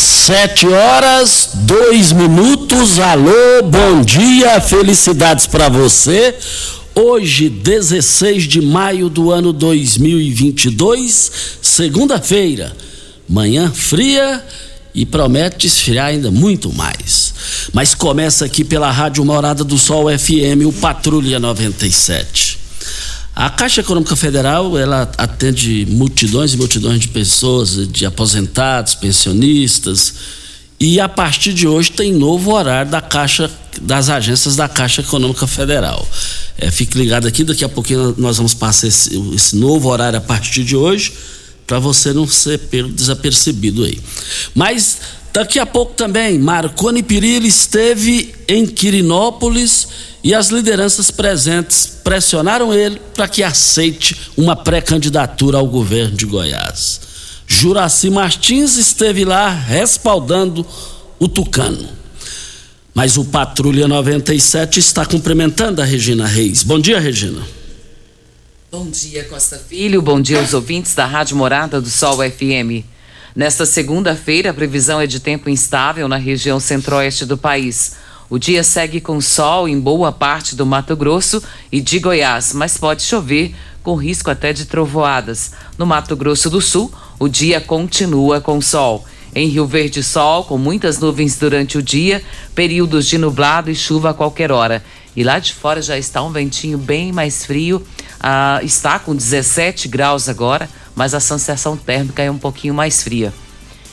Sete 0.00 0.68
horas, 0.68 1.50
dois 1.54 2.12
minutos. 2.12 3.00
Alô, 3.00 3.64
bom 3.64 4.00
dia, 4.00 4.60
felicidades 4.60 5.44
para 5.48 5.68
você. 5.68 6.36
Hoje, 6.94 7.48
16 7.48 8.44
de 8.44 8.60
maio 8.60 9.08
do 9.08 9.32
ano 9.32 9.52
2022, 9.52 11.32
segunda-feira. 11.60 12.76
Manhã 13.28 13.72
fria 13.74 14.46
e 14.94 15.04
promete 15.04 15.66
esfriar 15.66 16.06
ainda 16.06 16.30
muito 16.30 16.72
mais. 16.72 17.34
Mas 17.72 17.92
começa 17.92 18.44
aqui 18.44 18.62
pela 18.62 18.92
Rádio 18.92 19.24
Morada 19.24 19.64
do 19.64 19.76
Sol 19.76 20.06
FM, 20.16 20.64
o 20.64 20.72
Patrulha 20.72 21.40
97. 21.40 22.57
A 23.38 23.48
Caixa 23.48 23.82
Econômica 23.82 24.16
Federal, 24.16 24.76
ela 24.76 25.08
atende 25.16 25.86
multidões 25.88 26.54
e 26.54 26.56
multidões 26.56 26.98
de 26.98 27.06
pessoas, 27.06 27.86
de 27.86 28.04
aposentados, 28.04 28.96
pensionistas, 28.96 30.12
e 30.80 30.98
a 30.98 31.08
partir 31.08 31.52
de 31.54 31.68
hoje 31.68 31.92
tem 31.92 32.12
novo 32.12 32.52
horário 32.52 32.90
da 32.90 33.00
Caixa, 33.00 33.48
das 33.80 34.08
agências 34.08 34.56
da 34.56 34.68
Caixa 34.68 35.02
Econômica 35.02 35.46
Federal. 35.46 36.04
É, 36.58 36.68
fique 36.68 36.98
ligado 36.98 37.28
aqui, 37.28 37.44
daqui 37.44 37.64
a 37.64 37.68
pouquinho 37.68 38.12
nós 38.18 38.38
vamos 38.38 38.54
passar 38.54 38.88
esse, 38.88 39.16
esse 39.32 39.54
novo 39.54 39.88
horário 39.88 40.18
a 40.18 40.20
partir 40.20 40.64
de 40.64 40.74
hoje, 40.74 41.12
para 41.64 41.78
você 41.78 42.12
não 42.12 42.26
ser 42.26 42.58
desapercebido 42.92 43.84
aí. 43.84 44.00
Mas 44.52 44.98
daqui 45.32 45.58
a 45.58 45.66
pouco 45.66 45.94
também, 45.94 46.38
Marconi 46.38 47.02
Perillo 47.02 47.46
esteve 47.46 48.34
em 48.46 48.66
Quirinópolis 48.66 49.88
e 50.22 50.34
as 50.34 50.48
lideranças 50.48 51.10
presentes 51.10 51.98
pressionaram 52.02 52.74
ele 52.74 53.00
para 53.14 53.28
que 53.28 53.42
aceite 53.42 54.16
uma 54.36 54.56
pré-candidatura 54.56 55.58
ao 55.58 55.66
governo 55.66 56.16
de 56.16 56.26
Goiás. 56.26 57.00
Juraci 57.46 58.10
Martins 58.10 58.76
esteve 58.76 59.24
lá 59.24 59.48
respaldando 59.48 60.66
o 61.18 61.26
Tucano. 61.26 61.88
Mas 62.94 63.16
o 63.16 63.24
Patrulha 63.24 63.86
97 63.86 64.80
está 64.80 65.06
cumprimentando 65.06 65.80
a 65.80 65.84
Regina 65.84 66.26
Reis. 66.26 66.62
Bom 66.62 66.78
dia, 66.78 66.98
Regina. 66.98 67.40
Bom 68.70 68.90
dia, 68.90 69.24
Costa 69.24 69.56
Filho. 69.56 70.02
Bom 70.02 70.20
dia 70.20 70.40
aos 70.40 70.52
ouvintes 70.52 70.94
da 70.94 71.06
Rádio 71.06 71.36
Morada 71.36 71.80
do 71.80 71.88
Sol 71.88 72.18
FM. 72.18 72.84
Nesta 73.38 73.64
segunda-feira, 73.64 74.50
a 74.50 74.52
previsão 74.52 75.00
é 75.00 75.06
de 75.06 75.20
tempo 75.20 75.48
instável 75.48 76.08
na 76.08 76.16
região 76.16 76.58
centro-oeste 76.58 77.24
do 77.24 77.38
país. 77.38 77.94
O 78.28 78.36
dia 78.36 78.64
segue 78.64 79.00
com 79.00 79.20
sol 79.20 79.68
em 79.68 79.78
boa 79.78 80.10
parte 80.10 80.56
do 80.56 80.66
Mato 80.66 80.96
Grosso 80.96 81.40
e 81.70 81.80
de 81.80 82.00
Goiás, 82.00 82.52
mas 82.52 82.76
pode 82.76 83.04
chover, 83.04 83.54
com 83.80 83.94
risco 83.94 84.28
até 84.28 84.52
de 84.52 84.64
trovoadas. 84.64 85.52
No 85.78 85.86
Mato 85.86 86.16
Grosso 86.16 86.50
do 86.50 86.60
Sul, 86.60 86.92
o 87.16 87.28
dia 87.28 87.60
continua 87.60 88.40
com 88.40 88.60
sol. 88.60 89.06
Em 89.32 89.46
Rio 89.46 89.68
Verde, 89.68 90.02
sol, 90.02 90.42
com 90.42 90.58
muitas 90.58 90.98
nuvens 90.98 91.38
durante 91.38 91.78
o 91.78 91.82
dia, 91.82 92.20
períodos 92.56 93.06
de 93.06 93.18
nublado 93.18 93.70
e 93.70 93.74
chuva 93.76 94.10
a 94.10 94.14
qualquer 94.14 94.50
hora. 94.50 94.82
E 95.14 95.22
lá 95.22 95.38
de 95.38 95.54
fora 95.54 95.80
já 95.80 95.96
está 95.96 96.20
um 96.24 96.32
ventinho 96.32 96.76
bem 96.76 97.12
mais 97.12 97.46
frio, 97.46 97.86
ah, 98.18 98.58
está 98.64 98.98
com 98.98 99.14
17 99.14 99.86
graus 99.86 100.28
agora, 100.28 100.68
mas 100.98 101.14
a 101.14 101.20
sensação 101.20 101.76
térmica 101.76 102.24
é 102.24 102.28
um 102.30 102.36
pouquinho 102.36 102.74
mais 102.74 103.04
fria. 103.04 103.32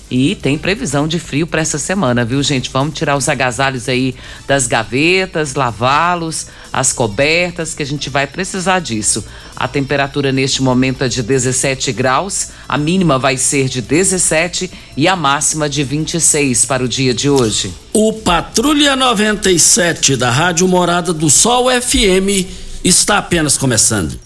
E 0.10 0.36
tem 0.36 0.58
previsão 0.58 1.08
de 1.08 1.20
frio 1.20 1.46
para 1.46 1.62
essa 1.62 1.78
semana, 1.78 2.26
viu, 2.26 2.42
gente? 2.42 2.70
Vamos 2.72 2.96
tirar 2.96 3.16
os 3.16 3.30
agasalhos 3.30 3.88
aí 3.88 4.16
das 4.48 4.66
gavetas, 4.66 5.54
lavá-los, 5.54 6.48
as 6.74 6.92
cobertas, 6.92 7.76
que 7.76 7.84
a 7.84 7.86
gente 7.86 8.10
vai 8.10 8.26
precisar 8.26 8.80
disso. 8.80 9.24
A 9.56 9.68
temperatura 9.68 10.32
neste 10.32 10.64
momento 10.64 11.04
é 11.04 11.08
de 11.08 11.22
17 11.22 11.92
graus, 11.92 12.50
a 12.68 12.78
mínima 12.78 13.20
vai 13.20 13.38
ser 13.38 13.70
de 13.70 13.82
17 13.82 14.72
e 14.98 15.08
a 15.08 15.16
máxima 15.16 15.70
de 15.70 15.84
26 15.84 16.66
para 16.66 16.84
o 16.84 16.88
dia 16.88 17.14
de 17.14 17.30
hoje. 17.30 17.72
O 17.94 18.14
Patrulha 18.14 18.96
97 18.96 20.16
da 20.16 20.32
Rádio 20.32 20.68
Morada 20.68 21.14
do 21.14 21.30
Sol 21.30 21.68
FM 21.70 22.48
está 22.84 23.20
apenas 23.20 23.58
começando. 23.58 24.25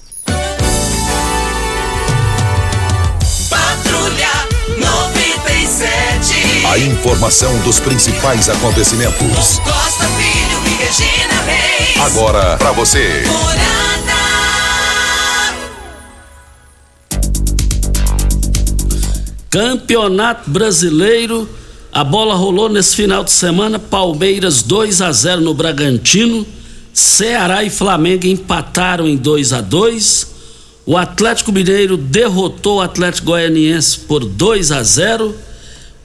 A 6.70 6.78
informação 6.78 7.60
dos 7.62 7.80
principais 7.80 8.48
acontecimentos. 8.48 9.58
Costa 9.58 10.06
Filho 10.06 10.62
e 10.68 10.76
Regina 10.84 11.42
Reis. 11.42 11.98
Agora 12.00 12.58
para 12.58 12.72
você. 12.74 13.24
Campeonato 19.50 20.52
Brasileiro, 20.52 21.50
a 21.92 22.04
bola 22.04 22.36
rolou 22.36 22.70
nesse 22.70 22.96
final 22.96 23.24
de 23.24 23.32
semana, 23.32 23.80
Palmeiras 23.80 24.62
2 24.62 25.02
a 25.02 25.12
0 25.12 25.42
no 25.42 25.56
Bragantino, 25.56 26.46
Ceará 26.94 27.64
e 27.64 27.72
Flamengo 27.72 28.28
empataram 28.28 29.08
em 29.08 29.18
2 29.18 29.54
a 29.54 29.62
2. 29.62 30.28
O 30.86 30.96
Atlético 30.96 31.52
Mineiro 31.52 31.98
derrotou 31.98 32.78
o 32.78 32.82
Atlético 32.82 33.26
Goianiense 33.26 34.02
por 34.02 34.24
2 34.24 34.72
a 34.72 34.84
0. 34.84 35.49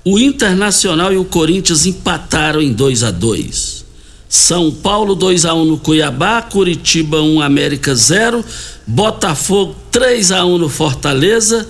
O 0.04 0.18
Internacional 0.18 1.14
e 1.14 1.16
o 1.16 1.24
Corinthians 1.24 1.86
empataram 1.86 2.60
em 2.60 2.74
2 2.74 3.02
a 3.04 3.10
2. 3.10 3.84
São 4.28 4.70
Paulo 4.70 5.14
2 5.14 5.46
a 5.46 5.54
1 5.54 5.64
no 5.64 5.78
Cuiabá, 5.78 6.42
Curitiba 6.42 7.22
1 7.22 7.40
América 7.40 7.94
0, 7.94 8.44
Botafogo 8.86 9.74
3 9.90 10.32
a 10.32 10.44
1 10.44 10.58
no 10.58 10.68
Fortaleza. 10.68 11.66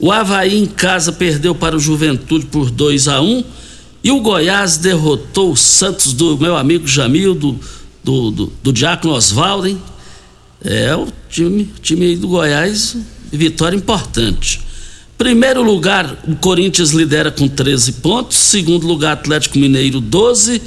O 0.00 0.10
Havaí 0.10 0.58
em 0.58 0.66
casa 0.66 1.12
perdeu 1.12 1.54
para 1.54 1.76
o 1.76 1.78
Juventude 1.78 2.46
por 2.46 2.70
2 2.70 3.06
a 3.06 3.20
1 3.20 3.44
e 4.02 4.10
o 4.10 4.20
Goiás 4.20 4.78
derrotou 4.78 5.52
o 5.52 5.56
Santos 5.56 6.12
do 6.12 6.36
meu 6.36 6.56
amigo 6.56 6.88
Jamil, 6.88 7.36
do, 7.36 7.56
do, 8.02 8.30
do, 8.32 8.52
do 8.64 8.72
Diácono 8.72 9.14
Oswaldo. 9.14 9.68
Hein? 9.68 9.80
É 10.64 10.96
o 10.96 11.06
time, 11.30 11.70
time 11.80 12.16
do 12.16 12.26
Goiás, 12.26 12.96
vitória 13.30 13.76
importante. 13.76 14.65
Primeiro 15.18 15.62
lugar, 15.62 16.18
o 16.28 16.36
Corinthians 16.36 16.90
lidera 16.90 17.30
com 17.30 17.48
13 17.48 17.92
pontos. 17.92 18.36
Segundo 18.36 18.86
lugar, 18.86 19.14
Atlético 19.14 19.58
Mineiro, 19.58 20.00
12. 20.00 20.60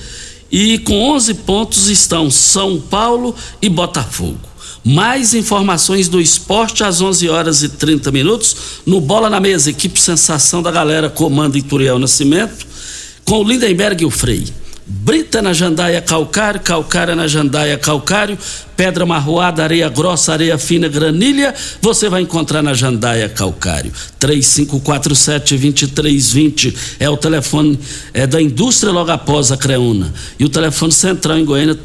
E 0.51 0.79
com 0.79 1.11
11 1.11 1.35
pontos 1.35 1.87
estão 1.87 2.31
São 2.31 2.79
Paulo 2.79 3.35
e 3.61 3.69
Botafogo. 3.69 4.39
Mais 4.83 5.35
informações 5.35 6.07
do 6.07 6.19
esporte 6.19 6.83
às 6.83 6.99
11 6.99 7.29
horas 7.29 7.61
e 7.61 7.69
30 7.69 8.11
minutos 8.11 8.55
no 8.85 8.99
Bola 8.99 9.29
na 9.29 9.39
Mesa, 9.39 9.69
equipe 9.69 9.99
Sensação 9.99 10.63
da 10.63 10.71
Galera, 10.71 11.09
comando 11.09 11.57
Ituriel 11.57 11.99
Nascimento, 11.99 12.65
com 13.25 13.43
o 13.43 13.47
Lindenberg 13.47 14.01
e 14.01 14.05
o 14.05 14.09
Frei. 14.09 14.45
Brita 14.91 15.39
na 15.39 15.53
jandaia 15.53 16.01
calcário, 16.01 16.59
calcária 16.61 17.15
na 17.15 17.27
jandaia 17.27 17.77
calcário, 17.77 18.35
pedra 18.75 19.05
marroada, 19.05 19.61
areia 19.61 19.87
grossa, 19.87 20.33
areia 20.33 20.57
fina, 20.57 20.87
granilha, 20.87 21.53
você 21.79 22.09
vai 22.09 22.23
encontrar 22.23 22.63
na 22.63 22.73
jandaia 22.73 23.29
calcário. 23.29 23.93
3547-2320 24.19 26.75
é 26.99 27.07
o 27.07 27.15
telefone 27.15 27.79
é 28.15 28.25
da 28.25 28.41
indústria 28.41 28.91
logo 28.91 29.11
após 29.11 29.51
a 29.51 29.57
Creuna. 29.57 30.11
E 30.39 30.45
o 30.45 30.49
telefone 30.49 30.91
central 30.91 31.37
em 31.37 31.45
Goiânia, 31.45 31.77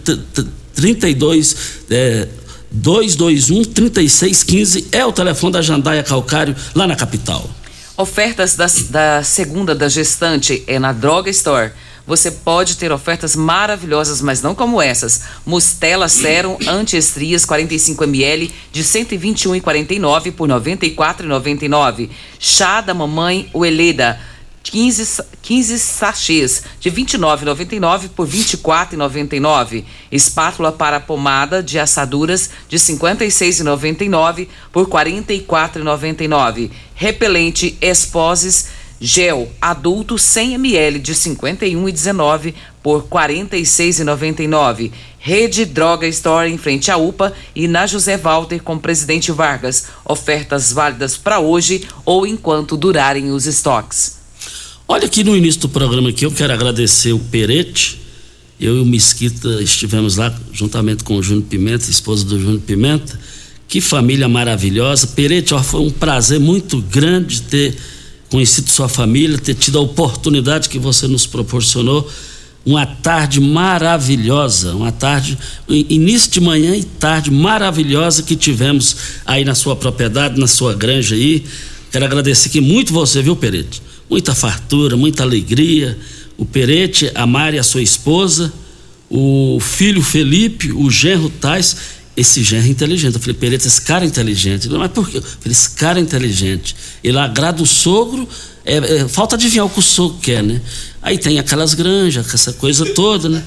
32 0.75 1.57
é, 1.91 2.27
221 2.71 3.65
3615 3.65 4.89
é 4.91 5.05
o 5.05 5.13
telefone 5.13 5.53
da 5.53 5.61
Jandaia 5.61 6.03
Calcário, 6.03 6.57
lá 6.75 6.87
na 6.87 6.97
capital. 6.97 7.51
Ofertas 7.99 8.57
da, 8.57 8.67
da 8.89 9.23
segunda 9.23 9.75
da 9.75 9.91
gestante 9.91 10.65
é 10.67 10.79
na 10.79 10.91
Droga 10.91 11.29
Store 11.29 11.71
você 12.07 12.31
pode 12.31 12.77
ter 12.77 12.93
ofertas 12.93 13.35
maravilhosas, 13.35 14.21
mas 14.21 14.43
não 14.43 14.55
como 14.55 14.81
essas. 14.81 15.23
Mostela 15.47 16.09
Serum 16.09 16.59
Anti-Estrias 16.67 17.45
45 17.45 18.05
ml 18.05 18.53
de 18.71 18.83
121,49 18.85 20.33
por 20.33 20.49
94,99. 20.49 22.11
Chá 22.39 22.81
da 22.81 22.93
mamãe 22.93 23.49
Ueleda 23.55 24.21
15, 24.65 25.23
15 25.43 25.79
sachês 25.79 26.63
de 26.81 26.89
R$ 26.89 26.97
29,99 27.03 28.09
por 28.09 28.27
R$ 28.27 28.39
24,99. 28.39 29.85
Espátula 30.11 30.73
para 30.73 30.99
pomada 30.99 31.63
de 31.63 31.79
assaduras 31.79 32.51
de 32.69 32.77
R$ 32.77 32.83
56,99 32.83 34.49
por 34.73 34.87
R$ 34.87 34.91
44,99. 34.91 36.71
Repelente 36.95 37.79
Esposes 37.81 38.69
Gel 39.05 39.53
adulto 39.61 40.17
100 40.17 40.55
ml 40.55 40.99
de 40.99 41.13
51,19 41.13 42.55
por 42.83 43.03
46,99. 43.03 44.91
Rede 45.19 45.67
Droga 45.67 46.09
Store 46.09 46.51
em 46.51 46.57
frente 46.57 46.91
à 46.91 46.97
UPA 46.97 47.35
e 47.55 47.69
na 47.69 47.87
José 47.87 48.17
Walter 48.17 48.63
com 48.63 48.79
Presidente 48.79 49.31
Vargas. 49.31 49.89
Ofertas 50.07 50.73
válidas 50.73 51.19
para 51.19 51.39
hoje 51.39 51.87
ou 52.03 52.27
enquanto 52.27 52.79
durarem 52.79 53.31
os 53.31 53.45
estoques. 53.45 54.17
Olha 54.89 55.05
aqui 55.05 55.23
no 55.23 55.37
início 55.37 55.61
do 55.61 55.69
programa 55.69 56.09
aqui, 56.09 56.25
eu 56.25 56.33
quero 56.33 56.55
agradecer 56.55 57.13
o 57.13 57.19
Perete. 57.19 58.01
Eu 58.59 58.79
e 58.79 58.81
o 58.81 58.87
Mesquita 58.87 59.61
estivemos 59.61 60.17
lá 60.17 60.35
juntamente 60.51 61.05
com 61.05 61.17
o 61.17 61.23
Júnior 61.23 61.45
Pimenta, 61.45 61.91
esposa 61.91 62.25
do 62.25 62.41
Júnior 62.41 62.63
Pimenta. 62.63 63.21
Que 63.69 63.83
família 63.83 64.29
maravilhosa. 64.29 65.09
Perete, 65.09 65.53
ó, 65.53 65.63
foi 65.63 65.81
um 65.81 65.91
prazer 65.91 66.41
muito 66.41 66.81
grande 66.81 67.43
ter 67.43 67.77
conhecido 68.31 68.71
sua 68.71 68.89
família, 68.89 69.39
ter 69.39 69.55
tido 69.55 69.79
a 69.79 69.81
oportunidade 69.81 70.69
que 70.69 70.79
você 70.79 71.07
nos 71.07 71.27
proporcionou. 71.27 72.11
Uma 72.67 72.87
tarde 72.87 73.41
maravilhosa, 73.41 74.75
uma 74.75 74.91
tarde, 74.91 75.37
início 75.69 76.31
de 76.31 76.41
manhã 76.41 76.75
e 76.75 76.83
tarde 76.83 77.31
maravilhosa 77.31 78.23
que 78.23 78.35
tivemos 78.35 78.97
aí 79.27 79.45
na 79.45 79.55
sua 79.55 79.77
propriedade, 79.77 80.41
na 80.41 80.47
sua 80.47 80.75
granja 80.75 81.15
aí. 81.15 81.45
Quero 81.93 82.07
agradecer 82.07 82.49
aqui 82.49 82.61
muito 82.61 82.93
você, 82.93 83.21
viu, 83.21 83.37
Perete? 83.37 83.83
Muita 84.09 84.35
fartura, 84.35 84.97
muita 84.97 85.23
alegria. 85.23 85.99
O 86.37 86.45
Perete, 86.45 87.11
a 87.15 87.27
Mari, 87.27 87.59
a 87.59 87.63
sua 87.63 87.83
esposa, 87.83 88.53
o 89.11 89.59
filho 89.61 90.03
Felipe, 90.03 90.73
o 90.73 90.91
genro 90.91 91.29
Tais 91.29 91.77
esse 92.17 92.43
genro 92.43 92.67
é 92.67 92.69
inteligente. 92.69 93.15
Eu 93.15 93.21
falei, 93.21 93.35
Pereira, 93.35 93.67
esse 93.67 93.81
cara 93.83 94.05
é 94.05 94.09
inteligente. 94.09 94.69
Mas 94.69 94.91
por 94.93 95.09
quê? 95.09 95.19
Eu 95.19 95.23
falei, 95.23 95.53
esse 95.53 95.71
cara 95.71 95.99
é 95.99 96.03
inteligente. 96.03 96.77
Ele 97.03 97.19
agrada 97.19 97.63
o 97.63 97.67
sogro, 97.67 98.29
é, 98.65 98.77
é, 98.77 99.09
falta 99.09 99.37
adivinhar 99.37 99.67
o 99.67 99.71
que 99.71 99.79
o 99.79 99.83
sogro 99.83 100.19
quer, 100.21 100.43
né? 100.43 100.61
Aí 101.03 101.19
tem 101.19 101.39
aquelas 101.39 101.75
granjas, 101.75 102.33
essa 102.33 102.53
coisa 102.53 102.87
toda, 102.95 103.29
né? 103.29 103.43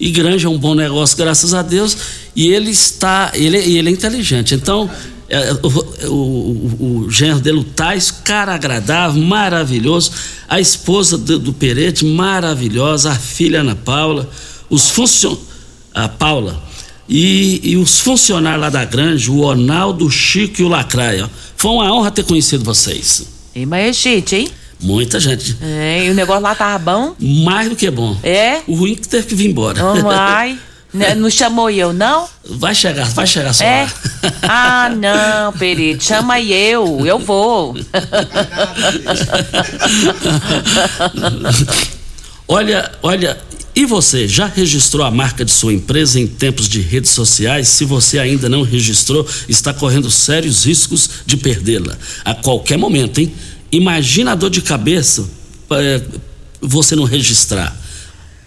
E 0.00 0.10
granja 0.10 0.46
é 0.46 0.50
um 0.50 0.58
bom 0.58 0.74
negócio, 0.74 1.16
graças 1.16 1.52
a 1.52 1.60
Deus. 1.60 1.96
E 2.34 2.48
ele 2.48 2.70
está, 2.70 3.32
ele, 3.34 3.56
ele 3.56 3.88
é 3.88 3.92
inteligente. 3.92 4.54
Então, 4.54 4.90
é, 5.28 5.52
o, 5.62 6.08
o, 6.08 7.04
o, 7.04 7.10
genro 7.10 7.40
dele, 7.40 7.58
o 7.58 7.64
Tais, 7.64 8.10
cara 8.10 8.54
agradável, 8.54 9.22
maravilhoso. 9.22 10.12
A 10.48 10.60
esposa 10.60 11.18
do, 11.18 11.38
do 11.38 11.52
Perete, 11.52 12.04
maravilhosa. 12.04 13.10
A 13.10 13.16
filha 13.16 13.60
Ana 13.60 13.74
Paula. 13.74 14.30
Os 14.70 14.88
funcionários. 14.88 15.46
A 15.92 16.08
Paula 16.08 16.67
e, 17.08 17.60
e, 17.62 17.76
os 17.76 18.00
funcionários 18.00 18.60
lá 18.60 18.68
da 18.68 18.84
granja, 18.84 19.32
o 19.32 19.40
Ronaldo, 19.40 20.06
o 20.06 20.10
Chico 20.10 20.60
e 20.60 20.64
o 20.64 20.68
Lacraia. 20.68 21.30
Foi 21.56 21.70
uma 21.70 21.92
honra 21.92 22.10
ter 22.10 22.24
conhecido 22.24 22.62
vocês. 22.64 23.26
E, 23.54 23.64
mas 23.64 23.88
é 23.88 23.92
gente, 23.92 24.36
hein? 24.36 24.48
Muita 24.80 25.18
gente. 25.18 25.56
É, 25.60 26.06
e 26.06 26.10
o 26.10 26.14
negócio 26.14 26.42
lá 26.42 26.54
tava 26.54 26.78
bom? 26.78 27.14
Mais 27.18 27.68
do 27.68 27.74
que 27.74 27.90
bom. 27.90 28.16
É? 28.22 28.60
O 28.66 28.74
ruim 28.74 28.92
é 28.92 28.96
que 28.96 29.08
teve 29.08 29.26
que 29.26 29.34
vir 29.34 29.48
embora. 29.50 29.82
Oh, 29.82 30.08
ai. 30.10 30.58
Não 31.16 31.28
chamou 31.28 31.70
eu, 31.70 31.92
não? 31.92 32.26
Vai 32.48 32.74
chegar, 32.74 33.06
vai 33.10 33.26
chegar 33.26 33.52
só. 33.52 33.62
É? 33.64 33.86
Ah, 34.42 34.88
não, 34.88 35.52
Perito, 35.52 36.02
chama 36.02 36.40
eu, 36.40 37.06
eu 37.06 37.18
vou. 37.18 37.76
olha, 42.48 42.90
olha, 43.02 43.38
e 43.78 43.86
você 43.86 44.26
já 44.26 44.46
registrou 44.46 45.06
a 45.06 45.10
marca 45.10 45.44
de 45.44 45.52
sua 45.52 45.72
empresa 45.72 46.18
em 46.18 46.26
tempos 46.26 46.68
de 46.68 46.80
redes 46.80 47.12
sociais? 47.12 47.68
Se 47.68 47.84
você 47.84 48.18
ainda 48.18 48.48
não 48.48 48.62
registrou, 48.62 49.24
está 49.48 49.72
correndo 49.72 50.10
sérios 50.10 50.64
riscos 50.64 51.08
de 51.24 51.36
perdê-la 51.36 51.96
a 52.24 52.34
qualquer 52.34 52.76
momento, 52.76 53.20
hein? 53.20 53.32
Imagina 53.70 54.32
a 54.32 54.34
dor 54.34 54.50
de 54.50 54.62
cabeça 54.62 55.30
é, 55.70 56.02
você 56.60 56.96
não 56.96 57.04
registrar. 57.04 57.72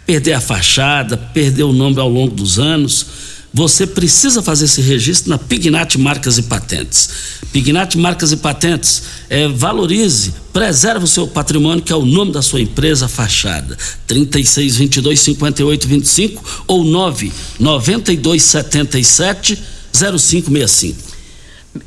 Perder 0.05 0.33
a 0.33 0.41
fachada, 0.41 1.15
perder 1.15 1.63
o 1.63 1.71
nome 1.71 1.97
ao 1.97 2.09
longo 2.09 2.35
dos 2.35 2.59
anos 2.59 3.07
você 3.53 3.85
precisa 3.85 4.41
fazer 4.41 4.65
esse 4.65 4.81
registro 4.81 5.29
na 5.29 5.37
Pignat 5.37 5.97
Marcas 5.97 6.37
e 6.37 6.43
Patentes. 6.43 7.09
Pignat 7.51 7.97
Marcas 7.97 8.31
e 8.31 8.37
Patentes, 8.37 9.03
é, 9.29 9.47
valorize, 9.47 10.33
preserve 10.53 11.03
o 11.03 11.07
seu 11.07 11.27
patrimônio, 11.27 11.83
que 11.83 11.91
é 11.91 11.95
o 11.95 12.05
nome 12.05 12.31
da 12.31 12.41
sua 12.41 12.61
empresa, 12.61 13.09
fachada. 13.09 13.77
36 14.07 14.77
22 14.77 15.19
58 15.19 15.87
25 15.87 16.63
ou 16.67 16.83
9 16.83 17.31
92 17.59 18.41
77 18.41 19.61
0565. 19.91 21.11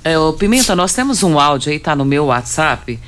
É, 0.02 0.14
Pimenta, 0.38 0.76
nós 0.76 0.92
temos 0.92 1.22
um 1.22 1.38
áudio 1.38 1.72
aí, 1.72 1.78
tá 1.78 1.96
no 1.96 2.04
meu 2.04 2.26
WhatsApp, 2.26 2.98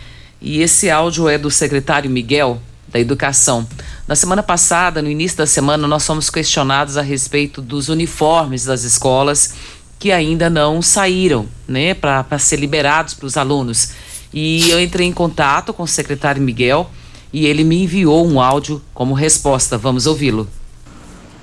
e 0.40 0.60
esse 0.60 0.90
áudio 0.90 1.28
é 1.28 1.36
do 1.36 1.50
secretário 1.50 2.10
Miguel, 2.10 2.60
da 2.96 3.00
Educação. 3.00 3.66
Na 4.08 4.16
semana 4.16 4.42
passada, 4.42 5.02
no 5.02 5.10
início 5.10 5.36
da 5.36 5.46
semana, 5.46 5.86
nós 5.86 6.06
fomos 6.06 6.30
questionados 6.30 6.96
a 6.96 7.02
respeito 7.02 7.60
dos 7.60 7.90
uniformes 7.90 8.64
das 8.64 8.84
escolas 8.84 9.54
que 9.98 10.10
ainda 10.12 10.48
não 10.48 10.80
saíram, 10.80 11.46
né, 11.68 11.94
para 11.94 12.38
ser 12.38 12.56
liberados 12.56 13.14
para 13.14 13.26
os 13.26 13.36
alunos. 13.36 13.92
E 14.32 14.68
eu 14.70 14.80
entrei 14.80 15.06
em 15.06 15.12
contato 15.12 15.72
com 15.72 15.82
o 15.82 15.88
secretário 15.88 16.40
Miguel 16.40 16.90
e 17.32 17.46
ele 17.46 17.64
me 17.64 17.82
enviou 17.82 18.26
um 18.26 18.40
áudio 18.40 18.80
como 18.94 19.14
resposta. 19.14 19.76
Vamos 19.76 20.06
ouvi-lo. 20.06 20.48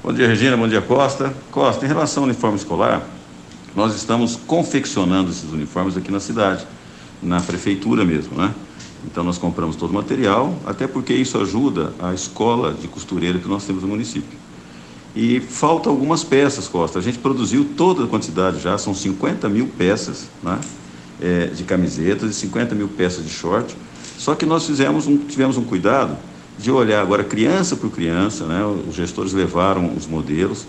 Bom 0.04 0.12
dia, 0.12 0.28
Regina. 0.28 0.58
Bom 0.58 0.68
dia, 0.68 0.82
Costa. 0.82 1.34
Costa, 1.52 1.86
em 1.86 1.88
relação 1.88 2.24
ao 2.24 2.30
uniforme 2.30 2.58
escolar, 2.58 3.02
nós 3.76 3.96
estamos 3.96 4.40
confeccionando 4.48 5.32
esses 5.32 5.52
uniformes 5.52 5.98
aqui 5.98 6.12
na 6.12 6.20
cidade, 6.20 6.66
na 7.22 7.40
prefeitura 7.40 8.04
mesmo, 8.04 8.38
né? 8.38 8.54
Então 9.06 9.24
nós 9.24 9.38
compramos 9.38 9.76
todo 9.76 9.92
o 9.92 9.94
material, 9.94 10.56
até 10.66 10.88
porque 10.88 11.14
isso 11.14 11.38
ajuda 11.38 11.94
a 12.00 12.14
escola 12.14 12.74
de 12.74 12.88
costureira 12.88 13.38
que 13.40 13.48
nós 13.48 13.66
temos 13.66 13.84
no 13.84 13.90
município. 13.90 14.38
E 15.16 15.40
falta 15.40 15.90
algumas 15.90 16.24
peças, 16.24 16.68
Costa. 16.68 16.98
A 16.98 17.02
gente 17.02 17.20
produziu 17.20 17.66
toda 17.78 18.06
a 18.06 18.08
quantidade 18.08 18.60
já, 18.60 18.78
são 18.78 18.94
50 18.94 19.48
mil 19.48 19.68
peças 19.68 20.28
né, 20.42 20.60
é, 21.22 21.46
de 21.48 21.64
camisetas 21.64 22.32
e 22.32 22.34
50 22.34 22.74
mil 22.74 22.88
peças 22.88 23.24
de 23.24 23.32
short. 23.32 23.76
Só 24.18 24.34
que 24.34 24.46
nós 24.46 24.66
fizemos 24.66 25.06
um, 25.06 25.18
tivemos 25.18 25.58
um 25.58 25.64
cuidado 25.64 26.18
de 26.58 26.72
olhar 26.72 27.02
agora 27.02 27.24
criança 27.24 27.76
por 27.76 27.92
criança, 27.92 28.46
né, 28.46 28.64
os 28.88 28.96
gestores 28.96 29.34
levaram 29.34 29.94
os 29.96 30.08
modelos, 30.08 30.66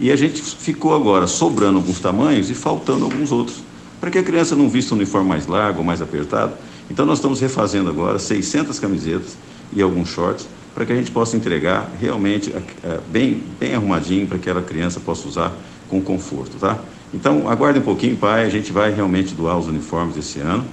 e 0.00 0.10
a 0.10 0.16
gente 0.16 0.40
ficou 0.40 0.94
agora 0.94 1.26
sobrando 1.26 1.78
alguns 1.78 2.00
tamanhos 2.00 2.50
e 2.50 2.54
faltando 2.54 3.04
alguns 3.04 3.30
outros, 3.30 3.58
para 4.00 4.10
que 4.10 4.18
a 4.18 4.22
criança 4.22 4.56
não 4.56 4.68
vista 4.68 4.94
um 4.94 4.96
uniforme 4.96 5.28
mais 5.28 5.46
largo 5.46 5.80
ou 5.80 5.84
mais 5.84 6.00
apertado 6.00 6.54
então 6.90 7.06
nós 7.06 7.18
estamos 7.18 7.40
refazendo 7.40 7.88
agora 7.90 8.18
600 8.18 8.78
camisetas 8.78 9.36
e 9.72 9.82
alguns 9.82 10.08
shorts 10.08 10.46
para 10.74 10.84
que 10.84 10.92
a 10.92 10.96
gente 10.96 11.10
possa 11.10 11.36
entregar 11.36 11.90
realmente 12.00 12.52
é, 12.82 13.00
bem, 13.10 13.42
bem 13.58 13.74
arrumadinho 13.74 14.26
para 14.26 14.38
que 14.38 14.50
aquela 14.50 14.62
criança 14.64 15.00
possa 15.00 15.28
usar 15.28 15.52
com 15.88 16.00
conforto, 16.02 16.56
tá? 16.58 16.78
Então 17.12 17.48
aguarde 17.48 17.78
um 17.78 17.82
pouquinho, 17.82 18.16
pai, 18.16 18.44
a 18.44 18.48
gente 18.48 18.72
vai 18.72 18.92
realmente 18.92 19.34
doar 19.34 19.56
os 19.56 19.68
uniformes 19.68 20.16
esse 20.16 20.40
ano, 20.40 20.64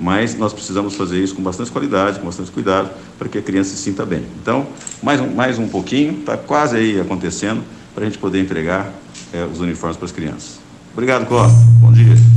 mas 0.00 0.38
nós 0.38 0.52
precisamos 0.52 0.94
fazer 0.94 1.22
isso 1.22 1.34
com 1.34 1.42
bastante 1.42 1.72
qualidade, 1.72 2.20
com 2.20 2.26
bastante 2.26 2.52
cuidado, 2.52 2.90
para 3.18 3.28
que 3.28 3.38
a 3.38 3.42
criança 3.42 3.70
se 3.70 3.82
sinta 3.82 4.06
bem. 4.06 4.22
Então, 4.40 4.66
mais 5.02 5.20
um, 5.20 5.34
mais 5.34 5.58
um 5.58 5.66
pouquinho, 5.66 6.20
está 6.20 6.36
quase 6.36 6.76
aí 6.76 7.00
acontecendo, 7.00 7.64
para 7.94 8.04
a 8.04 8.06
gente 8.06 8.18
poder 8.18 8.40
entregar 8.40 8.92
é, 9.32 9.44
os 9.44 9.58
uniformes 9.58 9.96
para 9.96 10.06
as 10.06 10.12
crianças. 10.12 10.60
Obrigado, 10.92 11.26
Costa. 11.26 11.58
Bom 11.80 11.92
dia. 11.92 12.27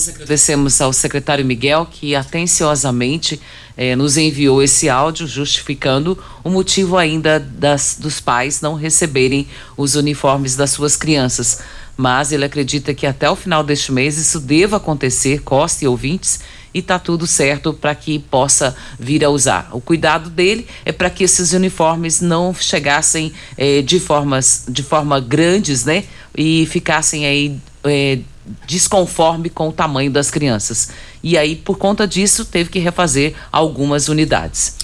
Nós 0.00 0.08
agradecemos 0.08 0.80
ao 0.80 0.94
secretário 0.94 1.44
Miguel 1.44 1.84
que 1.84 2.14
atenciosamente 2.14 3.38
eh, 3.76 3.94
nos 3.94 4.16
enviou 4.16 4.62
esse 4.62 4.88
áudio 4.88 5.26
justificando 5.26 6.18
o 6.42 6.48
motivo 6.48 6.96
ainda 6.96 7.38
das, 7.38 7.98
dos 8.00 8.18
pais 8.18 8.62
não 8.62 8.72
receberem 8.72 9.46
os 9.76 9.96
uniformes 9.96 10.56
das 10.56 10.70
suas 10.70 10.96
crianças. 10.96 11.60
Mas 11.98 12.32
ele 12.32 12.46
acredita 12.46 12.94
que 12.94 13.06
até 13.06 13.28
o 13.28 13.36
final 13.36 13.62
deste 13.62 13.92
mês 13.92 14.16
isso 14.16 14.40
deva 14.40 14.78
acontecer, 14.78 15.42
Costa 15.42 15.84
e 15.84 15.88
ouvintes, 15.88 16.40
e 16.72 16.78
está 16.78 16.98
tudo 16.98 17.26
certo 17.26 17.74
para 17.74 17.94
que 17.94 18.18
possa 18.18 18.74
vir 18.98 19.22
a 19.22 19.28
usar. 19.28 19.68
O 19.70 19.82
cuidado 19.82 20.30
dele 20.30 20.66
é 20.82 20.92
para 20.92 21.10
que 21.10 21.24
esses 21.24 21.52
uniformes 21.52 22.22
não 22.22 22.54
chegassem 22.54 23.34
eh, 23.58 23.82
de 23.82 24.00
formas 24.00 24.64
de 24.66 24.82
forma 24.82 25.20
grandes, 25.20 25.84
né? 25.84 26.04
E 26.34 26.64
ficassem 26.70 27.26
aí 27.26 27.58
eh, 27.84 28.20
desconforme 28.66 29.48
com 29.48 29.68
o 29.68 29.72
tamanho 29.72 30.10
das 30.10 30.30
crianças. 30.30 30.90
E 31.22 31.36
aí, 31.36 31.56
por 31.56 31.78
conta 31.78 32.06
disso, 32.06 32.44
teve 32.44 32.70
que 32.70 32.78
refazer 32.78 33.34
algumas 33.50 34.08
unidades. 34.08 34.74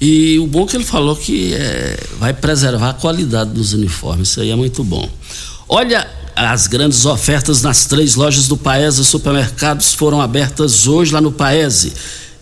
E 0.00 0.38
o 0.38 0.46
bom 0.46 0.64
é 0.64 0.66
que 0.66 0.76
ele 0.76 0.84
falou 0.84 1.14
que 1.14 1.54
é, 1.54 1.96
vai 2.18 2.32
preservar 2.34 2.90
a 2.90 2.94
qualidade 2.94 3.50
dos 3.50 3.72
uniformes, 3.72 4.30
isso 4.30 4.40
aí 4.40 4.50
é 4.50 4.56
muito 4.56 4.82
bom. 4.82 5.08
Olha, 5.68 6.08
as 6.34 6.66
grandes 6.66 7.06
ofertas 7.06 7.62
nas 7.62 7.86
três 7.86 8.14
lojas 8.14 8.48
do 8.48 8.56
Paese 8.56 9.04
Supermercados 9.04 9.94
foram 9.94 10.20
abertas 10.20 10.86
hoje 10.86 11.12
lá 11.12 11.20
no 11.20 11.30
Paese. 11.30 11.92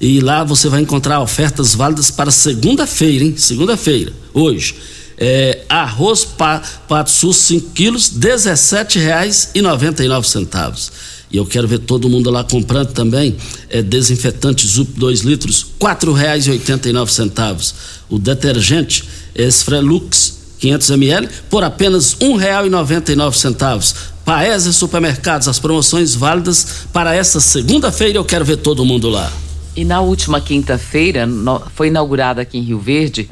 E 0.01 0.21
lá 0.21 0.43
você 0.43 0.69
vai 0.69 0.81
encontrar 0.81 1.21
ofertas 1.21 1.75
válidas 1.75 2.11
para 2.11 2.31
segunda-feira, 2.31 3.25
hein? 3.25 3.35
Segunda-feira, 3.37 4.13
hoje. 4.33 4.75
É, 5.23 5.67
arroz 5.69 6.25
pa, 6.25 6.63
pato 6.89 7.11
sul 7.11 7.35
5 7.35 7.73
quilos, 7.73 8.09
R$ 8.09 8.31
17,99. 8.31 10.91
E 11.31 11.37
eu 11.37 11.45
quero 11.45 11.69
ver 11.69 11.81
todo 11.81 12.09
mundo 12.09 12.31
lá 12.31 12.43
comprando 12.43 12.93
também 12.93 13.37
é, 13.69 13.83
desinfetante 13.83 14.67
Zup 14.67 14.99
2 14.99 15.21
litros, 15.21 15.67
R$ 15.81 15.95
4,89. 15.95 17.75
O 18.09 18.19
detergente 18.19 19.05
Esfrelux 19.35 20.39
500 20.59 20.91
ml 20.91 21.29
por 21.49 21.65
apenas 21.65 22.13
R$ 22.15 22.29
1,99. 22.29 23.95
Paese 24.25 24.73
Supermercados, 24.73 25.49
as 25.49 25.59
promoções 25.59 26.15
válidas 26.15 26.87
para 26.93 27.15
essa 27.15 27.41
segunda-feira. 27.41 28.19
Eu 28.19 28.25
quero 28.25 28.45
ver 28.45 28.59
todo 28.59 28.85
mundo 28.85 29.09
lá. 29.09 29.33
E 29.77 29.85
na 29.85 30.01
última 30.01 30.41
quinta-feira 30.41 31.29
foi 31.75 31.89
inaugurada 31.89 32.43
aqui 32.43 32.59
em 32.59 32.63
Rio 32.63 32.79
Verde 32.79 33.29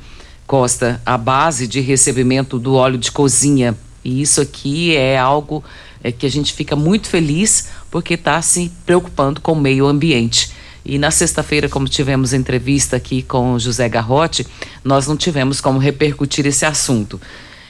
Costa, 0.49 0.99
a 1.05 1.19
base 1.19 1.69
de 1.69 1.79
recebimento 1.79 2.59
do 2.59 2.75
óleo 2.75 2.97
de 2.97 3.13
cozinha. 3.13 3.77
E 4.03 4.23
isso 4.23 4.41
aqui 4.41 4.97
é 4.97 5.19
algo 5.19 5.63
é, 6.03 6.11
que 6.11 6.25
a 6.25 6.31
gente 6.31 6.55
fica 6.55 6.75
muito 6.75 7.07
feliz 7.07 7.69
porque 7.91 8.15
está 8.15 8.41
se 8.41 8.73
preocupando 8.87 9.43
com 9.43 9.53
o 9.53 9.61
meio 9.61 9.87
ambiente. 9.87 10.51
E 10.87 10.97
na 10.97 11.11
sexta-feira, 11.11 11.69
como 11.69 11.87
tivemos 11.87 12.33
entrevista 12.33 12.97
aqui 12.97 13.23
com 13.23 13.59
José 13.59 13.91
Garrote, 13.91 14.47
nós 14.83 15.07
não 15.07 15.19
tivemos 15.19 15.61
como 15.61 15.79
repercutir 15.79 16.47
esse 16.47 16.65
assunto. 16.65 17.21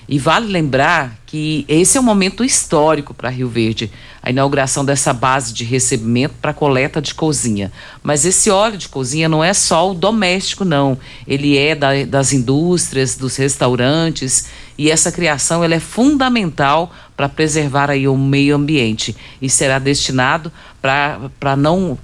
E 0.09 0.19
vale 0.19 0.51
lembrar 0.51 1.19
que 1.27 1.67
esse 1.69 1.99
é 1.99 2.01
um 2.01 2.05
momento 2.05 2.43
histórico 2.43 3.13
para 3.13 3.29
Rio 3.29 3.47
Verde, 3.47 3.91
a 4.23 4.31
inauguração 4.31 4.83
dessa 4.83 5.13
base 5.13 5.53
de 5.53 5.65
recebimento 5.65 6.35
para 6.41 6.55
coleta 6.55 7.03
de 7.03 7.15
cozinha. 7.15 7.71
Mas 8.03 8.25
esse 8.25 8.49
óleo 8.49 8.79
de 8.79 8.89
cozinha 8.89 9.29
não 9.29 9.45
é 9.45 9.53
só 9.53 9.91
o 9.91 9.95
doméstico, 9.95 10.65
não. 10.65 10.99
Ele 11.27 11.59
é 11.59 11.75
da, 11.75 12.05
das 12.07 12.33
indústrias, 12.33 13.17
dos 13.17 13.37
restaurantes, 13.37 14.47
e 14.79 14.91
essa 14.91 15.13
criação 15.13 15.63
ela 15.63 15.75
é 15.75 15.81
fundamental 15.81 16.91
para 17.15 17.29
preservar 17.29 17.91
aí 17.91 18.09
o 18.09 18.17
meio 18.17 18.57
ambiente 18.57 19.15
e 19.43 19.51
será 19.51 19.79
destinado 19.79 20.51
para 20.81 21.57
não 21.57 21.99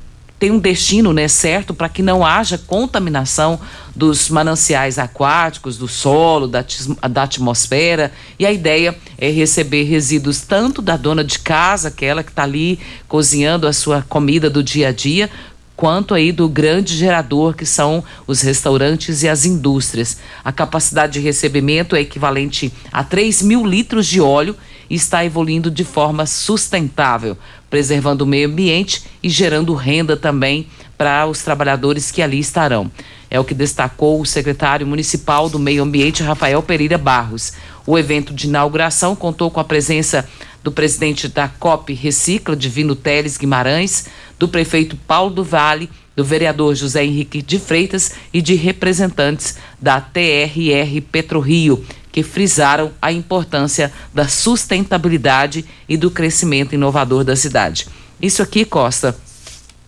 tem 0.45 0.51
um 0.51 0.59
destino 0.59 1.11
né, 1.15 1.27
certo 1.27 1.73
para 1.73 1.89
que 1.89 2.03
não 2.03 2.23
haja 2.23 2.59
contaminação 2.59 3.59
dos 3.97 4.29
mananciais 4.29 4.99
aquáticos, 4.99 5.79
do 5.79 5.89
solo, 5.89 6.47
da, 6.47 6.63
da 7.11 7.23
atmosfera. 7.23 8.13
E 8.39 8.45
a 8.45 8.53
ideia 8.53 8.95
é 9.17 9.31
receber 9.31 9.85
resíduos 9.85 10.43
tanto 10.43 10.83
da 10.83 10.99
dona 10.99 11.25
de 11.25 11.39
casa, 11.39 11.89
aquela 11.89 12.23
que 12.23 12.29
está 12.29 12.43
ali 12.43 12.79
cozinhando 13.09 13.67
a 13.67 13.73
sua 13.73 14.03
comida 14.03 14.51
do 14.51 14.63
dia 14.63 14.89
a 14.89 14.93
dia, 14.93 15.31
quanto 15.75 16.13
aí 16.13 16.31
do 16.31 16.47
grande 16.47 16.95
gerador 16.95 17.55
que 17.55 17.65
são 17.65 18.05
os 18.27 18.43
restaurantes 18.43 19.23
e 19.23 19.29
as 19.31 19.47
indústrias. 19.47 20.19
A 20.45 20.53
capacidade 20.53 21.15
de 21.15 21.21
recebimento 21.21 21.97
é 21.97 22.03
equivalente 22.03 22.71
a 22.93 23.03
3 23.03 23.41
mil 23.41 23.65
litros 23.65 24.07
de 24.07 24.21
óleo 24.21 24.55
está 24.89 25.25
evoluindo 25.25 25.71
de 25.71 25.85
forma 25.85 26.27
sustentável, 26.27 27.37
preservando 27.69 28.25
o 28.25 28.27
meio 28.27 28.49
ambiente 28.49 29.05
e 29.23 29.29
gerando 29.29 29.75
renda 29.75 30.17
também 30.17 30.67
para 30.97 31.27
os 31.27 31.43
trabalhadores 31.43 32.11
que 32.11 32.23
ali 32.23 32.39
estarão. 32.39 32.91
É 33.31 33.41
o 33.41 33.45
que 33.45 33.55
destacou 33.55 34.21
o 34.21 34.27
secretário 34.27 34.87
municipal 34.87 35.51
do 35.51 35.59
Meio 35.59 35.83
Ambiente, 35.83 36.23
Rafael 36.23 36.63
Pereira 36.63 36.97
Barros. 36.97 37.53
O 37.87 37.99
evento 37.99 38.33
de 38.33 38.47
inauguração 38.47 39.17
contou 39.17 39.51
com 39.51 39.59
a 39.59 39.65
presença 39.65 40.29
do 40.63 40.71
presidente 40.71 41.29
da 41.29 41.49
COP 41.49 41.93
Recicla, 41.93 42.55
Divino 42.55 42.95
Teles 42.95 43.37
Guimarães, 43.37 44.07
do 44.39 44.49
prefeito 44.49 44.97
Paulo 44.97 45.35
do 45.35 45.45
Vale, 45.45 45.91
do 46.17 46.25
vereador 46.25 46.75
José 46.75 47.05
Henrique 47.05 47.43
de 47.43 47.59
Freitas 47.59 48.13
e 48.33 48.41
de 48.41 48.55
representantes 48.55 49.57
da 49.81 50.01
TRR 50.01 51.01
PetroRio, 51.11 51.85
que 52.15 52.23
frisaram 52.23 52.93
a 53.03 53.11
importância 53.11 53.93
da 54.15 54.29
sustentabilidade 54.29 55.65
e 55.89 55.97
do 55.97 56.13
crescimento 56.13 56.73
inovador 56.73 57.25
da 57.25 57.35
cidade. 57.35 57.89
Isso 58.23 58.41
aqui, 58.41 58.65
Costa, 58.65 59.19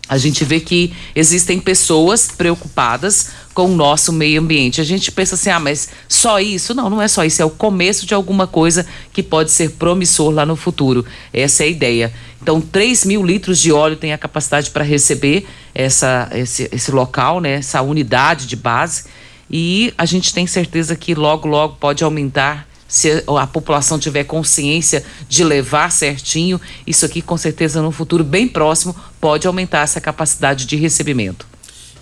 a 0.09 0.19
gente 0.19 0.45
vê 0.45 0.59
que 0.59 0.93
existem 1.15 1.61
pessoas 1.61 2.27
preocupadas 2.27 3.31
com 3.55 3.67
o 3.67 3.77
nosso 3.77 4.13
meio 4.13 4.41
ambiente. 4.41 4.81
A 4.81 4.85
gente 4.85 5.13
pensa 5.13 5.37
assim, 5.37 5.51
ah, 5.51 5.61
mas 5.61 5.91
só 6.09 6.41
isso? 6.41 6.75
Não, 6.75 6.91
não 6.91 7.01
é 7.01 7.07
só 7.07 7.25
isso, 7.25 7.41
é 7.41 7.45
o 7.45 7.51
começo 7.51 8.05
de 8.05 8.13
alguma 8.13 8.49
coisa 8.49 8.85
que 9.13 9.23
pode 9.23 9.53
ser 9.53 9.71
promissor 9.77 10.31
lá 10.33 10.45
no 10.45 10.57
futuro. 10.57 11.07
Essa 11.33 11.63
é 11.63 11.67
a 11.67 11.71
ideia. 11.71 12.13
Então, 12.43 12.61
3 12.61 13.05
mil 13.05 13.25
litros 13.25 13.61
de 13.61 13.71
óleo 13.71 13.95
tem 13.95 14.13
a 14.13 14.19
capacidade 14.19 14.71
para 14.71 14.83
receber 14.83 15.47
essa, 15.73 16.29
esse, 16.33 16.69
esse 16.73 16.91
local, 16.91 17.41
né, 17.41 17.53
essa 17.53 17.81
unidade 17.83 18.49
de 18.49 18.57
base 18.57 19.05
e 19.51 19.93
a 19.97 20.05
gente 20.05 20.33
tem 20.35 20.47
certeza 20.47 20.97
que 20.97 21.15
logo, 21.15 21.49
logo 21.49 21.77
pode 21.77 22.03
aumentar 22.03 22.67
se 22.89 23.25
a 23.27 23.47
população 23.47 23.99
tiver 23.99 24.25
consciência 24.25 25.05
de 25.29 25.43
levar 25.43 25.91
certinho, 25.91 26.61
isso 26.87 27.05
aqui 27.05 27.21
com 27.21 27.37
certeza 27.37 27.83
no 27.83 27.91
futuro 27.91 28.23
bem 28.23 28.47
próximo 28.47 28.95
pode 29.21 29.47
aumentar 29.47 29.81
essa 29.81 30.01
capacidade 30.01 30.67
de 30.67 30.77
recebimento. 30.77 31.47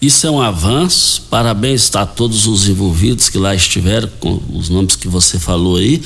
Isso 0.00 0.26
é 0.26 0.30
um 0.30 0.40
avanço, 0.40 1.26
parabéns 1.30 1.94
a 1.96 2.04
todos 2.04 2.46
os 2.46 2.68
envolvidos 2.68 3.30
que 3.30 3.38
lá 3.38 3.54
estiveram, 3.54 4.10
com 4.20 4.38
os 4.52 4.68
nomes 4.68 4.96
que 4.96 5.08
você 5.08 5.38
falou 5.38 5.76
aí. 5.76 6.02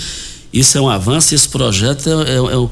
Isso 0.52 0.78
é 0.78 0.80
um 0.80 0.88
avanço, 0.88 1.34
esse 1.34 1.48
projeto 1.48 2.08
é, 2.08 2.12
é, 2.12 2.36
é, 2.36 2.68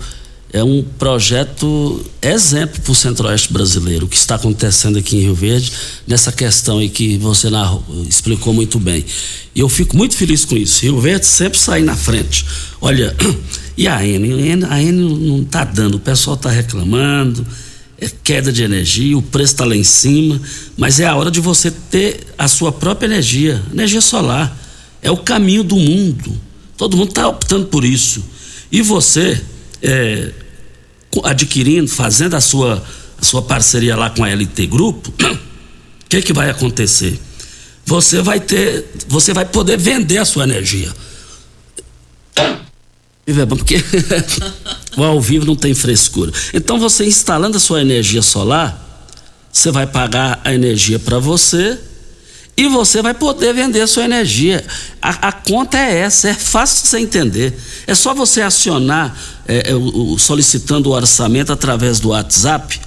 é 0.57 0.65
um 0.65 0.83
projeto 0.83 2.03
exemplo 2.23 2.81
para 2.81 2.91
o 2.91 2.95
centro-oeste 2.95 3.53
brasileiro, 3.53 4.07
o 4.07 4.09
que 4.09 4.17
está 4.17 4.37
acontecendo 4.37 4.99
aqui 4.99 5.19
em 5.19 5.21
Rio 5.21 5.35
Verde, 5.35 5.71
nessa 6.07 6.33
questão 6.33 6.79
aí 6.79 6.89
que 6.89 7.19
você 7.19 7.51
narrou, 7.51 7.85
explicou 8.09 8.55
muito 8.55 8.81
bem. 8.81 9.05
E 9.55 9.61
eu 9.61 9.69
fico 9.69 9.95
muito 9.95 10.17
feliz 10.17 10.47
com 10.47 10.57
isso. 10.57 10.81
Rio 10.83 10.99
Verde 10.99 11.27
sempre 11.27 11.59
sai 11.59 11.83
na 11.83 11.95
frente. 11.95 12.47
Olha, 12.81 13.15
e 13.77 13.87
a 13.87 14.03
N? 14.03 14.65
A 14.65 14.83
N 14.83 14.93
não 14.93 15.43
está 15.43 15.63
dando, 15.63 15.97
o 15.97 16.01
pessoal 16.01 16.37
está 16.37 16.49
reclamando, 16.49 17.47
é 17.99 18.09
queda 18.25 18.51
de 18.51 18.63
energia, 18.63 19.19
o 19.19 19.21
preço 19.21 19.53
está 19.53 19.65
lá 19.67 19.77
em 19.77 19.85
cima, 19.85 20.41
mas 20.75 21.01
é 21.01 21.07
a 21.07 21.15
hora 21.15 21.31
de 21.31 21.39
você 21.39 21.71
ter 21.71 22.29
a 22.39 22.49
sua 22.49 22.73
própria 22.73 23.07
energia, 23.07 23.63
energia 23.71 24.01
solar. 24.01 24.59
É 25.03 25.11
o 25.11 25.19
caminho 25.19 25.63
do 25.63 25.77
mundo. 25.77 26.35
Todo 26.79 26.97
mundo 26.97 27.11
está 27.11 27.29
optando 27.29 27.67
por 27.67 27.85
isso. 27.85 28.25
E 28.73 28.81
você, 28.81 29.39
é, 29.83 30.33
adquirindo, 31.25 31.89
fazendo 31.89 32.35
a 32.35 32.41
sua, 32.41 32.83
a 33.21 33.25
sua 33.25 33.43
parceria 33.43 33.97
lá 33.97 34.11
com 34.11 34.25
a 34.25 34.29
LT 34.29 34.67
Grupo, 34.67 35.13
o 36.07 36.09
que, 36.09 36.23
que 36.23 36.33
vai 36.33 36.51
acontecer? 36.51 37.19
Você 37.85 38.21
vai 38.21 38.41
ter, 38.41 38.85
você 39.09 39.33
vai 39.33 39.45
poder 39.45 39.79
vender 39.79 40.19
a 40.19 40.25
sua 40.25 40.45
energia. 40.45 40.93
Porque 43.49 43.77
o 44.97 45.03
ao 45.03 45.21
vivo 45.21 45.45
não 45.45 45.57
tem 45.57 45.75
frescura. 45.75 46.33
Então 46.55 46.79
você 46.79 47.05
instalando 47.05 47.57
a 47.57 47.61
sua 47.61 47.81
energia 47.81 48.23
solar, 48.23 49.09
você 49.53 49.71
vai 49.71 49.87
pagar 49.87 50.41
a 50.45 50.53
energia 50.55 50.99
para 50.99 51.19
você 51.19 51.79
e 52.57 52.69
você 52.69 53.03
vai 53.03 53.13
poder 53.13 53.53
vender 53.53 53.87
sua 53.87 54.05
energia. 54.05 54.65
A, 55.03 55.29
a, 55.29 55.33
conta 55.33 55.77
é 55.77 55.99
essa, 55.99 56.31
é 56.31 56.35
fácil 56.35 56.83
de 56.83 56.89
você 56.89 57.01
entender. 57.01 57.53
É 57.87 57.95
só 57.95 58.15
você 58.15 58.41
acionar, 58.41 59.15
é, 59.47 59.71
é, 59.71 59.75
o, 59.75 60.19
solicitando 60.19 60.89
o 60.89 60.93
orçamento 60.93 61.53
através 61.53 62.01
do 62.01 62.09
WhatsApp, 62.09 62.81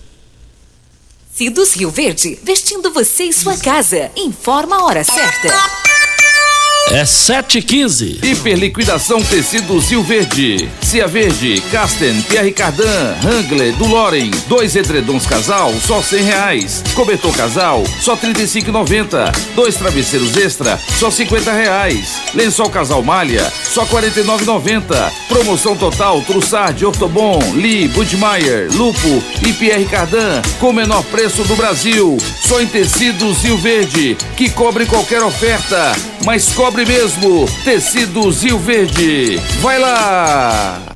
Cidos 1.34 1.74
Rio 1.74 1.90
Verde, 1.90 2.38
vestindo 2.42 2.90
você 2.90 3.24
e 3.24 3.32
sua 3.32 3.58
casa. 3.58 4.10
Informa 4.16 4.76
a 4.76 4.86
hora 4.86 5.04
certa. 5.04 5.85
É 6.92 7.02
7h15. 7.02 8.24
Hiperliquidação 8.24 9.20
tecidos 9.20 9.90
Rio 9.90 10.04
Verde. 10.04 10.68
Cia 10.80 11.08
Verde, 11.08 11.60
Casten, 11.72 12.22
Pierre 12.22 12.52
Cardan, 12.52 13.16
Hangler, 13.24 13.74
do 13.74 13.86
Loren. 13.86 14.30
Dois 14.46 14.76
edredons 14.76 15.26
casal, 15.26 15.74
só 15.84 16.00
cem 16.00 16.22
reais. 16.22 16.84
Cobertor 16.94 17.36
casal, 17.36 17.82
só 18.00 18.14
trinta 18.14 18.40
e 18.40 18.46
Dois 19.56 19.74
travesseiros 19.74 20.36
extra, 20.36 20.78
só 20.98 21.10
cinquenta 21.10 21.52
reais. 21.52 22.20
Lençol 22.34 22.70
casal 22.70 23.02
malha, 23.02 23.52
só 23.64 23.84
quarenta 23.86 24.20
e 24.20 24.24
Promoção 25.28 25.76
total, 25.76 26.22
Trussard, 26.22 26.84
Ortobon, 26.84 27.40
Lee, 27.54 27.88
Budmeier, 27.88 28.68
Lupo 28.72 29.22
e 29.44 29.52
Pierre 29.52 29.86
Cardan, 29.86 30.40
com 30.60 30.70
o 30.70 30.72
menor 30.72 31.02
preço 31.04 31.42
do 31.44 31.56
Brasil. 31.56 32.16
Só 32.40 32.60
em 32.60 32.66
tecidos 32.66 33.42
Rio 33.42 33.58
Verde, 33.58 34.16
que 34.36 34.48
cobre 34.50 34.86
qualquer 34.86 35.22
oferta, 35.22 35.92
mas 36.24 36.52
cobre 36.52 36.75
Cobre 36.76 36.92
mesmo. 36.92 37.46
Tecidos 37.64 38.42
Rio 38.42 38.58
Verde. 38.58 39.40
Vai 39.62 39.78
lá! 39.78 40.95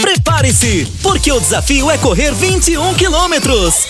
Prepare-se, 0.00 0.86
porque 1.02 1.32
o 1.32 1.40
desafio 1.40 1.90
é 1.90 1.98
correr 1.98 2.32
21 2.32 2.94
quilômetros. 2.94 3.86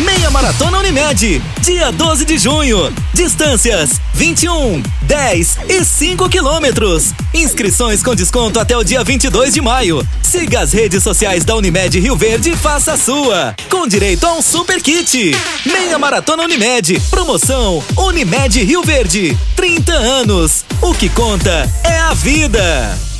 Meia 0.00 0.30
Maratona 0.30 0.78
Unimed, 0.78 1.42
dia 1.62 1.90
12 1.90 2.24
de 2.26 2.36
junho. 2.36 2.92
Distâncias 3.14 3.98
21, 4.12 4.82
10 5.02 5.58
e 5.68 5.84
5 5.84 6.28
quilômetros. 6.28 7.14
Inscrições 7.32 8.02
com 8.02 8.14
desconto 8.14 8.60
até 8.60 8.76
o 8.76 8.84
dia 8.84 9.02
22 9.02 9.54
de 9.54 9.60
maio. 9.62 10.06
Siga 10.22 10.60
as 10.60 10.72
redes 10.72 11.02
sociais 11.02 11.44
da 11.44 11.56
Unimed 11.56 11.98
Rio 11.98 12.14
Verde 12.14 12.50
e 12.50 12.56
faça 12.56 12.92
a 12.92 12.98
sua. 12.98 13.54
Com 13.70 13.86
direito 13.86 14.26
a 14.26 14.34
um 14.34 14.42
super 14.42 14.82
kit. 14.82 15.34
Meia 15.64 15.98
Maratona 15.98 16.42
Unimed. 16.44 17.00
Promoção 17.08 17.82
Unimed 17.96 18.62
Rio 18.64 18.82
Verde. 18.82 19.36
30 19.56 19.92
anos. 19.92 20.64
O 20.82 20.92
que 20.92 21.08
conta 21.08 21.70
é 21.82 21.98
a 22.00 22.12
vida. 22.12 23.15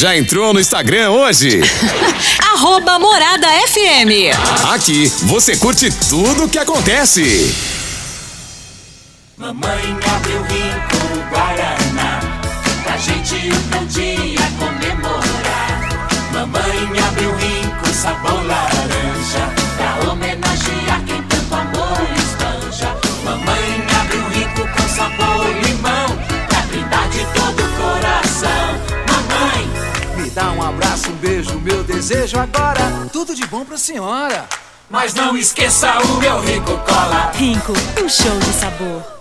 Já 0.00 0.16
entrou 0.16 0.54
no 0.54 0.58
Instagram 0.58 1.10
hoje? 1.10 1.60
Arroba 2.54 2.98
Morada 2.98 3.46
FM. 3.68 4.32
Aqui 4.72 5.12
você 5.24 5.58
curte 5.58 5.90
tudo 6.08 6.44
o 6.44 6.48
que 6.48 6.58
acontece. 6.58 7.54
Mamãe 9.36 9.98
abriu 10.10 10.42
rico 10.44 11.28
Guaraná, 11.28 12.18
pra 12.82 12.96
gente 12.96 13.34
um 13.78 13.86
dia 13.88 14.40
comemorar. 14.58 15.88
Mamãe 16.32 16.98
abriu 17.06 17.36
rico 17.36 17.86
sabor 17.92 18.46
laranja, 18.46 18.69
um 31.10 31.16
beijo, 31.16 31.58
meu 31.60 31.82
desejo 31.82 32.38
agora. 32.38 33.08
Tudo 33.12 33.34
de 33.34 33.44
bom 33.46 33.64
pra 33.64 33.76
senhora. 33.76 34.46
mas 34.88 35.14
não 35.14 35.36
esqueça 35.36 35.98
o 35.98 36.16
meu 36.18 36.40
rico 36.40 36.78
cola. 36.86 37.32
Rinco, 37.34 37.72
um 38.02 38.08
show 38.08 38.38
de 38.38 38.52
sabor. 38.52 39.19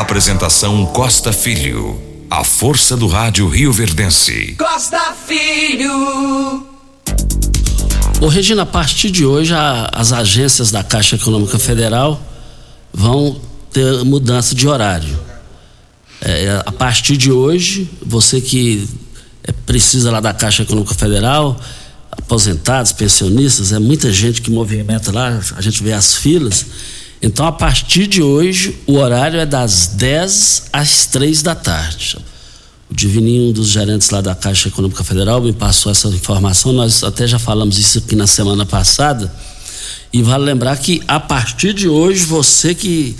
Apresentação 0.00 0.84
Costa 0.86 1.32
Filho. 1.32 1.98
A 2.30 2.44
força 2.44 2.96
do 2.96 3.06
rádio 3.06 3.48
Rio 3.48 3.72
Verdense. 3.72 4.54
Costa 4.58 5.00
Filho. 5.26 6.66
Ô 8.20 8.28
Regina, 8.28 8.62
a 8.62 8.66
partir 8.66 9.10
de 9.10 9.24
hoje 9.24 9.54
a- 9.54 9.88
as 9.92 10.12
agências 10.12 10.70
da 10.70 10.82
Caixa 10.82 11.16
Econômica 11.16 11.58
Federal 11.58 12.20
vão 12.92 13.40
ter 13.72 14.04
mudança 14.04 14.54
de 14.54 14.66
horário. 14.68 15.18
É, 16.20 16.62
a 16.64 16.72
partir 16.72 17.16
de 17.16 17.30
hoje, 17.30 17.88
você 18.04 18.40
que 18.40 18.88
é, 19.44 19.52
precisa 19.52 20.10
lá 20.10 20.20
da 20.20 20.32
Caixa 20.34 20.62
Econômica 20.62 20.94
Federal, 20.94 21.58
aposentados, 22.10 22.92
pensionistas, 22.92 23.72
é 23.72 23.78
muita 23.78 24.12
gente 24.12 24.40
que 24.42 24.50
movimenta 24.50 25.12
lá, 25.12 25.40
a 25.56 25.60
gente 25.60 25.82
vê 25.82 25.92
as 25.92 26.14
filas. 26.16 26.66
Então, 27.26 27.44
a 27.44 27.50
partir 27.50 28.06
de 28.06 28.22
hoje, 28.22 28.78
o 28.86 28.98
horário 28.98 29.40
é 29.40 29.44
das 29.44 29.88
10 29.88 30.66
às 30.72 31.06
3 31.06 31.42
da 31.42 31.56
tarde. 31.56 32.18
O 32.88 32.94
Divininho, 32.94 33.48
um 33.48 33.52
dos 33.52 33.66
gerentes 33.66 34.10
lá 34.10 34.20
da 34.20 34.32
Caixa 34.32 34.68
Econômica 34.68 35.02
Federal, 35.02 35.40
me 35.40 35.52
passou 35.52 35.90
essa 35.90 36.06
informação. 36.06 36.72
Nós 36.72 37.02
até 37.02 37.26
já 37.26 37.36
falamos 37.36 37.78
isso 37.78 37.98
aqui 37.98 38.14
na 38.14 38.28
semana 38.28 38.64
passada. 38.64 39.34
E 40.12 40.22
vale 40.22 40.44
lembrar 40.44 40.76
que 40.76 41.02
a 41.08 41.18
partir 41.18 41.72
de 41.72 41.88
hoje, 41.88 42.24
você 42.24 42.72
que. 42.76 43.16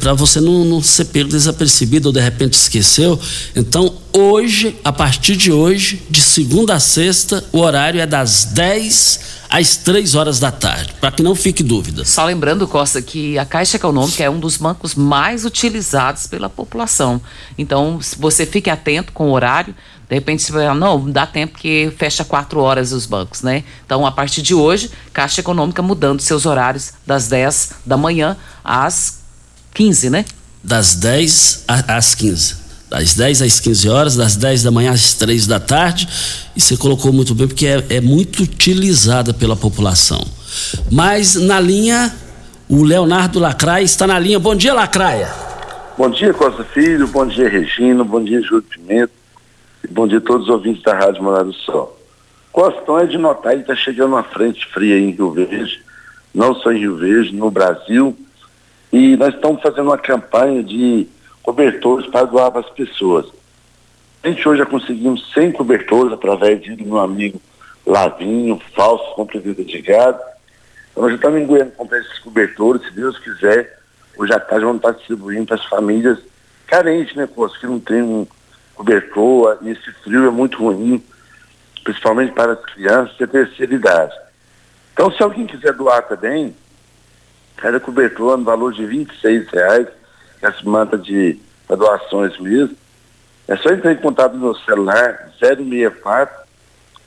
Para 0.00 0.14
você 0.14 0.40
não, 0.40 0.64
não 0.64 0.82
ser 0.82 1.06
pego 1.06 1.28
desapercebido 1.28 2.08
ou 2.08 2.12
de 2.12 2.20
repente 2.20 2.54
esqueceu. 2.54 3.18
Então, 3.54 3.94
hoje, 4.12 4.76
a 4.84 4.92
partir 4.92 5.36
de 5.36 5.52
hoje, 5.52 6.02
de 6.10 6.20
segunda 6.20 6.74
a 6.74 6.80
sexta, 6.80 7.44
o 7.52 7.58
horário 7.58 8.00
é 8.00 8.06
das 8.06 8.46
10 8.46 9.40
às 9.50 9.76
3 9.76 10.14
horas 10.14 10.38
da 10.38 10.50
tarde. 10.50 10.94
Para 11.00 11.10
que 11.10 11.22
não 11.22 11.34
fique 11.34 11.62
dúvida. 11.62 12.04
Só 12.04 12.24
lembrando, 12.24 12.66
Costa, 12.68 13.02
que 13.02 13.36
a 13.36 13.44
Caixa 13.44 13.76
Econômica 13.76 14.22
é 14.22 14.30
um 14.30 14.38
dos 14.38 14.56
bancos 14.56 14.94
mais 14.94 15.44
utilizados 15.44 16.26
pela 16.26 16.48
população. 16.48 17.20
Então, 17.58 17.98
você 18.18 18.46
fique 18.46 18.70
atento 18.70 19.12
com 19.12 19.28
o 19.28 19.32
horário. 19.32 19.74
De 20.08 20.14
repente 20.14 20.42
você 20.42 20.52
vai 20.52 20.62
falar, 20.66 20.74
não, 20.74 21.10
dá 21.10 21.26
tempo 21.26 21.58
que 21.58 21.92
fecha 21.96 22.24
quatro 22.24 22.60
horas 22.60 22.92
os 22.92 23.06
bancos, 23.06 23.42
né? 23.42 23.64
Então, 23.84 24.04
a 24.06 24.10
partir 24.10 24.42
de 24.42 24.54
hoje, 24.54 24.90
Caixa 25.12 25.40
Econômica 25.40 25.82
mudando 25.82 26.20
seus 26.20 26.46
horários 26.46 26.92
das 27.06 27.28
10 27.28 27.72
da 27.86 27.96
manhã 27.96 28.36
às 28.64 29.19
15, 29.74 30.10
né? 30.10 30.24
Das 30.62 30.94
10 30.94 31.64
a- 31.66 31.96
às 31.96 32.14
15. 32.14 32.58
das 32.90 33.14
10 33.14 33.40
às 33.40 33.60
15 33.60 33.88
horas, 33.88 34.16
das 34.16 34.34
10 34.34 34.64
da 34.64 34.70
manhã 34.72 34.90
às 34.90 35.14
3 35.14 35.46
da 35.46 35.60
tarde. 35.60 36.08
E 36.56 36.60
você 36.60 36.76
colocou 36.76 37.12
muito 37.12 37.36
bem, 37.36 37.46
porque 37.46 37.64
é, 37.64 37.84
é 37.88 38.00
muito 38.00 38.42
utilizada 38.42 39.32
pela 39.32 39.54
população. 39.54 40.20
Mas 40.90 41.36
na 41.36 41.60
linha, 41.60 42.12
o 42.68 42.82
Leonardo 42.82 43.38
Lacraia 43.38 43.84
está 43.84 44.08
na 44.08 44.18
linha. 44.18 44.40
Bom 44.40 44.56
dia, 44.56 44.74
Lacraia. 44.74 45.28
Bom 45.96 46.10
dia, 46.10 46.34
Costa 46.34 46.64
Filho. 46.64 47.06
Bom 47.06 47.24
dia, 47.28 47.48
Regina. 47.48 48.02
Bom 48.02 48.24
dia, 48.24 48.42
Júlio 48.42 48.62
Pimenta. 48.64 49.12
E 49.84 49.86
bom 49.86 50.08
dia 50.08 50.18
a 50.18 50.20
todos 50.20 50.48
os 50.48 50.52
ouvintes 50.52 50.82
da 50.82 50.92
Rádio 50.92 51.22
Morada 51.22 51.44
do 51.44 51.54
Sol. 51.54 51.96
Costão 52.50 52.98
é 52.98 53.06
de 53.06 53.16
notar 53.16 53.54
que 53.54 53.60
está 53.60 53.76
chegando 53.76 54.14
uma 54.14 54.24
frente 54.24 54.66
fria 54.74 54.98
em 54.98 55.12
Rio 55.12 55.30
Verde, 55.30 55.80
não 56.34 56.56
só 56.56 56.72
em 56.72 56.80
Rio 56.80 56.96
Verde, 56.96 57.32
no 57.32 57.52
Brasil. 57.52 58.18
E 58.92 59.16
nós 59.16 59.34
estamos 59.34 59.62
fazendo 59.62 59.88
uma 59.88 59.98
campanha 59.98 60.62
de 60.62 61.06
cobertores 61.42 62.06
para 62.08 62.24
doar 62.24 62.50
para 62.50 62.60
as 62.60 62.70
pessoas. 62.70 63.26
A 64.22 64.28
gente 64.28 64.46
hoje 64.48 64.58
já 64.58 64.66
conseguimos 64.66 65.32
100 65.32 65.52
cobertores 65.52 66.12
através 66.12 66.60
de 66.60 66.76
meu 66.84 66.98
amigo 66.98 67.40
Lavinho, 67.86 68.60
falso 68.74 69.14
compra 69.14 69.40
vida 69.40 69.64
de 69.64 69.80
gado. 69.80 70.20
Então 70.90 71.02
nós 71.02 71.12
já 71.12 71.16
estamos 71.16 71.40
engoiando 71.40 71.72
comprar 71.72 71.98
esses 71.98 72.18
cobertores, 72.18 72.82
se 72.82 72.90
Deus 72.92 73.18
quiser, 73.18 73.78
hoje 74.16 74.32
à 74.32 74.38
tarde 74.38 74.64
vamos 74.64 74.78
estar 74.78 74.92
distribuindo 74.92 75.46
para 75.46 75.56
as 75.56 75.64
famílias 75.64 76.18
carentes, 76.66 77.16
né, 77.16 77.26
pô, 77.26 77.48
que 77.48 77.66
não 77.66 77.80
tem 77.80 78.02
um 78.02 78.26
cobertor, 78.74 79.58
e 79.62 79.70
esse 79.70 79.90
frio 80.04 80.26
é 80.26 80.30
muito 80.30 80.58
ruim, 80.58 81.02
principalmente 81.82 82.32
para 82.32 82.52
as 82.52 82.60
crianças 82.60 83.18
e 83.18 83.24
a 83.24 83.26
terceira 83.26 83.74
idade. 83.74 84.14
Então 84.92 85.10
se 85.10 85.22
alguém 85.22 85.46
quiser 85.46 85.72
doar 85.72 86.02
também, 86.02 86.54
cada 87.60 87.78
cobertor 87.78 88.36
no 88.36 88.42
valor 88.44 88.72
de 88.72 88.84
R$ 88.84 89.06
reais 89.52 89.86
as 90.42 90.60
mantas 90.62 91.04
de 91.04 91.38
doações 91.68 92.36
mesmo. 92.40 92.74
É 93.46 93.56
só 93.56 93.70
entrar 93.70 93.92
em 93.92 93.96
contato 93.96 94.32
no 94.34 94.40
meu 94.40 94.56
celular 94.56 95.30
064 95.38 96.34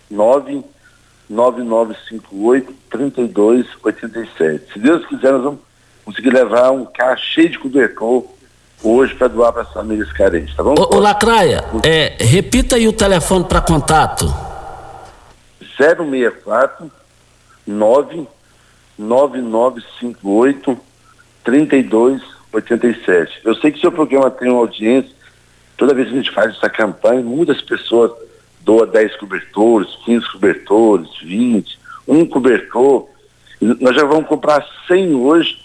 99958 0.10 2.74
3287. 2.90 4.74
Se 4.74 4.80
Deus 4.80 5.06
quiser, 5.08 5.34
nós 5.34 5.44
vamos 5.44 5.60
conseguir 6.06 6.32
levar 6.32 6.72
um 6.72 6.86
carro 6.86 7.18
cheio 7.18 7.50
de 7.50 7.60
cobertor 7.60 8.26
hoje 8.84 9.16
para 9.16 9.28
doar 9.30 9.54
para 9.54 9.62
as 9.64 9.74
famílias 9.74 10.12
carentes, 10.12 10.54
tá 10.56 10.62
bom? 10.62 10.76
Ô, 10.78 10.98
ô 10.98 11.00
Lacraia, 11.00 11.64
é, 11.84 12.16
repita 12.20 12.76
aí 12.76 12.88
o 12.88 12.94
telefone 12.94 13.46
para 13.46 13.62
contato. 13.62 14.26
064 15.78 16.92
99958 19.04 20.80
3287. 21.44 22.34
87. 22.54 23.42
Eu 23.44 23.56
sei 23.56 23.72
que 23.72 23.80
seu 23.80 23.92
programa 23.92 24.30
tem 24.30 24.50
uma 24.50 24.60
audiência, 24.60 25.12
toda 25.76 25.94
vez 25.94 26.08
que 26.08 26.14
a 26.14 26.18
gente 26.18 26.32
faz 26.32 26.56
essa 26.56 26.70
campanha, 26.70 27.22
muitas 27.22 27.62
pessoas 27.62 28.12
doam 28.62 28.88
10 28.88 29.18
cobertores, 29.18 29.90
15 30.06 30.32
cobertores, 30.32 31.10
20, 31.22 31.80
um 32.08 32.26
cobertor. 32.26 33.10
Nós 33.60 33.96
já 33.96 34.06
vamos 34.06 34.28
comprar 34.28 34.66
100 34.88 35.16
hoje. 35.16 35.64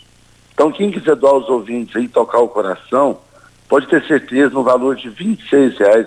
Então, 0.55 0.73
quem 0.73 0.91
quiser 0.91 1.15
doar 1.15 1.35
os 1.35 1.49
ouvintes 1.49 1.95
aí, 1.95 2.09
tocar 2.09 2.39
o 2.39 2.49
coração, 2.49 3.19
pode 3.69 3.87
ter 3.87 4.05
certeza 4.07 4.51
no 4.55 4.65
valor 4.65 4.97
de 4.97 5.09
R$ 5.09 5.39
reais 5.79 6.07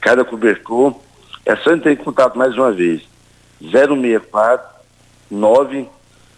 cada 0.00 0.24
cobertor. 0.24 0.94
É 1.44 1.56
só 1.56 1.72
entrar 1.72 1.92
em 1.92 1.96
contato 1.96 2.36
mais 2.36 2.54
uma 2.56 2.72
vez. 2.72 3.02
064 3.60 4.76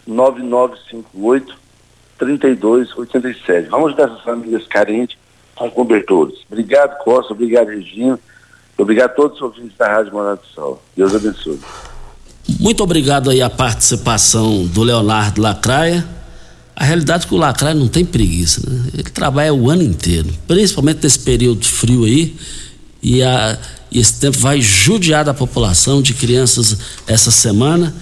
99958 0.07 1.57
3287. 2.19 3.69
Vamos 3.69 3.87
ajudar 3.87 4.03
essas 4.03 4.21
famílias 4.21 4.67
carentes 4.67 5.17
com 5.55 5.71
cobertores. 5.71 6.39
Obrigado, 6.51 6.97
Costa. 7.03 7.33
Obrigado, 7.33 7.67
Regina. 7.67 8.19
Obrigado 8.77 9.11
a 9.11 9.13
todos 9.13 9.37
os 9.37 9.41
ouvintes 9.41 9.77
da 9.77 9.87
Rádio 9.87 10.13
Morada 10.13 10.37
do 10.37 10.47
Sol. 10.53 10.81
Deus 10.95 11.13
abençoe. 11.15 11.59
Muito 12.59 12.83
obrigado 12.83 13.29
aí 13.29 13.41
a 13.41 13.49
participação 13.49 14.65
do 14.65 14.83
Leonardo 14.83 15.41
Lacraia. 15.41 16.05
A 16.75 16.85
realidade 16.85 17.25
é 17.25 17.27
que 17.27 17.35
o 17.35 17.37
Lacraia 17.37 17.75
não 17.75 17.89
tem 17.89 18.05
preguiça, 18.05 18.61
né? 18.67 18.89
Ele 18.93 19.03
trabalha 19.03 19.53
o 19.53 19.69
ano 19.69 19.83
inteiro, 19.83 20.29
principalmente 20.47 21.03
nesse 21.03 21.19
período 21.19 21.65
frio 21.65 22.05
aí. 22.05 22.35
E, 23.03 23.21
a, 23.21 23.57
e 23.91 23.99
esse 23.99 24.19
tempo 24.19 24.37
vai 24.37 24.61
judiar 24.61 25.25
da 25.25 25.33
população 25.33 26.01
de 26.01 26.13
crianças 26.13 26.77
essa 27.05 27.31
semana. 27.31 27.93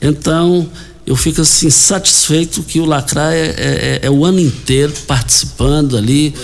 Então, 0.00 0.68
eu 1.06 1.16
fico 1.16 1.40
assim 1.40 1.70
satisfeito 1.70 2.62
que 2.62 2.80
o 2.80 2.84
Lacraia 2.84 3.54
é, 3.58 4.00
é, 4.02 4.06
é, 4.06 4.10
o 4.10 4.24
ano 4.24 4.38
inteiro 4.38 4.92
participando 5.06 5.96
ali, 5.96 6.34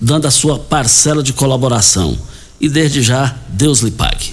dando 0.00 0.26
a 0.26 0.30
sua 0.30 0.58
parcela 0.58 1.22
de 1.22 1.32
colaboração. 1.32 2.18
E 2.60 2.68
desde 2.68 3.02
já, 3.02 3.36
Deus 3.48 3.80
lhe 3.80 3.90
pague. 3.90 4.32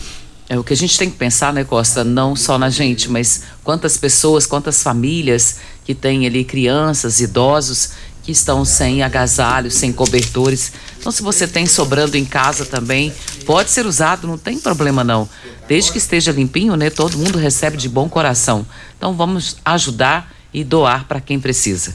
É 0.50 0.58
o 0.58 0.64
que 0.64 0.74
a 0.74 0.78
gente 0.78 0.98
tem 0.98 1.10
que 1.10 1.18
pensar, 1.18 1.54
né, 1.54 1.64
Costa? 1.64 2.04
Não 2.04 2.36
só 2.36 2.58
na 2.58 2.70
gente, 2.70 3.10
mas 3.10 3.44
quantas 3.64 3.98
pessoas, 3.98 4.46
quantas 4.46 4.82
famílias 4.82 5.58
que 5.84 5.94
têm 5.94 6.26
ali 6.26 6.44
crianças, 6.44 7.20
idosos 7.20 7.92
que 8.26 8.32
estão 8.32 8.66
sem 8.66 9.04
agasalhos, 9.04 9.76
sem 9.76 9.94
cobertores. 9.94 10.72
Então, 11.00 11.12
se 11.12 11.22
você 11.22 11.48
tem 11.48 11.68
sobrando 11.68 12.18
em 12.18 12.26
casa 12.26 12.66
também, 12.66 13.14
pode 13.46 13.70
ser 13.70 13.86
usado, 13.86 14.28
não 14.28 14.38
tem 14.38 14.58
problema 14.58 15.04
não. 15.04 15.30
Desde 15.68 15.92
que 15.92 16.00
esteja 16.00 16.32
limpinho, 16.32 16.76
né? 16.76 16.90
Todo 16.90 17.18
mundo 17.18 17.38
recebe 17.38 17.78
de 17.78 17.88
bom 17.88 18.10
coração. 18.10 18.66
Então, 18.98 19.14
vamos 19.14 19.58
ajudar 19.64 20.34
e 20.52 20.64
doar 20.64 21.06
para 21.06 21.22
quem 21.22 21.40
precisa. 21.40 21.94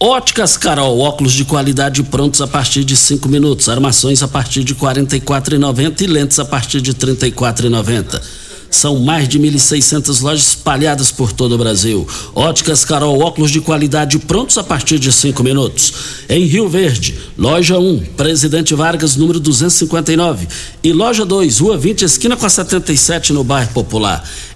Óticas 0.00 0.56
Carol, 0.56 0.98
óculos 0.98 1.32
de 1.32 1.44
qualidade 1.44 2.02
prontos 2.04 2.40
a 2.40 2.46
partir 2.46 2.84
de 2.84 2.96
5 2.96 3.28
minutos, 3.28 3.68
armações 3.68 4.22
a 4.22 4.28
partir 4.28 4.62
de 4.62 4.74
44,90 4.74 6.00
e 6.02 6.06
lentes 6.06 6.38
a 6.38 6.44
partir 6.44 6.80
de 6.80 6.90
R$ 6.92 6.98
34,90. 6.98 8.47
São 8.70 9.00
mais 9.00 9.28
de 9.28 9.38
1.600 9.38 10.22
lojas 10.22 10.48
espalhadas 10.48 11.10
por 11.10 11.32
todo 11.32 11.52
o 11.52 11.58
Brasil. 11.58 12.06
Óticas 12.34 12.84
Carol, 12.84 13.20
óculos 13.20 13.50
de 13.50 13.60
qualidade 13.60 14.18
prontos 14.18 14.58
a 14.58 14.62
partir 14.62 14.98
de 14.98 15.12
cinco 15.12 15.42
minutos. 15.42 15.92
Em 16.28 16.44
Rio 16.44 16.68
Verde, 16.68 17.18
loja 17.36 17.78
1, 17.78 18.00
Presidente 18.16 18.74
Vargas, 18.74 19.16
número 19.16 19.40
259. 19.40 20.46
E 20.82 20.92
loja 20.92 21.24
2, 21.24 21.58
Rua 21.58 21.78
20, 21.78 22.02
esquina 22.04 22.36
com 22.36 22.46
a 22.46 22.50
77, 22.50 23.32
no 23.32 23.42
bairro 23.42 23.72
Popular. 23.72 24.22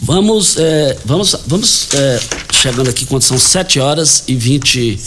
Vamos, 0.00 0.56
é, 0.58 0.98
vamos, 1.04 1.36
vamos 1.46 1.88
é, 1.94 2.20
chegando 2.52 2.90
aqui 2.90 3.06
quando 3.06 3.22
são 3.22 3.38
7 3.38 3.80
horas 3.80 4.24
e 4.28 4.34
20, 4.34 4.98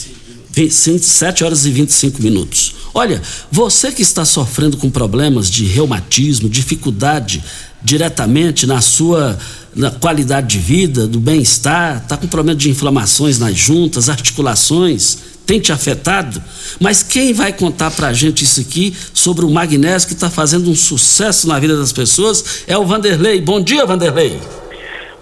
20, 0.51 1.01
7 1.01 1.43
horas 1.43 1.65
e 1.65 1.71
25 1.71 2.21
minutos. 2.21 2.75
Olha, 2.93 3.21
você 3.51 3.91
que 3.91 4.01
está 4.01 4.25
sofrendo 4.25 4.77
com 4.77 4.89
problemas 4.89 5.51
de 5.51 5.65
reumatismo, 5.65 6.49
dificuldade 6.49 7.43
diretamente 7.83 8.65
na 8.65 8.81
sua 8.81 9.37
na 9.75 9.91
qualidade 9.91 10.47
de 10.47 10.57
vida, 10.57 11.05
do 11.05 11.19
bem-estar, 11.19 12.01
está 12.01 12.17
com 12.17 12.25
problema 12.25 12.57
de 12.57 12.67
inflamações 12.67 13.37
nas 13.37 13.55
juntas, 13.55 14.09
articulações, 14.09 15.19
tem 15.45 15.59
te 15.59 15.71
afetado? 15.71 16.41
Mas 16.79 17.03
quem 17.03 17.31
vai 17.31 17.53
contar 17.53 17.91
para 17.91 18.07
a 18.07 18.13
gente 18.13 18.43
isso 18.43 18.59
aqui 18.59 18.91
sobre 19.13 19.45
o 19.45 19.49
magnésio 19.51 20.07
que 20.07 20.15
está 20.15 20.31
fazendo 20.31 20.71
um 20.71 20.75
sucesso 20.75 21.47
na 21.47 21.59
vida 21.59 21.77
das 21.77 21.91
pessoas 21.91 22.43
é 22.65 22.75
o 22.75 22.87
Vanderlei. 22.87 23.39
Bom 23.39 23.61
dia, 23.61 23.85
Vanderlei. 23.85 24.39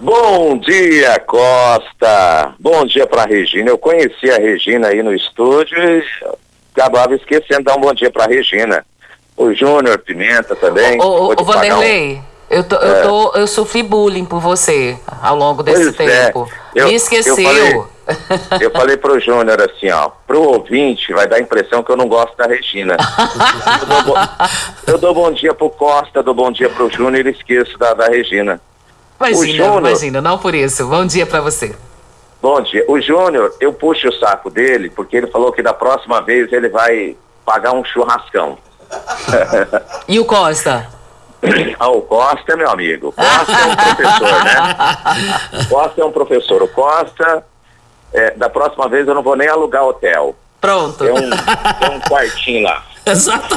Bom 0.05 0.59
dia, 0.59 1.19
Costa. 1.21 2.53
Bom 2.59 2.85
dia 2.85 3.07
para 3.07 3.25
Regina. 3.25 3.71
Eu 3.71 3.77
conheci 3.79 4.29
a 4.29 4.37
Regina 4.37 4.89
aí 4.89 5.01
no 5.01 5.11
estúdio 5.11 5.75
e 5.79 6.03
acabava 6.75 7.15
esquecendo 7.15 7.61
de 7.61 7.63
dar 7.63 7.75
um 7.75 7.81
bom 7.81 7.91
dia 7.91 8.11
para 8.11 8.27
Regina. 8.27 8.85
O 9.35 9.51
Júnior 9.51 9.97
Pimenta 9.97 10.55
também. 10.55 11.01
Ô, 11.01 11.33
ô, 11.33 11.43
Vanderlei, 11.43 12.21
eu, 12.51 12.63
tô, 12.63 12.75
é. 12.75 12.87
eu, 12.87 13.01
tô, 13.01 13.31
eu 13.33 13.47
sofri 13.47 13.81
bullying 13.81 14.25
por 14.25 14.39
você 14.39 14.95
ao 15.23 15.35
longo 15.35 15.63
desse 15.63 15.91
pois 15.91 16.07
é. 16.07 16.25
tempo. 16.25 16.47
É. 16.75 16.81
Eu, 16.81 16.87
Me 16.87 16.93
esqueceu. 16.93 17.35
Eu 17.35 17.43
falei, 17.43 18.61
eu 18.61 18.71
falei 18.71 18.97
pro 18.97 19.19
Júnior 19.19 19.59
assim, 19.59 19.89
ó, 19.89 20.11
pro 20.27 20.39
ouvinte 20.39 21.13
vai 21.13 21.27
dar 21.27 21.37
a 21.37 21.41
impressão 21.41 21.81
que 21.81 21.91
eu 21.91 21.97
não 21.97 22.07
gosto 22.07 22.37
da 22.37 22.45
Regina. 22.45 22.95
eu, 23.81 24.03
dou, 24.03 24.15
eu, 24.85 24.97
dou, 24.99 25.13
bom 25.15 25.31
dia 25.31 25.55
pro 25.55 25.71
Costa, 25.71 26.21
dou 26.21 26.35
bom 26.35 26.51
dia 26.51 26.69
pro 26.69 26.91
Júnior 26.91 27.25
e 27.25 27.31
esqueço 27.31 27.75
da, 27.79 27.95
da 27.95 28.05
Regina. 28.05 28.61
Imagina, 29.19 29.57
Júnior, 29.57 29.79
imagina, 29.79 30.21
não 30.21 30.37
por 30.37 30.53
isso. 30.53 30.87
Bom 30.87 31.05
dia 31.05 31.25
para 31.25 31.41
você. 31.41 31.75
Bom 32.41 32.61
dia. 32.61 32.83
O 32.87 32.99
Júnior, 32.99 33.53
eu 33.59 33.73
puxo 33.73 34.07
o 34.09 34.13
saco 34.13 34.49
dele, 34.49 34.89
porque 34.89 35.17
ele 35.17 35.27
falou 35.27 35.51
que 35.51 35.63
da 35.63 35.73
próxima 35.73 36.21
vez 36.21 36.51
ele 36.51 36.69
vai 36.69 37.15
pagar 37.45 37.71
um 37.73 37.83
churrascão. 37.83 38.57
e 40.07 40.19
o 40.19 40.25
Costa? 40.25 40.87
Ah, 41.79 41.89
o 41.89 42.01
Costa, 42.01 42.55
meu 42.55 42.69
amigo. 42.69 43.13
Costa 43.13 43.51
é 43.51 43.65
um 43.65 43.75
professor, 43.75 44.43
né? 44.43 45.65
Costa 45.69 46.01
é 46.01 46.05
um 46.05 46.11
professor. 46.11 46.63
O 46.63 46.67
Costa, 46.67 47.45
é, 48.13 48.31
da 48.31 48.49
próxima 48.49 48.87
vez 48.89 49.07
eu 49.07 49.13
não 49.13 49.23
vou 49.23 49.35
nem 49.35 49.47
alugar 49.47 49.83
hotel. 49.83 50.35
Pronto. 50.59 50.97
Tem 50.97 51.11
um, 51.11 51.29
tem 51.79 51.97
um 51.97 51.99
quartinho 52.01 52.63
lá. 52.63 52.83
Exato. 53.05 53.55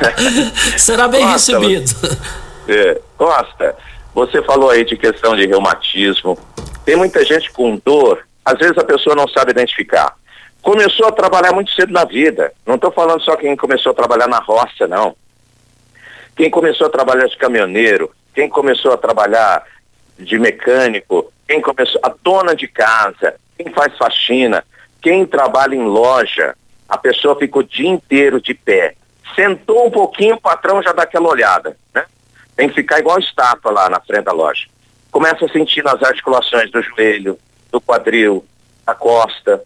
Será 0.78 1.08
bem 1.08 1.22
Costa, 1.22 1.58
recebido. 1.58 2.18
É, 2.68 3.00
Costa, 3.18 3.76
você 4.14 4.42
falou 4.42 4.70
aí 4.70 4.84
de 4.84 4.96
questão 4.96 5.34
de 5.34 5.46
reumatismo. 5.46 6.38
Tem 6.84 6.96
muita 6.96 7.24
gente 7.24 7.50
com 7.52 7.80
dor, 7.84 8.26
às 8.44 8.58
vezes 8.58 8.76
a 8.76 8.84
pessoa 8.84 9.16
não 9.16 9.28
sabe 9.28 9.52
identificar. 9.52 10.14
Começou 10.60 11.06
a 11.06 11.12
trabalhar 11.12 11.52
muito 11.52 11.72
cedo 11.72 11.92
na 11.92 12.04
vida. 12.04 12.52
Não 12.66 12.76
estou 12.76 12.92
falando 12.92 13.22
só 13.22 13.36
quem 13.36 13.56
começou 13.56 13.90
a 13.90 13.94
trabalhar 13.94 14.28
na 14.28 14.38
roça, 14.38 14.86
não. 14.86 15.16
Quem 16.36 16.50
começou 16.50 16.86
a 16.86 16.90
trabalhar 16.90 17.26
de 17.26 17.36
caminhoneiro, 17.36 18.10
quem 18.34 18.48
começou 18.48 18.92
a 18.92 18.96
trabalhar 18.96 19.64
de 20.18 20.38
mecânico, 20.38 21.32
quem 21.46 21.60
começou, 21.60 22.00
a 22.02 22.14
dona 22.22 22.54
de 22.54 22.68
casa, 22.68 23.34
quem 23.56 23.72
faz 23.72 23.96
faxina, 23.98 24.64
quem 25.00 25.26
trabalha 25.26 25.74
em 25.74 25.84
loja, 25.84 26.54
a 26.88 26.96
pessoa 26.96 27.38
fica 27.38 27.58
o 27.58 27.64
dia 27.64 27.88
inteiro 27.88 28.40
de 28.40 28.54
pé. 28.54 28.94
Sentou 29.34 29.86
um 29.86 29.90
pouquinho, 29.90 30.36
o 30.36 30.40
patrão 30.40 30.82
já 30.82 30.92
dá 30.92 31.02
aquela 31.02 31.28
olhada, 31.28 31.76
né? 31.94 32.04
Tem 32.56 32.68
que 32.68 32.74
ficar 32.74 32.98
igual 32.98 33.18
estátua 33.18 33.70
lá 33.70 33.88
na 33.88 34.00
frente 34.00 34.24
da 34.24 34.32
loja. 34.32 34.66
Começa 35.10 35.44
a 35.44 35.48
sentir 35.48 35.82
nas 35.82 36.02
articulações 36.02 36.70
do 36.70 36.82
joelho, 36.82 37.38
do 37.70 37.80
quadril, 37.80 38.44
da 38.84 38.94
costa. 38.94 39.62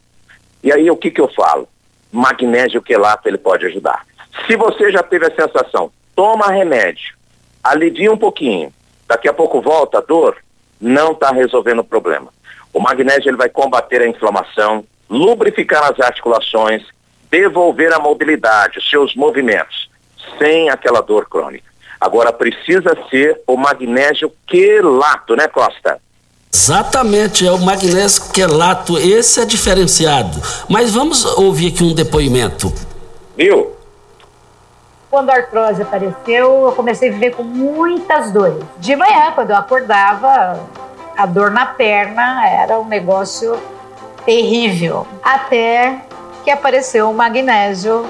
E 0.62 0.72
aí 0.72 0.90
o 0.90 0.96
que 0.96 1.10
que 1.10 1.20
eu 1.20 1.28
falo? 1.28 1.68
Magnésio 2.12 2.82
quelato 2.82 3.28
ele 3.28 3.38
pode 3.38 3.66
ajudar. 3.66 4.06
Se 4.46 4.56
você 4.56 4.90
já 4.90 5.02
teve 5.02 5.26
a 5.26 5.34
sensação, 5.34 5.90
toma 6.14 6.50
remédio, 6.50 7.14
alivia 7.62 8.12
um 8.12 8.16
pouquinho, 8.16 8.72
daqui 9.06 9.28
a 9.28 9.32
pouco 9.32 9.60
volta 9.60 9.98
a 9.98 10.00
dor, 10.00 10.36
não 10.80 11.12
está 11.12 11.30
resolvendo 11.30 11.80
o 11.80 11.84
problema. 11.84 12.32
O 12.72 12.80
magnésio 12.80 13.30
ele 13.30 13.36
vai 13.36 13.48
combater 13.48 14.02
a 14.02 14.08
inflamação, 14.08 14.84
lubrificar 15.08 15.90
as 15.90 15.98
articulações, 16.00 16.84
devolver 17.30 17.92
a 17.92 17.98
mobilidade, 17.98 18.78
os 18.78 18.88
seus 18.88 19.14
movimentos, 19.14 19.90
sem 20.38 20.68
aquela 20.70 21.00
dor 21.00 21.28
crônica. 21.28 21.64
Agora 22.00 22.32
precisa 22.32 22.96
ser 23.10 23.40
o 23.46 23.56
magnésio 23.56 24.32
quelato, 24.46 25.34
né, 25.34 25.48
Costa? 25.48 25.98
Exatamente, 26.52 27.46
é 27.46 27.52
o 27.52 27.58
magnésio 27.58 28.32
quelato, 28.32 28.98
esse 28.98 29.40
é 29.40 29.44
diferenciado. 29.44 30.40
Mas 30.68 30.94
vamos 30.94 31.24
ouvir 31.36 31.72
aqui 31.72 31.84
um 31.84 31.94
depoimento. 31.94 32.72
Viu? 33.36 33.76
Quando 35.10 35.30
a 35.30 35.34
artrose 35.34 35.82
apareceu, 35.82 36.66
eu 36.66 36.72
comecei 36.72 37.08
a 37.08 37.12
viver 37.12 37.34
com 37.34 37.42
muitas 37.42 38.32
dores. 38.32 38.64
De 38.78 38.96
manhã, 38.96 39.32
quando 39.34 39.50
eu 39.50 39.56
acordava, 39.56 40.60
a 41.16 41.26
dor 41.26 41.50
na 41.50 41.66
perna 41.66 42.46
era 42.48 42.78
um 42.78 42.86
negócio 42.86 43.56
terrível. 44.24 45.06
Até 45.22 46.02
que 46.44 46.50
apareceu 46.50 47.10
o 47.10 47.14
magnésio 47.14 48.06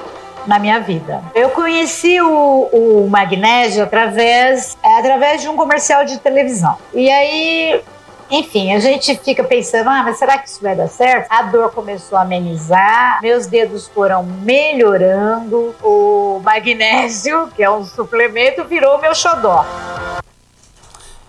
na 0.46 0.58
minha 0.58 0.80
vida. 0.80 1.22
Eu 1.34 1.50
conheci 1.50 2.20
o, 2.20 2.68
o 2.72 3.08
magnésio 3.08 3.82
através, 3.82 4.76
é, 4.82 4.98
através 4.98 5.42
de 5.42 5.48
um 5.48 5.56
comercial 5.56 6.04
de 6.04 6.18
televisão. 6.18 6.76
E 6.94 7.10
aí 7.10 7.82
enfim, 8.30 8.74
a 8.74 8.80
gente 8.80 9.16
fica 9.18 9.44
pensando, 9.44 9.88
ah, 9.88 10.02
mas 10.02 10.18
será 10.18 10.36
que 10.38 10.48
isso 10.48 10.60
vai 10.60 10.74
dar 10.74 10.88
certo? 10.88 11.30
A 11.30 11.42
dor 11.42 11.70
começou 11.70 12.18
a 12.18 12.22
amenizar, 12.22 13.20
meus 13.22 13.46
dedos 13.46 13.86
foram 13.86 14.24
melhorando, 14.24 15.74
o 15.80 16.40
magnésio, 16.42 17.48
que 17.54 17.62
é 17.62 17.70
um 17.70 17.84
suplemento, 17.84 18.64
virou 18.64 18.98
meu 19.00 19.14
xodó. 19.14 19.64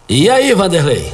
E 0.09 0.27
aí, 0.27 0.53
Vanderlei? 0.53 1.13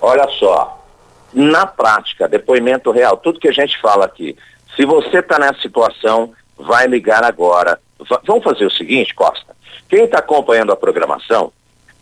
Olha 0.00 0.26
só, 0.40 0.84
na 1.32 1.66
prática, 1.66 2.26
depoimento 2.26 2.90
real, 2.90 3.16
tudo 3.16 3.38
que 3.38 3.48
a 3.48 3.52
gente 3.52 3.80
fala 3.80 4.04
aqui, 4.04 4.36
se 4.74 4.84
você 4.84 5.18
está 5.18 5.38
nessa 5.38 5.60
situação, 5.60 6.32
vai 6.62 6.86
ligar 6.86 7.24
agora. 7.24 7.78
Va 8.08 8.20
vamos 8.24 8.44
fazer 8.44 8.64
o 8.64 8.70
seguinte, 8.70 9.14
Costa. 9.14 9.54
Quem 9.88 10.04
está 10.04 10.18
acompanhando 10.18 10.72
a 10.72 10.76
programação, 10.76 11.52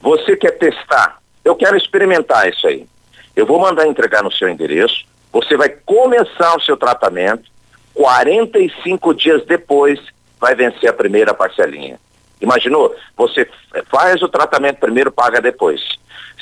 você 0.00 0.36
quer 0.36 0.52
testar, 0.52 1.18
eu 1.44 1.54
quero 1.56 1.76
experimentar 1.76 2.48
isso 2.48 2.66
aí. 2.66 2.86
Eu 3.34 3.46
vou 3.46 3.58
mandar 3.58 3.86
entregar 3.86 4.22
no 4.22 4.32
seu 4.32 4.48
endereço, 4.48 5.04
você 5.32 5.56
vai 5.56 5.68
começar 5.68 6.56
o 6.56 6.60
seu 6.60 6.76
tratamento, 6.76 7.50
45 7.94 9.14
dias 9.14 9.44
depois 9.44 10.00
vai 10.40 10.54
vencer 10.54 10.88
a 10.88 10.92
primeira 10.92 11.34
parcelinha. 11.34 11.98
Imaginou? 12.40 12.94
Você 13.16 13.48
faz 13.90 14.22
o 14.22 14.28
tratamento 14.28 14.78
primeiro, 14.78 15.12
paga 15.12 15.40
depois. 15.40 15.80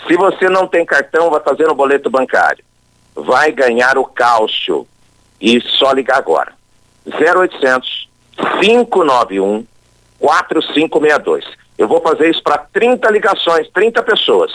Se 0.07 0.17
você 0.17 0.49
não 0.49 0.67
tem 0.67 0.85
cartão, 0.85 1.31
vai 1.31 1.41
fazer 1.41 1.67
no 1.67 1.75
boleto 1.75 2.09
bancário. 2.09 2.65
Vai 3.15 3.51
ganhar 3.51 3.99
o 3.99 4.05
cálcio. 4.05 4.87
E 5.41 5.61
só 5.61 5.93
ligar 5.93 6.19
agora. 6.19 6.53
0800 7.07 8.08
591 8.61 9.67
4562. 10.19 11.45
Eu 11.77 11.87
vou 11.89 12.01
fazer 12.01 12.31
isso 12.31 12.43
para 12.43 12.59
30 12.59 13.11
ligações, 13.11 13.69
30 13.73 14.03
pessoas. 14.03 14.53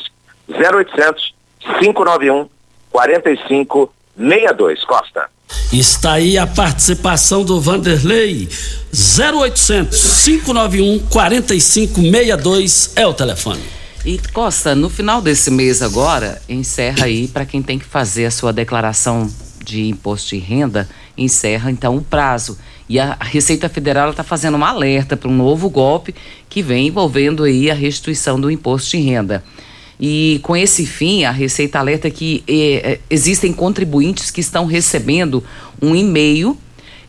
0800 0.49 1.33
591 1.79 2.49
4562. 2.91 4.83
Costa. 4.83 5.29
Está 5.71 6.13
aí 6.13 6.37
a 6.37 6.45
participação 6.45 7.43
do 7.43 7.59
Vanderlei. 7.61 8.47
0800 8.91 10.23
591 10.23 10.99
4562 11.07 12.93
é 12.95 13.07
o 13.07 13.13
telefone. 13.13 13.63
E 14.05 14.19
Costa, 14.33 14.75
no 14.75 14.89
final 14.89 15.21
desse 15.21 15.49
mês 15.49 15.81
agora, 15.81 16.41
encerra 16.49 17.05
aí 17.05 17.27
para 17.27 17.45
quem 17.45 17.63
tem 17.63 17.79
que 17.79 17.85
fazer 17.85 18.25
a 18.25 18.31
sua 18.31 18.51
declaração 18.51 19.31
de 19.63 19.87
imposto 19.87 20.31
de 20.31 20.39
renda, 20.39 20.89
encerra 21.17 21.71
então 21.71 21.95
o 21.95 22.03
prazo. 22.03 22.59
E 22.87 22.99
a 22.99 23.17
Receita 23.19 23.69
Federal 23.69 24.11
está 24.11 24.23
fazendo 24.23 24.57
um 24.57 24.65
alerta 24.65 25.15
para 25.15 25.29
um 25.29 25.35
novo 25.35 25.69
golpe 25.69 26.13
que 26.49 26.61
vem 26.61 26.87
envolvendo 26.87 27.43
aí 27.43 27.71
a 27.71 27.73
restituição 27.73 28.39
do 28.39 28.51
imposto 28.51 28.91
de 28.91 28.97
renda. 28.97 29.43
E 29.99 30.39
com 30.43 30.55
esse 30.55 30.85
fim, 30.85 31.23
a 31.23 31.31
Receita 31.31 31.79
alerta 31.79 32.09
que 32.09 32.43
eh, 32.47 32.99
existem 33.09 33.53
contribuintes 33.53 34.31
que 34.31 34.41
estão 34.41 34.65
recebendo 34.65 35.43
um 35.81 35.95
e-mail 35.95 36.57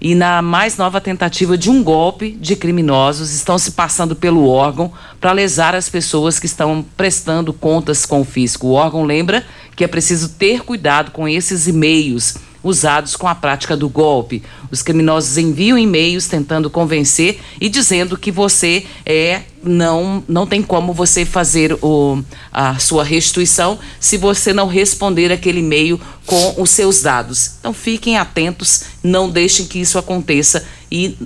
e 0.00 0.14
na 0.14 0.42
mais 0.42 0.76
nova 0.76 1.00
tentativa 1.00 1.56
de 1.56 1.70
um 1.70 1.82
golpe 1.82 2.32
de 2.32 2.54
criminosos 2.56 3.32
estão 3.32 3.58
se 3.58 3.70
passando 3.72 4.14
pelo 4.14 4.46
órgão 4.46 4.92
para 5.20 5.32
lesar 5.32 5.74
as 5.74 5.88
pessoas 5.88 6.38
que 6.38 6.46
estão 6.46 6.84
prestando 6.96 7.52
contas 7.52 8.04
com 8.04 8.20
o 8.20 8.24
fisco. 8.24 8.66
O 8.66 8.72
órgão 8.72 9.04
lembra 9.04 9.44
que 9.74 9.82
é 9.82 9.88
preciso 9.88 10.28
ter 10.30 10.60
cuidado 10.60 11.10
com 11.10 11.26
esses 11.26 11.66
e-mails 11.66 12.36
usados 12.64 13.14
com 13.14 13.28
a 13.28 13.34
prática 13.34 13.76
do 13.76 13.88
golpe. 13.88 14.42
Os 14.70 14.82
criminosos 14.82 15.36
enviam 15.36 15.78
e-mails 15.78 16.26
tentando 16.26 16.70
convencer 16.70 17.38
e 17.60 17.68
dizendo 17.68 18.16
que 18.16 18.32
você 18.32 18.86
é 19.04 19.42
não 19.62 20.22
não 20.28 20.46
tem 20.46 20.62
como 20.62 20.92
você 20.92 21.24
fazer 21.24 21.72
o, 21.80 22.22
a 22.52 22.78
sua 22.78 23.04
restituição 23.04 23.78
se 24.00 24.16
você 24.16 24.52
não 24.52 24.66
responder 24.66 25.30
aquele 25.30 25.60
e-mail 25.60 26.00
com 26.26 26.54
os 26.58 26.70
seus 26.70 27.02
dados. 27.02 27.52
Então 27.60 27.72
fiquem 27.72 28.16
atentos, 28.16 28.84
não 29.02 29.28
deixem 29.30 29.66
que 29.66 29.78
isso 29.78 29.98
aconteça 29.98 30.66
e 30.90 31.16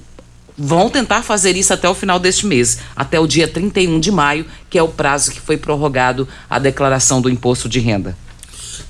vão 0.57 0.91
tentar 0.91 1.23
fazer 1.23 1.57
isso 1.57 1.73
até 1.73 1.89
o 1.89 1.95
final 1.95 2.19
deste 2.19 2.45
mês, 2.45 2.79
até 2.97 3.21
o 3.21 3.29
dia 3.29 3.47
31 3.47 4.01
de 4.01 4.11
maio, 4.11 4.45
que 4.69 4.77
é 4.77 4.83
o 4.83 4.89
prazo 4.89 5.31
que 5.31 5.41
foi 5.41 5.57
prorrogado 5.57 6.27
a 6.51 6.59
declaração 6.59 7.21
do 7.21 7.31
imposto 7.31 7.69
de 7.69 7.79
renda. 7.79 8.17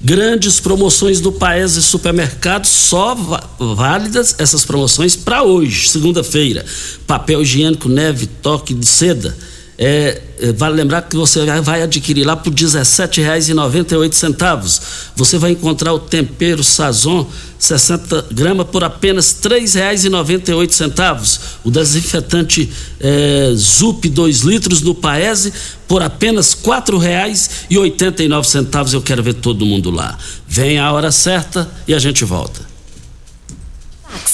Grandes 0.01 0.61
promoções 0.61 1.21
do 1.21 1.33
Paese 1.33 1.83
Supermercados, 1.83 2.71
só 2.71 3.17
válidas 3.59 4.37
essas 4.39 4.65
promoções 4.65 5.17
para 5.17 5.43
hoje, 5.43 5.89
segunda-feira. 5.89 6.65
Papel 7.05 7.43
higiênico 7.43 7.89
neve, 7.89 8.27
toque 8.27 8.73
de 8.75 8.87
seda. 8.87 9.37
É, 9.81 10.21
é, 10.41 10.53
vale 10.53 10.75
lembrar 10.75 11.03
que 11.03 11.15
você 11.15 11.47
vai 11.61 11.83
adquirir 11.83 12.27
lá 12.27 12.37
por 12.37 12.51
R$ 12.51 12.57
17,98. 12.57 14.81
Você 15.15 15.39
vai 15.39 15.53
encontrar 15.53 15.93
o 15.93 16.01
tempero 16.01 16.65
Sazon 16.65 17.25
60 17.59 18.27
gramas 18.33 18.67
por 18.69 18.83
apenas 18.83 19.39
R$ 19.43 19.61
3,98. 19.61 21.41
O 21.63 21.71
desinfetante 21.71 22.69
é, 22.99 23.53
Zup 23.55 24.09
2 24.09 24.41
litros 24.41 24.83
no 24.83 24.97
Paese 24.97 25.53
por 25.87 26.03
apenas 26.03 26.55
R$ 26.55 26.63
4,89. 26.63 28.95
Eu 28.95 29.03
quero 29.03 29.23
ver 29.23 29.35
todo 29.35 29.65
mundo 29.65 29.93
lá. 29.93 30.19
Vem 30.47 30.81
a 30.81 30.93
hora 30.93 31.13
certa 31.13 31.71
e 31.87 31.95
a 31.95 32.01
gente 32.01 32.25
volta. 32.25 32.67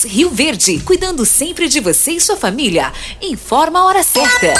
Rio 0.07 0.31
Verde, 0.31 0.81
cuidando 0.81 1.27
sempre 1.27 1.69
de 1.69 1.81
você 1.81 2.13
e 2.13 2.21
sua 2.21 2.37
família. 2.37 2.91
Informa 3.21 3.81
a 3.81 3.85
hora 3.85 4.03
certa. 4.03 4.55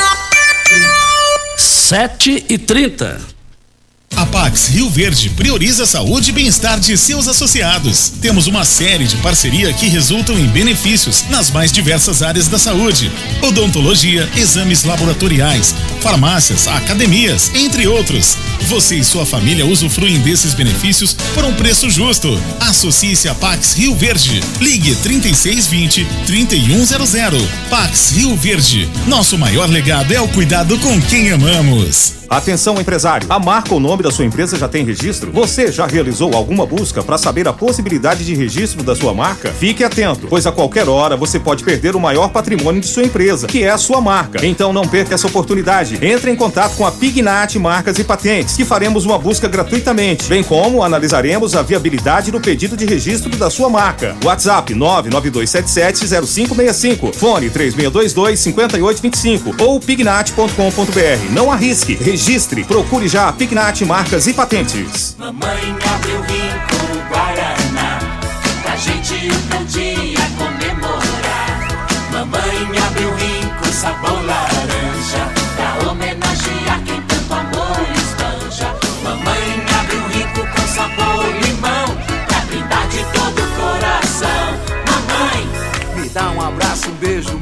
Sete 1.57 2.45
e 2.49 2.59
trinta. 2.59 3.21
A 4.17 4.25
Pax 4.27 4.69
Rio 4.69 4.89
Verde 4.89 5.29
prioriza 5.31 5.83
a 5.83 5.87
saúde 5.87 6.31
e 6.31 6.33
bem-estar 6.33 6.79
de 6.79 6.97
seus 6.97 7.27
associados. 7.27 8.13
Temos 8.21 8.47
uma 8.47 8.65
série 8.65 9.07
de 9.07 9.17
parceria 9.17 9.73
que 9.73 9.89
resultam 9.89 10.39
em 10.39 10.47
benefícios 10.47 11.25
nas 11.31 11.51
mais 11.51 11.73
diversas 11.73 12.23
áreas 12.23 12.47
da 12.47 12.59
saúde: 12.59 13.11
odontologia, 13.43 14.29
exames 14.37 14.85
laboratoriais, 14.85 15.75
farmácias, 16.01 16.69
academias, 16.69 17.51
entre 17.55 17.89
outros. 17.89 18.37
Você 18.63 18.97
e 18.97 19.05
sua 19.05 19.27
família 19.27 19.67
usufruem 19.67 20.19
desses 20.21 20.55
benefícios 20.55 21.15
por 21.35 21.45
um 21.45 21.53
preço 21.55 21.91
justo. 21.91 22.39
Associe-se 22.61 23.29
a 23.29 23.35
Pax 23.35 23.75
Rio 23.75 23.95
Verde. 23.95 24.41
Ligue 24.61 24.95
3620 24.97 26.07
3100. 26.27 27.49
Pax 27.71 28.13
Rio 28.13 28.35
Verde. 28.37 28.89
Nosso 29.07 29.39
maior 29.39 29.69
legado 29.69 30.13
é 30.13 30.21
o 30.21 30.29
cuidado 30.29 30.79
com 30.79 31.01
quem 31.03 31.31
amamos. 31.31 32.25
Atenção 32.29 32.81
empresário, 32.81 33.27
a 33.31 33.39
marca 33.39 33.73
ou 33.73 33.79
nome 33.79 34.03
da 34.03 34.11
sua 34.11 34.25
empresa 34.25 34.59
já 34.59 34.67
tem 34.67 34.85
registro? 34.85 35.31
Você 35.31 35.71
já 35.71 35.87
realizou 35.87 36.35
alguma 36.35 36.67
busca 36.67 37.01
para 37.01 37.17
saber 37.17 37.47
a 37.47 37.53
possibilidade 37.53 38.25
de 38.25 38.35
registro 38.35 38.83
da 38.83 38.97
sua 38.97 39.15
marca? 39.15 39.53
Fique 39.53 39.85
atento, 39.85 40.27
pois 40.29 40.45
a 40.45 40.51
qualquer 40.51 40.89
hora 40.89 41.17
você 41.17 41.39
pode 41.39 41.63
perder 41.63 41.95
o 41.95 42.01
maior 42.01 42.31
patrimônio 42.31 42.81
de 42.81 42.89
sua 42.89 43.05
empresa, 43.05 43.47
que 43.47 43.63
é 43.63 43.71
a 43.71 43.79
sua 43.79 44.01
marca. 44.01 44.45
Então 44.45 44.73
não 44.73 44.83
perca 44.89 45.15
essa 45.15 45.29
oportunidade. 45.29 45.99
Entre 46.05 46.29
em 46.29 46.35
contato 46.35 46.75
com 46.77 46.85
a 46.85 46.91
Pignat 46.91 47.57
Marcas 47.57 48.01
e 48.01 48.05
Patentes, 48.05 48.44
que 48.53 48.65
faremos 48.65 49.05
uma 49.05 49.19
busca 49.19 49.49
gratuitamente, 49.49 50.29
bem 50.29 50.43
como 50.43 50.83
analisaremos 50.83 51.55
a 51.57 51.63
viabilidade 51.63 52.31
do 52.31 52.39
pedido 52.41 52.77
de 52.77 52.85
registro 52.85 53.35
da 53.37 53.49
sua 53.49 53.71
marca. 53.71 54.15
WhatsApp 54.23 54.75
992770565, 54.75 57.15
fone 57.15 57.49
3622 57.49 58.41
5825 58.41 59.63
ou 59.63 59.81
pignat.com.br. 59.81 61.31
Não 61.31 61.51
arrisque, 61.51 61.95
registre, 61.95 62.65
procure 62.65 63.09
já 63.09 63.29
a 63.29 63.33
Pignat 63.33 63.81
Marcas 63.85 64.27
e 64.27 64.35
Patentes. 64.35 65.17
Mamãe 65.19 65.77
abriu 65.95 66.21
rico 66.23 66.75
Guaraná, 67.09 68.01
pra 68.63 68.77
gente 68.77 69.15
um 69.15 69.65
dia 69.65 70.19
comemorar. 70.37 71.69
Mamãe 72.13 72.79
abriu 72.87 73.11
rico 73.15 73.67
sabor 73.73 74.23
laranja, 74.25 74.54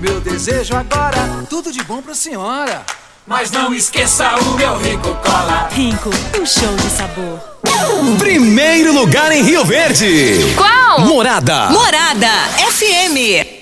meu 0.02 0.20
desejo 0.20 0.74
agora. 0.74 1.46
Tudo 1.48 1.70
de 1.70 1.80
bom 1.84 2.02
pra 2.02 2.12
senhora. 2.12 2.84
mas 3.24 3.52
não 3.52 3.72
esqueça 3.72 4.34
o 4.34 4.56
meu 4.56 4.76
rico 4.78 5.14
cola. 5.24 5.68
Rinco, 5.70 6.10
um 6.40 6.44
show 6.44 6.74
de 6.74 6.90
sabor. 6.90 7.40
Primeiro 8.18 8.92
lugar 8.92 9.30
em 9.30 9.44
Rio 9.44 9.64
Verde. 9.64 10.54
Qual? 10.56 11.02
Morada. 11.02 11.70
Morada 11.70 12.28
FM. 12.68 13.61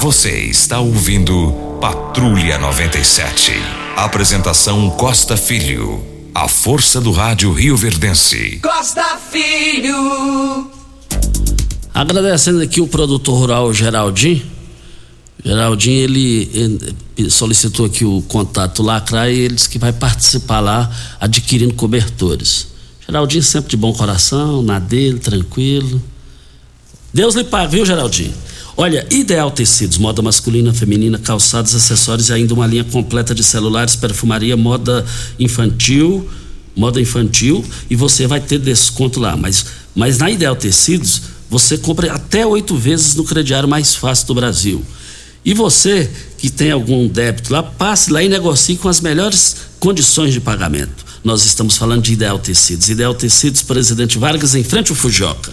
Você 0.00 0.46
está 0.46 0.80
ouvindo 0.80 1.78
Patrulha 1.80 2.58
97. 2.58 3.52
Apresentação 3.96 4.90
Costa 4.90 5.36
Filho. 5.36 6.02
A 6.34 6.48
força 6.48 7.00
do 7.00 7.12
rádio 7.12 7.52
Rio 7.52 7.76
Verdense. 7.76 8.58
Costa 8.62 9.18
Filho. 9.30 10.70
Agradecendo 11.94 12.62
aqui 12.62 12.80
o 12.80 12.88
produtor 12.88 13.38
rural 13.38 13.72
Geraldinho. 13.72 14.42
Geraldinho, 15.44 16.02
ele, 16.02 16.84
ele 17.16 17.30
solicitou 17.30 17.86
aqui 17.86 18.04
o 18.04 18.22
contato 18.22 18.82
Lacra 18.82 19.30
e 19.30 19.40
ele 19.40 19.54
disse 19.54 19.68
que 19.68 19.78
vai 19.78 19.92
participar 19.92 20.60
lá 20.60 20.90
adquirindo 21.20 21.74
cobertores. 21.74 22.68
Geraldinho 23.06 23.42
sempre 23.42 23.70
de 23.70 23.76
bom 23.76 23.92
coração, 23.92 24.62
na 24.62 24.78
dele, 24.78 25.18
tranquilo. 25.18 26.02
Deus 27.12 27.34
lhe 27.34 27.44
pague, 27.44 27.72
viu, 27.76 27.86
Geraldinho? 27.86 28.32
Olha, 28.76 29.06
Ideal 29.10 29.50
Tecidos, 29.50 29.98
moda 29.98 30.22
masculina, 30.22 30.72
feminina, 30.72 31.18
calçados, 31.18 31.74
acessórios 31.74 32.30
e 32.30 32.32
ainda 32.32 32.54
uma 32.54 32.66
linha 32.66 32.84
completa 32.84 33.34
de 33.34 33.44
celulares, 33.44 33.94
perfumaria, 33.96 34.56
moda 34.56 35.04
infantil, 35.38 36.28
moda 36.74 37.00
infantil 37.00 37.64
e 37.90 37.94
você 37.94 38.26
vai 38.26 38.40
ter 38.40 38.58
desconto 38.58 39.20
lá. 39.20 39.36
Mas, 39.36 39.66
mas 39.94 40.18
na 40.18 40.30
Ideal 40.30 40.56
Tecidos, 40.56 41.22
você 41.50 41.76
compra 41.76 42.14
até 42.14 42.46
oito 42.46 42.74
vezes 42.74 43.14
no 43.14 43.24
crediário 43.24 43.68
mais 43.68 43.94
fácil 43.94 44.26
do 44.28 44.34
Brasil. 44.34 44.82
E 45.44 45.52
você 45.52 46.10
que 46.38 46.48
tem 46.48 46.70
algum 46.70 47.06
débito 47.06 47.52
lá, 47.52 47.62
passe 47.62 48.10
lá 48.10 48.22
e 48.22 48.28
negocie 48.28 48.76
com 48.76 48.88
as 48.88 49.00
melhores 49.00 49.56
condições 49.78 50.32
de 50.32 50.40
pagamento. 50.40 51.04
Nós 51.22 51.44
estamos 51.44 51.76
falando 51.76 52.02
de 52.02 52.14
Ideal 52.14 52.38
Tecidos. 52.38 52.88
Ideal 52.88 53.14
Tecidos, 53.14 53.62
Presidente 53.62 54.18
Vargas, 54.18 54.54
em 54.54 54.64
frente 54.64 54.90
ao 54.90 54.96
Fujoca. 54.96 55.52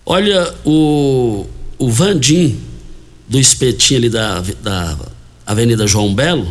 Olha, 0.05 0.53
o, 0.65 1.47
o 1.79 1.89
Vandim, 1.91 2.59
do 3.29 3.39
espetinho 3.39 4.01
ali 4.01 4.11
da, 4.11 4.43
da 4.63 4.97
Avenida 5.47 5.87
João 5.87 6.13
Belo, 6.15 6.49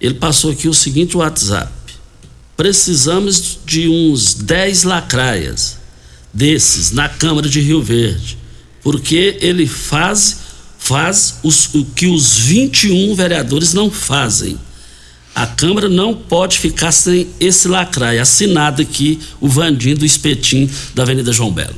ele 0.00 0.14
passou 0.14 0.50
aqui 0.50 0.68
o 0.68 0.74
seguinte 0.74 1.16
WhatsApp. 1.16 1.72
precisamos 2.56 3.58
de 3.66 3.88
uns 3.88 4.34
10 4.34 4.84
lacraias 4.84 5.76
desses 6.32 6.90
na 6.90 7.08
Câmara 7.08 7.48
de 7.48 7.60
Rio 7.60 7.82
Verde, 7.82 8.38
porque 8.82 9.36
ele 9.40 9.66
faz 9.66 10.46
faz 10.78 11.40
os, 11.42 11.74
o 11.74 11.84
que 11.84 12.06
os 12.06 12.38
21 12.38 13.14
vereadores 13.14 13.74
não 13.74 13.90
fazem. 13.90 14.56
A 15.34 15.46
Câmara 15.46 15.88
não 15.88 16.14
pode 16.14 16.58
ficar 16.58 16.92
sem 16.92 17.28
esse 17.40 17.66
lacraia. 17.66 18.22
Assinado 18.22 18.80
aqui 18.80 19.20
o 19.40 19.48
Vandinho 19.48 19.98
do 19.98 20.06
Espetim 20.06 20.70
da 20.94 21.02
Avenida 21.02 21.32
João 21.32 21.52
Belo. 21.52 21.74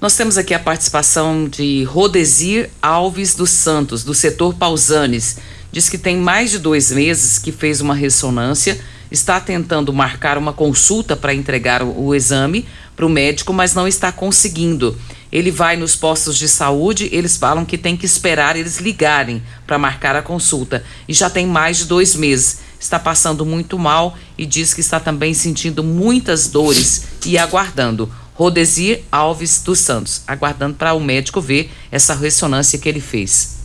Nós 0.00 0.16
temos 0.16 0.38
aqui 0.38 0.54
a 0.54 0.58
participação 0.58 1.48
de 1.48 1.84
Rodesir 1.84 2.70
Alves 2.80 3.34
dos 3.34 3.50
Santos, 3.50 4.02
do 4.02 4.14
setor 4.14 4.54
Pausanes. 4.54 5.36
Diz 5.70 5.88
que 5.88 5.98
tem 5.98 6.16
mais 6.16 6.50
de 6.50 6.58
dois 6.58 6.90
meses 6.90 7.38
que 7.38 7.52
fez 7.52 7.80
uma 7.80 7.94
ressonância, 7.94 8.80
está 9.10 9.38
tentando 9.40 9.92
marcar 9.92 10.38
uma 10.38 10.52
consulta 10.52 11.16
para 11.16 11.34
entregar 11.34 11.82
o, 11.82 12.06
o 12.06 12.14
exame 12.14 12.66
para 12.96 13.06
o 13.06 13.08
médico, 13.08 13.52
mas 13.52 13.74
não 13.74 13.86
está 13.86 14.10
conseguindo. 14.10 14.98
Ele 15.30 15.50
vai 15.50 15.76
nos 15.76 15.94
postos 15.94 16.38
de 16.38 16.48
saúde, 16.48 17.08
eles 17.12 17.36
falam 17.36 17.64
que 17.64 17.76
tem 17.76 17.96
que 17.96 18.06
esperar 18.06 18.56
eles 18.56 18.78
ligarem 18.78 19.42
para 19.66 19.78
marcar 19.78 20.16
a 20.16 20.22
consulta. 20.22 20.82
E 21.06 21.12
já 21.12 21.28
tem 21.28 21.46
mais 21.46 21.78
de 21.78 21.84
dois 21.84 22.14
meses. 22.14 22.60
Está 22.80 22.98
passando 22.98 23.44
muito 23.44 23.78
mal 23.78 24.16
e 24.38 24.46
diz 24.46 24.72
que 24.72 24.80
está 24.80 24.98
também 24.98 25.34
sentindo 25.34 25.84
muitas 25.84 26.48
dores 26.48 27.04
e 27.26 27.36
aguardando. 27.36 28.10
Rodesir 28.34 29.02
Alves 29.10 29.60
dos 29.62 29.80
Santos, 29.80 30.22
aguardando 30.26 30.76
para 30.76 30.94
o 30.94 31.00
médico 31.00 31.40
ver 31.40 31.70
essa 31.90 32.14
ressonância 32.14 32.78
que 32.78 32.88
ele 32.88 33.00
fez. 33.00 33.57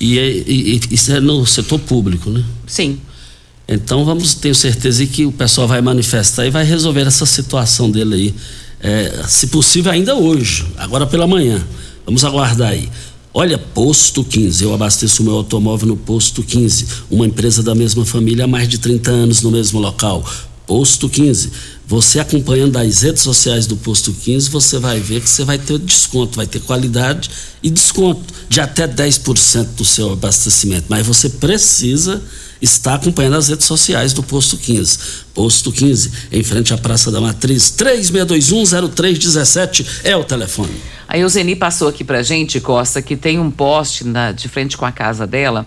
E, 0.00 0.18
e, 0.18 0.76
e, 0.76 0.94
isso 0.94 1.12
é 1.12 1.20
no 1.20 1.44
setor 1.44 1.78
público, 1.78 2.30
né? 2.30 2.42
Sim. 2.66 2.98
Então 3.68 4.04
vamos 4.04 4.34
ter 4.34 4.54
certeza 4.56 5.06
que 5.06 5.26
o 5.26 5.32
pessoal 5.32 5.68
vai 5.68 5.80
manifestar 5.80 6.46
e 6.46 6.50
vai 6.50 6.64
resolver 6.64 7.06
essa 7.06 7.26
situação 7.26 7.90
dele 7.90 8.14
aí 8.14 8.34
é, 8.80 9.24
se 9.28 9.48
possível 9.48 9.92
ainda 9.92 10.16
hoje, 10.16 10.66
agora 10.78 11.06
pela 11.06 11.26
manhã. 11.26 11.64
Vamos 12.04 12.24
aguardar 12.24 12.70
aí. 12.70 12.88
Olha, 13.32 13.58
Posto 13.58 14.24
15, 14.24 14.64
eu 14.64 14.74
abasteço 14.74 15.22
o 15.22 15.24
meu 15.24 15.34
automóvel 15.34 15.88
no 15.88 15.96
Posto 15.96 16.42
15, 16.42 16.86
uma 17.10 17.26
empresa 17.26 17.62
da 17.62 17.74
mesma 17.74 18.04
família 18.04 18.44
há 18.44 18.48
mais 18.48 18.68
de 18.68 18.78
30 18.78 19.10
anos 19.10 19.42
no 19.42 19.50
mesmo 19.52 19.78
local. 19.78 20.24
Posto 20.66 21.08
15. 21.08 21.50
Você 21.90 22.18
acompanhando 22.20 22.76
as 22.76 23.02
redes 23.02 23.20
sociais 23.20 23.66
do 23.66 23.76
Posto 23.76 24.12
15, 24.12 24.48
você 24.48 24.78
vai 24.78 25.00
ver 25.00 25.20
que 25.20 25.28
você 25.28 25.44
vai 25.44 25.58
ter 25.58 25.76
desconto, 25.76 26.36
vai 26.36 26.46
ter 26.46 26.60
qualidade 26.60 27.28
e 27.60 27.68
desconto 27.68 28.32
de 28.48 28.60
até 28.60 28.86
10% 28.86 29.74
do 29.74 29.84
seu 29.84 30.12
abastecimento. 30.12 30.84
Mas 30.88 31.04
você 31.04 31.28
precisa 31.28 32.22
está 32.62 32.94
acompanhando 32.94 33.34
as 33.34 33.48
redes 33.48 33.66
sociais 33.66 34.12
do 34.12 34.22
Posto 34.22 34.56
15. 34.56 34.98
Posto 35.34 35.72
15, 35.72 36.12
em 36.30 36.44
frente 36.44 36.72
à 36.72 36.78
Praça 36.78 37.10
da 37.10 37.20
Matriz, 37.20 37.74
36210317 37.76 39.84
é 40.04 40.16
o 40.16 40.22
telefone. 40.22 40.76
A 41.08 41.18
Euseni 41.18 41.56
passou 41.56 41.88
aqui 41.88 42.04
pra 42.04 42.22
gente, 42.22 42.60
Costa, 42.60 43.02
que 43.02 43.16
tem 43.16 43.40
um 43.40 43.50
poste 43.50 44.04
na, 44.04 44.30
de 44.30 44.48
frente 44.48 44.76
com 44.76 44.86
a 44.86 44.92
casa 44.92 45.26
dela 45.26 45.66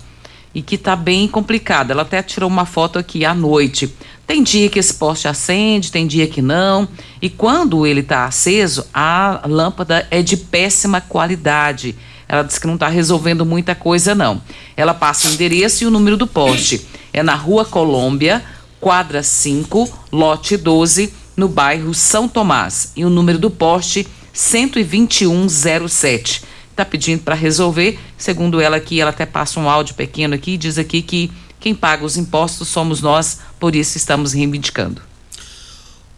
e 0.56 0.62
que 0.62 0.78
tá 0.78 0.96
bem 0.96 1.28
complicado. 1.28 1.92
Ela 1.92 2.04
até 2.04 2.22
tirou 2.22 2.50
uma 2.50 2.66
foto 2.66 3.00
aqui 3.00 3.26
à 3.26 3.34
noite. 3.34 3.92
Tem 4.26 4.42
dia 4.42 4.70
que 4.70 4.80
esse 4.80 4.94
poste 4.94 5.28
acende, 5.28 5.92
tem 5.92 6.08
dia 6.08 6.28
que 6.28 6.42
não. 6.42 6.88
E 7.22 7.30
quando 7.30 7.86
ele 7.86 8.00
está 8.00 8.26
aceso, 8.26 8.86
a 8.94 9.42
lâmpada 9.46 10.08
é 10.10 10.22
de 10.22 10.38
péssima 10.38 11.02
qualidade 11.02 11.96
ela 12.34 12.44
disse 12.44 12.60
que 12.60 12.66
não 12.66 12.74
está 12.74 12.88
resolvendo 12.88 13.46
muita 13.46 13.76
coisa, 13.76 14.16
não. 14.16 14.42
Ela 14.76 14.96
passa 14.96 15.28
o 15.28 15.34
endereço 15.34 15.84
e 15.84 15.88
o 15.88 15.92
número 15.92 16.18
do 16.18 16.26
poste. 16.26 16.84
É 17.14 17.22
na 17.22 17.36
Rua 17.36 17.64
Colômbia, 17.64 18.44
quadra 18.80 19.22
5, 19.22 19.88
lote 20.12 20.58
12, 20.58 21.14
no 21.38 21.48
bairro 21.48 21.94
São 21.94 22.28
Tomás. 22.28 22.92
E 22.96 23.06
o 23.06 23.10
número 23.10 23.38
do 23.38 23.52
poste 23.52 24.08
12107. 24.34 26.42
Está 26.72 26.84
pedindo 26.84 27.22
para 27.22 27.36
resolver. 27.36 28.00
Segundo 28.18 28.60
ela 28.60 28.78
aqui, 28.78 29.00
ela 29.00 29.12
até 29.12 29.28
passa 29.28 29.60
um 29.60 29.70
áudio 29.70 29.94
pequeno 29.94 30.34
aqui 30.34 30.54
e 30.54 30.58
diz 30.58 30.80
aqui 30.80 31.04
que 31.04 31.32
quem 31.64 31.74
paga 31.74 32.04
os 32.04 32.18
impostos 32.18 32.68
somos 32.68 33.00
nós, 33.00 33.38
por 33.58 33.74
isso 33.74 33.96
estamos 33.96 34.34
reivindicando. 34.34 35.02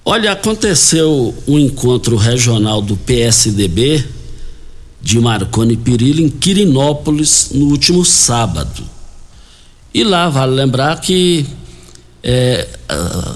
Olha, 0.04 0.32
aconteceu 0.32 1.36
um 1.48 1.60
encontro 1.60 2.16
regional 2.16 2.82
do 2.82 2.98
PSDB 2.98 4.04
de 5.00 5.20
Marconi 5.20 5.78
Perillo 5.78 6.22
em 6.22 6.30
Quirinópolis 6.30 7.52
no 7.52 7.68
último 7.68 8.04
sábado. 8.04 8.84
E 9.94 10.04
lá 10.04 10.30
vale 10.30 10.56
lembrar 10.56 11.00
que 11.00 11.46
é, 12.24 12.68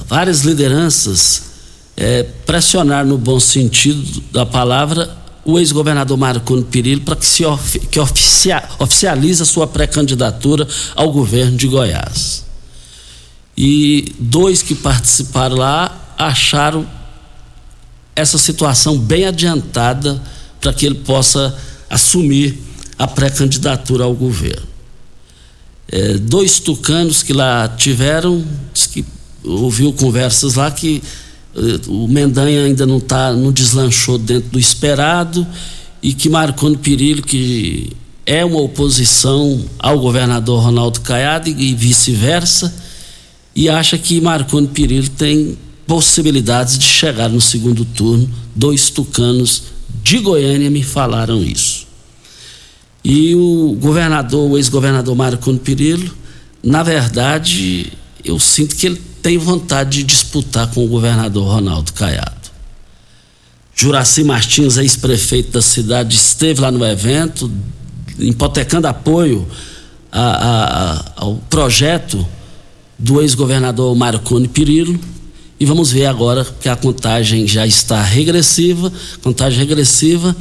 várias 0.07 0.41
lideranças 0.41 1.43
é, 1.95 2.23
pressionaram 2.23 3.09
no 3.09 3.19
bom 3.19 3.39
sentido 3.39 4.23
da 4.31 4.47
palavra 4.47 5.15
o 5.51 5.59
ex-governador 5.59 6.17
Marconi 6.17 6.63
Perillo 6.63 7.01
para 7.01 7.15
que 7.15 7.25
se 7.25 7.43
que 7.89 7.99
oficia, 7.99 8.63
oficialize 8.79 9.41
a 9.41 9.45
sua 9.45 9.67
pré-candidatura 9.67 10.67
ao 10.95 11.11
governo 11.11 11.57
de 11.57 11.67
Goiás. 11.67 12.45
E 13.57 14.13
dois 14.19 14.61
que 14.61 14.75
participaram 14.75 15.57
lá 15.57 16.13
acharam 16.17 16.87
essa 18.15 18.37
situação 18.37 18.97
bem 18.97 19.25
adiantada 19.25 20.21
para 20.61 20.73
que 20.73 20.85
ele 20.85 20.95
possa 20.95 21.57
assumir 21.89 22.57
a 22.97 23.07
pré-candidatura 23.07 24.03
ao 24.03 24.13
governo. 24.13 24.67
É, 25.91 26.17
dois 26.17 26.59
tucanos 26.59 27.23
que 27.23 27.33
lá 27.33 27.67
tiveram, 27.67 28.45
que 28.91 29.03
ouviu 29.43 29.91
conversas 29.93 30.55
lá 30.55 30.69
que 30.69 31.01
o 31.87 32.07
Mendanha 32.07 32.63
ainda 32.63 32.85
não 32.85 32.99
tá, 32.99 33.33
não 33.33 33.51
deslanchou 33.51 34.17
dentro 34.17 34.49
do 34.51 34.59
esperado 34.59 35.45
e 36.01 36.13
que 36.13 36.29
Marconi 36.29 36.77
Perillo, 36.77 37.21
que 37.21 37.91
é 38.25 38.45
uma 38.45 38.61
oposição 38.61 39.63
ao 39.79 39.99
governador 39.99 40.63
Ronaldo 40.63 41.01
Caiado 41.01 41.49
e, 41.49 41.71
e 41.71 41.73
vice-versa, 41.73 42.73
e 43.55 43.67
acha 43.67 43.97
que 43.97 44.21
Marconi 44.21 44.67
Perillo 44.67 45.09
tem 45.09 45.57
possibilidades 45.85 46.77
de 46.77 46.85
chegar 46.85 47.27
no 47.27 47.41
segundo 47.41 47.83
turno, 47.83 48.29
dois 48.55 48.89
tucanos 48.91 49.63
de 50.03 50.19
Goiânia 50.19 50.69
me 50.69 50.83
falaram 50.83 51.43
isso. 51.43 51.87
E 53.03 53.33
o 53.33 53.75
governador, 53.79 54.51
o 54.51 54.57
ex-governador 54.57 55.15
Marconi 55.15 55.57
Perillo, 55.57 56.13
na 56.63 56.83
verdade, 56.83 57.91
eu 58.23 58.39
sinto 58.39 58.75
que 58.75 58.85
ele 58.85 59.01
tem 59.21 59.37
vontade 59.37 59.99
de 59.99 60.03
disputar 60.03 60.67
com 60.71 60.83
o 60.83 60.87
governador 60.87 61.47
Ronaldo 61.47 61.93
Caiado. 61.93 62.49
Juraci 63.75 64.23
Martins, 64.23 64.77
ex-prefeito 64.77 65.51
da 65.51 65.61
cidade, 65.61 66.15
esteve 66.15 66.59
lá 66.61 66.69
no 66.71 66.85
evento, 66.85 67.49
hipotecando 68.17 68.87
apoio 68.87 69.47
a, 70.11 70.21
a, 70.21 70.93
a, 70.93 71.05
ao 71.17 71.35
projeto 71.49 72.27
do 72.97 73.21
ex-governador 73.21 73.95
Marconi 73.95 74.47
Perillo 74.47 74.99
e 75.59 75.65
vamos 75.65 75.91
ver 75.91 76.05
agora 76.05 76.45
que 76.59 76.67
a 76.67 76.75
contagem 76.75 77.47
já 77.47 77.65
está 77.65 78.01
regressiva 78.01 78.91
contagem 79.21 79.59
regressiva 79.59 80.35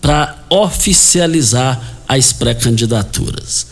para 0.00 0.44
oficializar 0.48 1.80
as 2.08 2.32
pré-candidaturas. 2.32 3.66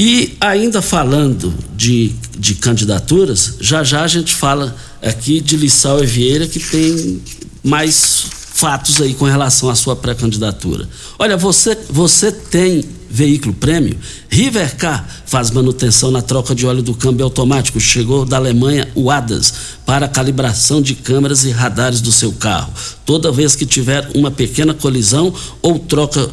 E 0.00 0.36
ainda 0.40 0.80
falando 0.80 1.52
de, 1.76 2.12
de 2.38 2.54
candidaturas, 2.54 3.56
já 3.60 3.82
já 3.82 4.04
a 4.04 4.06
gente 4.06 4.32
fala 4.32 4.76
aqui 5.02 5.40
de 5.40 5.56
Lissau 5.56 6.04
e 6.04 6.06
Vieira, 6.06 6.46
que 6.46 6.60
tem 6.60 7.20
mais 7.64 8.26
fatos 8.58 9.00
aí 9.00 9.14
com 9.14 9.24
relação 9.24 9.70
à 9.70 9.74
sua 9.76 9.94
pré-candidatura. 9.94 10.88
Olha, 11.16 11.36
você, 11.36 11.78
você 11.88 12.32
tem 12.32 12.84
veículo 13.08 13.54
prêmio, 13.54 13.96
Rivercar 14.28 15.06
faz 15.24 15.50
manutenção 15.50 16.10
na 16.10 16.20
troca 16.20 16.54
de 16.54 16.66
óleo 16.66 16.82
do 16.82 16.94
câmbio 16.94 17.24
automático. 17.24 17.80
Chegou 17.80 18.24
da 18.24 18.36
Alemanha 18.36 18.88
o 18.94 19.10
ADAS 19.10 19.54
para 19.86 20.08
calibração 20.08 20.82
de 20.82 20.94
câmeras 20.94 21.44
e 21.44 21.50
radares 21.50 22.00
do 22.00 22.12
seu 22.12 22.32
carro. 22.32 22.72
Toda 23.06 23.32
vez 23.32 23.54
que 23.54 23.64
tiver 23.64 24.10
uma 24.14 24.30
pequena 24.30 24.74
colisão 24.74 25.32
ou 25.62 25.78
troca, 25.78 26.28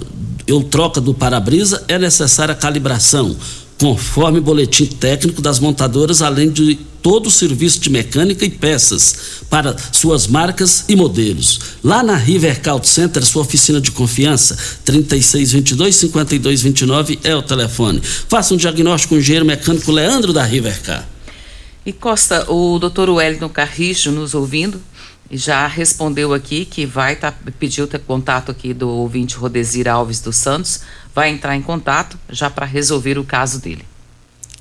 ou 0.49 0.63
troca 0.63 0.99
do 0.99 1.13
para-brisa, 1.13 1.83
é 1.87 1.97
necessária 1.97 2.53
a 2.53 2.57
calibração 2.57 3.35
conforme 3.79 4.39
boletim 4.39 4.85
técnico 4.85 5.41
das 5.41 5.59
montadoras, 5.59 6.21
além 6.21 6.49
de 6.49 6.75
todo 7.01 7.27
o 7.27 7.31
serviço 7.31 7.79
de 7.79 7.89
mecânica 7.91 8.45
e 8.45 8.49
peças 8.49 9.43
para 9.49 9.75
suas 9.91 10.25
marcas 10.25 10.85
e 10.89 10.95
modelos. 10.95 11.59
Lá 11.83 12.01
na 12.01 12.15
River 12.15 12.59
Center, 12.83 13.23
sua 13.23 13.43
oficina 13.43 13.79
de 13.79 13.91
confiança, 13.91 14.57
3622-5229 14.85 17.19
é 17.23 17.35
o 17.35 17.43
telefone. 17.43 18.01
Faça 18.01 18.55
um 18.55 18.57
diagnóstico 18.57 19.09
com 19.09 19.15
o 19.15 19.19
engenheiro 19.19 19.45
mecânico 19.45 19.91
Leandro 19.91 20.33
da 20.33 20.43
Rivercar. 20.43 21.07
E 21.85 21.93
Costa, 21.93 22.51
o 22.51 22.79
doutor 22.79 23.11
Wellington 23.11 23.49
Carrijo 23.49 24.09
nos 24.09 24.33
ouvindo, 24.33 24.81
já 25.29 25.67
respondeu 25.67 26.33
aqui 26.33 26.65
que 26.65 26.85
vai 26.85 27.15
tá, 27.15 27.31
pediu 27.59 27.85
ter 27.85 27.99
contato 27.99 28.49
aqui 28.49 28.73
do 28.73 28.89
ouvinte 28.89 29.35
Rodesir 29.35 29.87
Alves 29.87 30.19
dos 30.21 30.37
Santos, 30.37 30.81
vai 31.15 31.29
entrar 31.29 31.55
em 31.55 31.61
contato 31.61 32.19
já 32.29 32.49
para 32.49 32.65
resolver 32.65 33.17
o 33.17 33.23
caso 33.23 33.59
dele. 33.59 33.85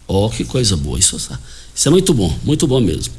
Oh, 0.07 0.30
que 0.30 0.44
coisa 0.44 0.76
boa, 0.76 0.98
isso, 0.98 1.16
isso 1.16 1.88
é 1.88 1.90
muito 1.90 2.14
bom, 2.14 2.38
muito 2.44 2.66
bom 2.66 2.80
mesmo. 2.80 3.12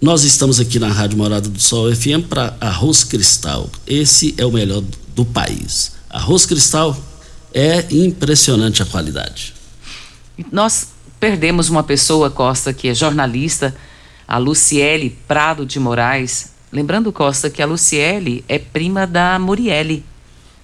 Nós 0.00 0.24
estamos 0.24 0.58
aqui 0.58 0.78
na 0.78 0.88
Rádio 0.88 1.16
Morada 1.16 1.48
do 1.48 1.60
Sol 1.60 1.94
FM 1.94 2.26
para 2.28 2.56
Arroz 2.60 3.04
Cristal. 3.04 3.70
Esse 3.86 4.34
é 4.36 4.44
o 4.44 4.50
melhor 4.50 4.82
do 5.14 5.24
país. 5.24 5.92
Arroz 6.08 6.46
Cristal 6.46 6.96
é 7.54 7.86
impressionante 7.90 8.82
a 8.82 8.86
qualidade. 8.86 9.54
Nós 10.50 10.88
perdemos 11.20 11.68
uma 11.68 11.82
pessoa, 11.82 12.30
Costa, 12.30 12.72
que 12.72 12.88
é 12.88 12.94
jornalista, 12.94 13.76
a 14.26 14.38
Luciele 14.38 15.18
Prado 15.28 15.66
de 15.66 15.78
Moraes. 15.78 16.50
Lembrando, 16.72 17.12
Costa, 17.12 17.50
que 17.50 17.60
a 17.60 17.66
Luciele 17.66 18.42
é 18.48 18.58
prima 18.58 19.06
da 19.06 19.38
Muriele. 19.38 20.02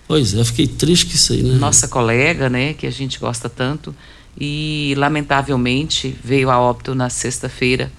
Pois 0.09 0.35
é, 0.35 0.45
fiquei 0.45 0.67
triste 0.67 1.07
com 1.07 1.13
isso 1.13 1.33
aí, 1.33 1.43
né? 1.43 1.55
Nossa 1.57 1.89
colega, 1.89 2.49
né, 2.49 2.75
que 2.75 2.87
a 2.87 2.91
gente 2.91 3.19
gosta 3.19 3.49
tanto. 3.49 3.95
E, 4.39 4.95
lamentavelmente, 4.97 6.17
veio 6.23 6.51
a 6.51 6.61
óbito 6.61 6.95
na 6.95 7.09
sexta-feira. 7.09 7.91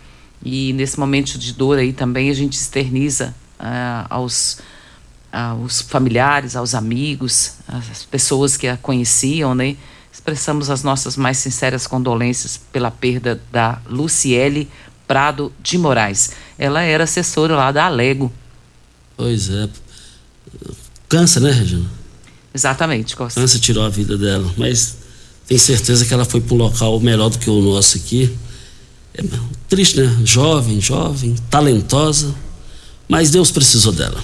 E 0.44 0.72
nesse 0.74 1.00
momento 1.00 1.38
de 1.38 1.52
dor 1.52 1.80
aí 1.80 1.92
também 1.92 2.30
a 2.30 2.34
gente 2.34 2.54
externiza 2.54 3.36
ah, 3.60 4.06
aos, 4.10 4.60
aos 5.32 5.82
familiares, 5.82 6.56
aos 6.56 6.76
amigos, 6.76 7.54
às 7.68 8.06
pessoas 8.06 8.56
que 8.56 8.68
a 8.68 8.78
conheciam, 8.78 9.56
né? 9.56 9.76
Expressamos 10.14 10.70
as 10.70 10.84
nossas 10.84 11.18
mais 11.18 11.38
sinceras 11.38 11.86
condolências 11.88 12.60
pela 12.72 12.92
perda 12.92 13.42
da 13.52 13.82
Luciele 13.88 14.70
Prado 15.08 15.52
de 15.62 15.78
Moraes. 15.78 16.32
Ela 16.58 16.82
era 16.82 17.06
assessora 17.06 17.56
lá 17.56 17.72
da 17.72 17.86
Alego. 17.86 18.32
Pois 19.16 19.50
é. 19.50 19.70
Cansa, 21.10 21.40
né, 21.40 21.52
Regina? 21.52 21.97
Exatamente, 22.58 23.16
Costa. 23.16 23.40
Cansa 23.40 23.60
tirou 23.60 23.86
a 23.86 23.90
vida 23.90 24.18
dela, 24.18 24.52
mas 24.58 24.98
tenho 25.46 25.60
certeza 25.60 26.04
que 26.04 26.12
ela 26.12 26.26
foi 26.26 26.42
para 26.42 26.56
um 26.56 26.58
local 26.58 27.00
melhor 27.00 27.30
do 27.30 27.38
que 27.38 27.48
o 27.48 27.62
nosso 27.62 27.98
aqui. 27.98 28.36
É 29.14 29.24
triste, 29.70 30.02
né? 30.02 30.18
Jovem, 30.26 30.82
jovem, 30.82 31.36
talentosa, 31.52 32.34
mas 33.08 33.30
Deus 33.30 33.52
precisou 33.52 33.94
dela. 33.94 34.24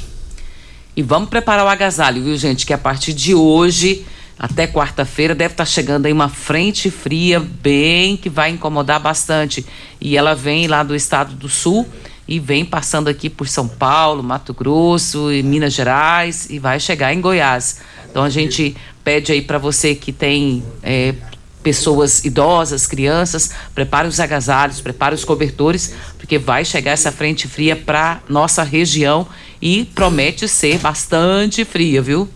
E 0.97 1.03
vamos 1.03 1.29
preparar 1.29 1.63
o 1.63 1.69
agasalho, 1.69 2.23
viu, 2.23 2.35
gente? 2.35 2.65
Que 2.65 2.73
a 2.73 2.77
partir 2.77 3.13
de 3.13 3.35
hoje 3.35 4.03
até 4.37 4.65
quarta-feira 4.65 5.35
deve 5.35 5.53
estar 5.53 5.65
chegando 5.65 6.07
aí 6.07 6.11
uma 6.11 6.27
frente 6.27 6.89
fria 6.89 7.39
bem 7.39 8.17
que 8.17 8.31
vai 8.31 8.49
incomodar 8.49 8.99
bastante. 8.99 9.63
E 10.01 10.17
ela 10.17 10.33
vem 10.33 10.65
lá 10.65 10.81
do 10.81 10.95
estado 10.95 11.35
do 11.35 11.47
sul 11.47 11.87
e 12.27 12.39
vem 12.39 12.63
passando 12.65 13.09
aqui 13.09 13.29
por 13.29 13.47
São 13.47 13.67
Paulo, 13.67 14.23
Mato 14.23 14.53
Grosso 14.53 15.31
e 15.31 15.43
Minas 15.43 15.73
Gerais 15.73 16.49
e 16.49 16.57
vai 16.57 16.79
chegar 16.79 17.13
em 17.13 17.21
Goiás. 17.21 17.79
Então 18.13 18.23
a 18.23 18.29
gente 18.29 18.75
pede 19.03 19.31
aí 19.31 19.41
para 19.41 19.57
você 19.57 19.95
que 19.95 20.11
tem 20.11 20.61
é, 20.83 21.15
pessoas 21.63 22.23
idosas, 22.23 22.85
crianças, 22.85 23.49
prepare 23.73 24.07
os 24.07 24.19
agasalhos, 24.19 24.79
prepare 24.81 25.15
os 25.15 25.25
cobertores, 25.25 25.95
porque 26.19 26.37
vai 26.37 26.63
chegar 26.63 26.91
essa 26.91 27.11
frente 27.11 27.47
fria 27.47 27.75
para 27.75 28.21
nossa 28.29 28.61
região 28.61 29.27
e 29.59 29.85
promete 29.95 30.47
ser 30.47 30.77
bastante 30.77 31.65
fria, 31.65 32.03
viu? 32.03 32.29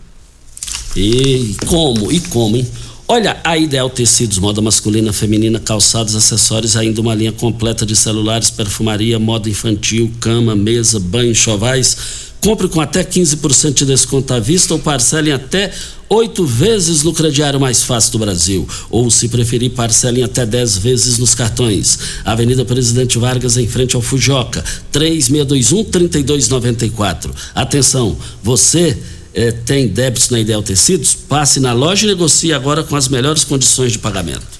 E 0.96 1.54
como, 1.64 2.10
e 2.10 2.18
como, 2.22 2.56
hein? 2.56 2.66
Olha, 3.06 3.38
a 3.44 3.56
Ideal 3.56 3.88
Tecidos, 3.88 4.38
moda 4.38 4.60
masculina, 4.60 5.12
feminina, 5.12 5.60
calçados, 5.60 6.16
acessórios, 6.16 6.76
ainda 6.76 7.00
uma 7.00 7.14
linha 7.14 7.30
completa 7.32 7.86
de 7.86 7.94
celulares, 7.94 8.50
perfumaria, 8.50 9.16
moda 9.16 9.48
infantil, 9.48 10.12
cama, 10.18 10.56
mesa, 10.56 10.98
banho, 10.98 11.34
chovais. 11.36 12.27
Compre 12.40 12.68
com 12.68 12.80
até 12.80 13.02
15% 13.02 13.74
de 13.74 13.86
desconto 13.86 14.32
à 14.32 14.38
vista 14.38 14.72
ou 14.72 14.80
parcele 14.80 15.30
em 15.30 15.32
até 15.32 15.72
oito 16.08 16.46
vezes 16.46 17.02
no 17.02 17.12
crediário 17.12 17.58
mais 17.60 17.82
fácil 17.82 18.12
do 18.12 18.20
Brasil. 18.20 18.68
Ou, 18.90 19.10
se 19.10 19.28
preferir, 19.28 19.72
parcelem 19.72 20.22
até 20.22 20.46
dez 20.46 20.78
vezes 20.78 21.18
nos 21.18 21.34
cartões. 21.34 21.98
Avenida 22.24 22.64
Presidente 22.64 23.18
Vargas, 23.18 23.56
em 23.56 23.66
frente 23.66 23.96
ao 23.96 24.02
Fujoca, 24.02 24.64
3621-3294. 24.92 27.30
Atenção, 27.54 28.16
você 28.42 28.96
eh, 29.34 29.52
tem 29.52 29.88
débitos 29.88 30.30
na 30.30 30.40
Ideal 30.40 30.62
Tecidos? 30.62 31.14
Passe 31.14 31.60
na 31.60 31.72
loja 31.72 32.06
e 32.06 32.08
negocie 32.08 32.52
agora 32.52 32.84
com 32.84 32.96
as 32.96 33.08
melhores 33.08 33.44
condições 33.44 33.92
de 33.92 33.98
pagamento. 33.98 34.58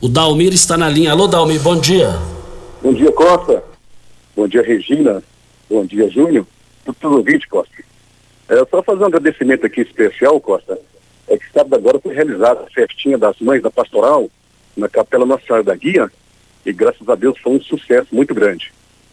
O 0.00 0.08
Dalmir 0.08 0.52
está 0.52 0.76
na 0.76 0.88
linha. 0.88 1.10
Alô, 1.10 1.26
Dalmir, 1.26 1.60
bom 1.60 1.78
dia. 1.78 2.16
Bom 2.82 2.94
dia, 2.94 3.10
Costa. 3.10 3.64
Bom 4.36 4.46
dia, 4.46 4.62
Regina. 4.62 5.22
Bom 5.68 5.84
dia, 5.84 6.08
Júnior. 6.10 6.46
Tudo 6.86 7.16
ouvinte, 7.16 7.48
Costa. 7.48 7.74
É, 8.48 8.64
só 8.70 8.82
fazer 8.82 9.02
um 9.02 9.06
agradecimento 9.06 9.66
aqui 9.66 9.80
especial, 9.80 10.40
Costa. 10.40 10.78
É 11.28 11.36
que 11.36 11.50
sábado 11.52 11.74
agora 11.74 11.98
foi 11.98 12.14
realizada 12.14 12.60
a 12.60 12.70
festinha 12.70 13.18
das 13.18 13.38
mães 13.40 13.62
da 13.62 13.70
pastoral 13.70 14.30
na 14.76 14.88
Capela 14.88 15.26
Nossa 15.26 15.44
Senhora 15.44 15.64
da 15.64 15.74
Guia 15.74 16.10
e 16.66 16.72
graças 16.72 17.08
a 17.08 17.14
Deus 17.14 17.38
foi 17.38 17.52
um 17.52 17.60
sucesso 17.60 18.08
muito 18.12 18.34
grande. 18.34 18.72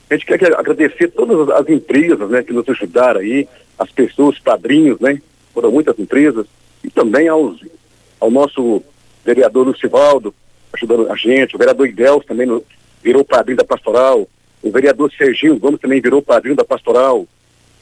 A 0.10 0.16
gente 0.16 0.26
quer 0.26 0.60
agradecer 0.60 1.10
todas 1.10 1.50
as 1.50 1.70
empresas 1.70 2.30
né, 2.30 2.44
que 2.44 2.52
nos 2.52 2.68
ajudaram 2.68 3.22
aí, 3.22 3.48
as 3.78 3.92
pessoas, 3.92 4.40
padrinhos, 4.40 5.00
né? 5.00 5.22
Foram 5.54 5.72
muitas 5.72 5.98
empresas, 5.98 6.48
e 6.84 6.90
também 6.90 7.28
aos, 7.28 7.60
ao 8.20 8.30
nosso 8.30 8.84
vereador 9.24 9.68
Lucivaldo, 9.68 10.34
ajudando 10.74 11.12
a 11.12 11.16
gente, 11.16 11.56
o 11.56 11.60
vereador 11.60 11.88
Idels 11.88 12.26
também 12.26 12.48
no, 12.48 12.64
virou 13.04 13.24
padrinho 13.24 13.58
da 13.58 13.64
pastoral, 13.64 14.28
o 14.62 14.72
vereador 14.72 15.12
Serginho 15.12 15.58
Gomes 15.58 15.80
também 15.80 16.02
virou 16.02 16.22
padrinho 16.22 16.56
da 16.56 16.66
pastoral, 16.66 17.28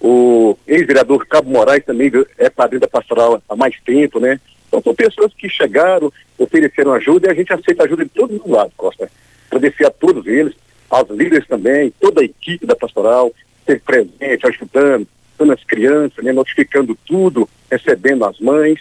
o 0.02 0.58
ex-vereador 0.66 1.28
Cabo 1.28 1.52
Moraes 1.52 1.86
também 1.86 2.12
é 2.40 2.50
padrinho 2.50 2.82
da 2.82 2.88
pastoral 2.88 3.42
há 3.48 3.56
mais 3.56 3.80
tempo, 3.86 4.20
né? 4.20 4.42
Então 4.68 4.82
são 4.82 4.96
pessoas 4.96 5.32
que 5.34 5.48
chegaram, 5.48 6.12
ofereceram 6.40 6.94
ajuda 6.94 7.28
e 7.28 7.32
a 7.32 7.36
gente 7.36 7.54
aceita 7.54 7.84
ajuda 7.84 8.04
de 8.04 8.10
todos 8.10 8.42
os 8.42 8.50
lados, 8.50 8.74
Costa. 8.76 9.12
Agradecer 9.52 9.86
a 9.86 9.92
todos 9.92 10.26
eles, 10.26 10.56
aos 10.90 11.08
líderes 11.10 11.46
também, 11.48 11.94
toda 12.00 12.22
a 12.22 12.24
equipe 12.24 12.66
da 12.66 12.76
pastoral, 12.76 13.32
ser 13.64 13.80
presente, 13.82 14.48
ajudando, 14.48 15.08
dando 15.38 15.54
as 15.54 15.64
crianças, 15.64 16.24
né, 16.24 16.32
notificando 16.32 16.98
tudo, 17.06 17.48
recebendo 17.70 18.26
as 18.26 18.40
mães. 18.40 18.80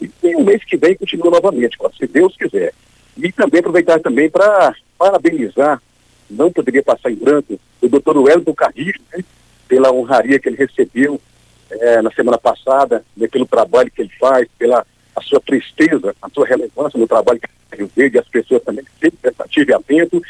E, 0.00 0.34
o 0.34 0.42
mês 0.42 0.64
que 0.64 0.76
vem 0.78 0.96
continua 0.96 1.32
novamente, 1.32 1.76
Costa, 1.76 1.98
se 1.98 2.10
Deus 2.10 2.34
quiser. 2.34 2.72
E 3.18 3.30
também 3.30 3.60
aproveitar 3.60 4.00
também 4.00 4.30
para 4.30 4.74
parabenizar, 4.96 5.82
não 6.30 6.50
poderia 6.50 6.82
passar 6.82 7.10
em 7.10 7.16
branco, 7.16 7.60
o 7.80 7.88
doutor 7.88 8.16
Wellington 8.16 8.54
Carrilho, 8.54 9.00
né, 9.12 9.22
pela 9.72 9.90
honraria 9.90 10.38
que 10.38 10.50
ele 10.50 10.58
recebeu 10.58 11.18
é, 11.70 12.02
na 12.02 12.10
semana 12.10 12.36
passada, 12.36 13.02
né, 13.16 13.26
pelo 13.26 13.46
trabalho 13.46 13.90
que 13.90 14.02
ele 14.02 14.12
faz, 14.20 14.46
pela 14.58 14.86
a 15.16 15.22
sua 15.22 15.40
tristeza, 15.40 16.14
a 16.20 16.28
sua 16.28 16.46
relevância 16.46 17.00
no 17.00 17.08
trabalho 17.08 17.40
que 17.40 17.48
ele 17.72 17.88
fez, 17.88 18.12
e 18.12 18.18
as 18.18 18.28
pessoas 18.28 18.62
também 18.62 18.84
sempre 19.00 19.16
prestativo 19.22 19.70
e 19.70 19.74
atento. 19.74 20.22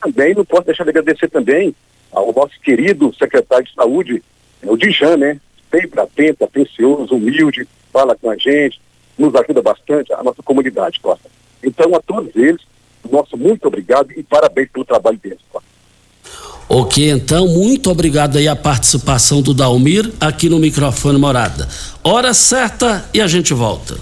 Também 0.00 0.34
não 0.34 0.46
posso 0.46 0.64
deixar 0.64 0.84
de 0.84 0.90
agradecer 0.90 1.28
também 1.28 1.76
ao 2.10 2.32
nosso 2.32 2.58
querido 2.58 3.14
secretário 3.14 3.66
de 3.66 3.74
saúde, 3.74 4.22
o 4.62 4.78
Dijan, 4.78 5.18
né? 5.18 5.38
Sempre 5.70 6.00
atento, 6.00 6.44
atencioso, 6.44 7.16
humilde, 7.16 7.68
fala 7.92 8.16
com 8.16 8.30
a 8.30 8.36
gente, 8.38 8.80
nos 9.18 9.34
ajuda 9.34 9.60
bastante, 9.60 10.10
a 10.14 10.22
nossa 10.22 10.42
comunidade, 10.42 11.00
Costa. 11.00 11.28
Então, 11.62 11.94
a 11.94 12.00
todos 12.00 12.34
eles, 12.34 12.62
nosso 13.10 13.36
muito 13.36 13.68
obrigado 13.68 14.10
e 14.12 14.22
parabéns 14.22 14.70
pelo 14.70 14.86
trabalho 14.86 15.18
deles, 15.18 15.40
Costa. 15.50 15.68
Ok, 16.68 17.10
então, 17.10 17.46
muito 17.46 17.90
obrigado 17.90 18.38
aí 18.38 18.48
a 18.48 18.56
participação 18.56 19.40
do 19.40 19.54
Dalmir 19.54 20.12
aqui 20.20 20.48
no 20.48 20.58
microfone 20.58 21.18
Morada. 21.18 21.68
Hora 22.02 22.34
certa 22.34 23.08
e 23.14 23.20
a 23.20 23.28
gente 23.28 23.54
volta. 23.54 23.96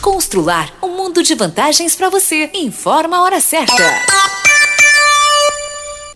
Constrular 0.00 0.72
um 0.82 0.96
mundo 0.96 1.22
de 1.22 1.34
vantagens 1.34 1.94
para 1.94 2.08
você. 2.08 2.50
Informa 2.54 3.18
a 3.18 3.22
hora 3.22 3.40
certa. 3.40 3.74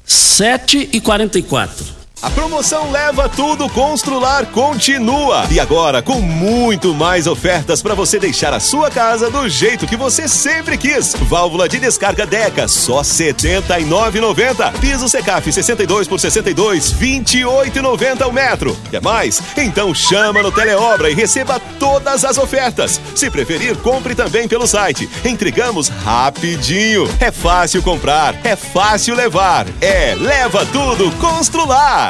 7 0.05 0.88
e 0.92 1.01
44 1.01 1.99
a 2.22 2.28
promoção 2.28 2.90
Leva 2.90 3.28
Tudo 3.30 3.66
Constrular 3.70 4.44
continua 4.46 5.46
e 5.50 5.58
agora 5.58 6.02
com 6.02 6.20
muito 6.20 6.94
mais 6.94 7.26
ofertas 7.26 7.80
para 7.80 7.94
você 7.94 8.18
deixar 8.18 8.52
a 8.52 8.60
sua 8.60 8.90
casa 8.90 9.30
do 9.30 9.48
jeito 9.48 9.86
que 9.86 9.96
você 9.96 10.28
sempre 10.28 10.76
quis. 10.76 11.14
Válvula 11.14 11.66
de 11.68 11.78
descarga 11.78 12.26
Deca 12.26 12.68
só 12.68 12.98
R$ 12.98 13.04
79,90. 13.04 14.72
Piso 14.80 15.08
Secaf 15.08 15.50
62 15.50 16.08
por 16.08 16.20
62, 16.20 16.92
28,90 16.92 18.28
o 18.28 18.32
metro. 18.32 18.76
Quer 18.90 19.00
mais? 19.00 19.42
Então 19.56 19.94
chama 19.94 20.42
no 20.42 20.52
Teleobra 20.52 21.10
e 21.10 21.14
receba 21.14 21.58
todas 21.78 22.24
as 22.24 22.36
ofertas. 22.36 23.00
Se 23.14 23.30
preferir, 23.30 23.76
compre 23.78 24.14
também 24.14 24.46
pelo 24.46 24.66
site. 24.66 25.08
Entregamos 25.24 25.88
rapidinho. 25.88 27.08
É 27.18 27.30
fácil 27.30 27.82
comprar, 27.82 28.34
é 28.44 28.56
fácil 28.56 29.14
levar. 29.14 29.66
É 29.80 30.14
Leva 30.14 30.66
Tudo 30.66 31.10
Constrular. 31.12 32.09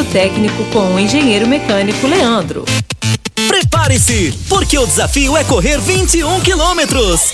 técnico 0.05 0.63
com 0.65 0.93
o 0.93 0.99
engenheiro 0.99 1.47
mecânico 1.47 2.07
Leandro. 2.07 2.65
Prepare-se, 3.47 4.33
porque 4.47 4.77
o 4.77 4.85
desafio 4.85 5.35
é 5.35 5.43
correr 5.43 5.79
21 5.79 6.41
quilômetros. 6.41 7.33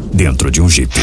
dentro 0.13 0.51
de 0.51 0.61
um 0.61 0.69
Jeep. 0.69 0.93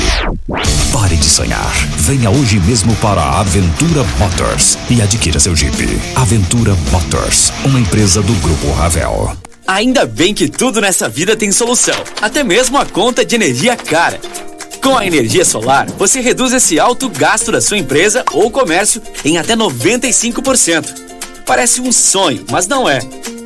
Pare 0.92 1.16
de 1.16 1.24
sonhar. 1.24 1.72
Venha 1.98 2.30
hoje 2.30 2.61
mesmo 2.61 2.94
para 2.96 3.20
a 3.20 3.40
Aventura 3.40 4.04
Motors 4.18 4.78
e 4.90 5.00
adquira 5.02 5.40
seu 5.40 5.56
Jeep. 5.56 5.76
Aventura 6.14 6.74
Motors, 6.90 7.52
uma 7.64 7.80
empresa 7.80 8.22
do 8.22 8.32
Grupo 8.34 8.70
Ravel. 8.72 9.36
Ainda 9.66 10.06
bem 10.06 10.32
que 10.32 10.48
tudo 10.48 10.80
nessa 10.80 11.09
vida 11.09 11.36
tem 11.36 11.52
solução, 11.52 11.96
até 12.22 12.42
mesmo 12.42 12.78
a 12.78 12.86
conta 12.86 13.24
de 13.24 13.34
energia 13.34 13.76
cara. 13.76 14.18
Com 14.82 14.96
a 14.96 15.06
energia 15.06 15.44
solar, 15.44 15.86
você 15.98 16.20
reduz 16.20 16.52
esse 16.52 16.78
alto 16.78 17.09
gasto 17.09 17.50
da 17.50 17.61
sua 17.61 17.76
empresa 17.76 18.24
ou 18.32 18.50
comércio 18.50 19.02
em 19.24 19.36
até 19.36 19.56
95%. 19.56 20.86
Parece 21.44 21.80
um 21.80 21.90
sonho, 21.92 22.44
mas 22.50 22.66
não 22.66 22.88
é. 22.88 23.00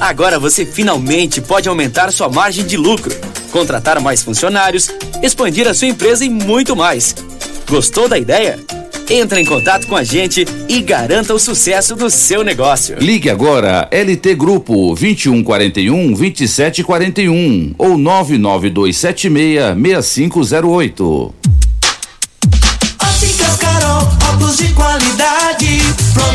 Agora 0.00 0.38
você 0.38 0.66
finalmente 0.66 1.40
pode 1.40 1.68
aumentar 1.68 2.12
sua 2.12 2.28
margem 2.28 2.66
de 2.66 2.76
lucro, 2.76 3.14
contratar 3.50 4.00
mais 4.00 4.22
funcionários, 4.22 4.90
expandir 5.22 5.66
a 5.68 5.74
sua 5.74 5.88
empresa 5.88 6.24
e 6.24 6.30
muito 6.30 6.74
mais. 6.74 7.14
Gostou 7.68 8.08
da 8.08 8.18
ideia? 8.18 8.58
Entre 9.08 9.40
em 9.40 9.44
contato 9.44 9.86
com 9.86 9.96
a 9.96 10.02
gente 10.02 10.46
e 10.68 10.80
garanta 10.80 11.34
o 11.34 11.38
sucesso 11.38 11.94
do 11.94 12.08
seu 12.08 12.42
negócio. 12.42 12.96
Ligue 12.98 13.28
agora 13.28 13.88
LT 13.90 14.34
Grupo 14.34 14.94
2141 14.94 16.12
2741 16.14 17.74
ou 17.76 17.98
99276 17.98 19.74
6508. 19.74 21.34
Óticas 23.02 23.56
Carol, 23.56 24.08
óculos 24.32 24.56
de 24.56 24.68
qualidade, 24.72 25.33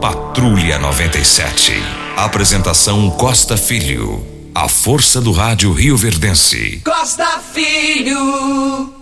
Patrulha 0.00 0.78
97. 0.78 1.72
Apresentação 2.16 3.10
Costa 3.10 3.56
Filho. 3.56 4.24
A 4.54 4.68
força 4.68 5.20
do 5.20 5.32
rádio 5.32 5.72
Rio 5.72 5.96
Verdense. 5.96 6.80
Costa 6.84 7.40
Filho. 7.52 8.94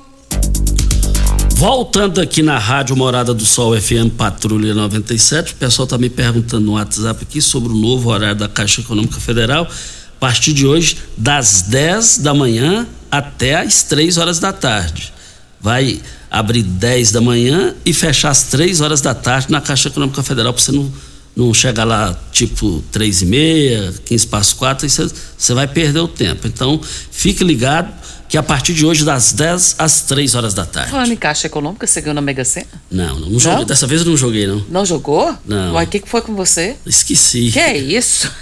Voltando 1.50 2.18
aqui 2.18 2.42
na 2.42 2.58
Rádio 2.58 2.96
Morada 2.96 3.34
do 3.34 3.44
Sol 3.44 3.78
FM 3.78 4.16
Patrulha 4.16 4.72
97, 4.72 5.52
o 5.52 5.56
pessoal 5.56 5.84
está 5.84 5.98
me 5.98 6.08
perguntando 6.08 6.64
no 6.64 6.72
WhatsApp 6.72 7.26
aqui 7.28 7.42
sobre 7.42 7.74
o 7.74 7.76
novo 7.76 8.08
horário 8.08 8.36
da 8.36 8.48
Caixa 8.48 8.80
Econômica 8.80 9.20
Federal. 9.20 9.64
A 9.66 10.18
partir 10.18 10.54
de 10.54 10.66
hoje, 10.66 10.96
das 11.14 11.60
10 11.60 12.18
da 12.18 12.32
manhã 12.32 12.86
até 13.10 13.56
as 13.56 13.82
3 13.82 14.16
horas 14.16 14.38
da 14.38 14.50
tarde. 14.50 15.12
Vai 15.60 16.00
abrir 16.30 16.62
10 16.62 17.12
da 17.12 17.20
manhã 17.20 17.74
e 17.84 17.92
fechar 17.92 18.30
às 18.30 18.44
3 18.44 18.80
horas 18.80 19.00
da 19.00 19.14
tarde 19.14 19.50
na 19.50 19.60
Caixa 19.60 19.88
Econômica 19.88 20.22
Federal, 20.22 20.52
para 20.52 20.62
você 20.62 20.72
não, 20.72 20.92
não 21.36 21.52
chegar 21.52 21.84
lá 21.84 22.18
tipo 22.32 22.82
3 22.90 23.22
e 23.22 23.26
meia, 23.26 23.94
15 24.06 24.26
para 24.26 24.38
as 24.38 24.52
4, 24.54 24.86
aí 24.86 24.90
você, 24.90 25.06
você 25.36 25.52
vai 25.54 25.68
perder 25.68 26.00
o 26.00 26.08
tempo. 26.08 26.46
Então, 26.46 26.80
fique 27.10 27.44
ligado 27.44 27.92
que 28.28 28.36
a 28.36 28.42
partir 28.42 28.74
de 28.74 28.84
hoje, 28.84 29.04
das 29.04 29.32
10 29.32 29.76
às 29.78 30.00
3 30.02 30.34
horas 30.34 30.54
da 30.54 30.64
tarde. 30.64 30.90
Falando 30.90 31.12
em 31.12 31.16
Caixa 31.16 31.46
Econômica, 31.46 31.86
você 31.86 32.00
ganhou 32.00 32.14
na 32.14 32.20
Mega 32.20 32.44
Sena? 32.44 32.66
Não, 32.90 33.20
não, 33.20 33.30
não 33.30 33.38
joguei. 33.38 33.64
Dessa 33.64 33.86
vez 33.86 34.00
eu 34.00 34.08
não 34.08 34.16
joguei, 34.16 34.46
não. 34.46 34.64
Não 34.68 34.84
jogou? 34.84 35.36
Não. 35.46 35.74
Uai, 35.74 35.84
o 35.84 35.88
que, 35.88 36.00
que 36.00 36.08
foi 36.08 36.22
com 36.22 36.34
você? 36.34 36.76
Esqueci. 36.84 37.50
Que 37.52 37.60
é 37.60 37.78
isso? 37.78 38.32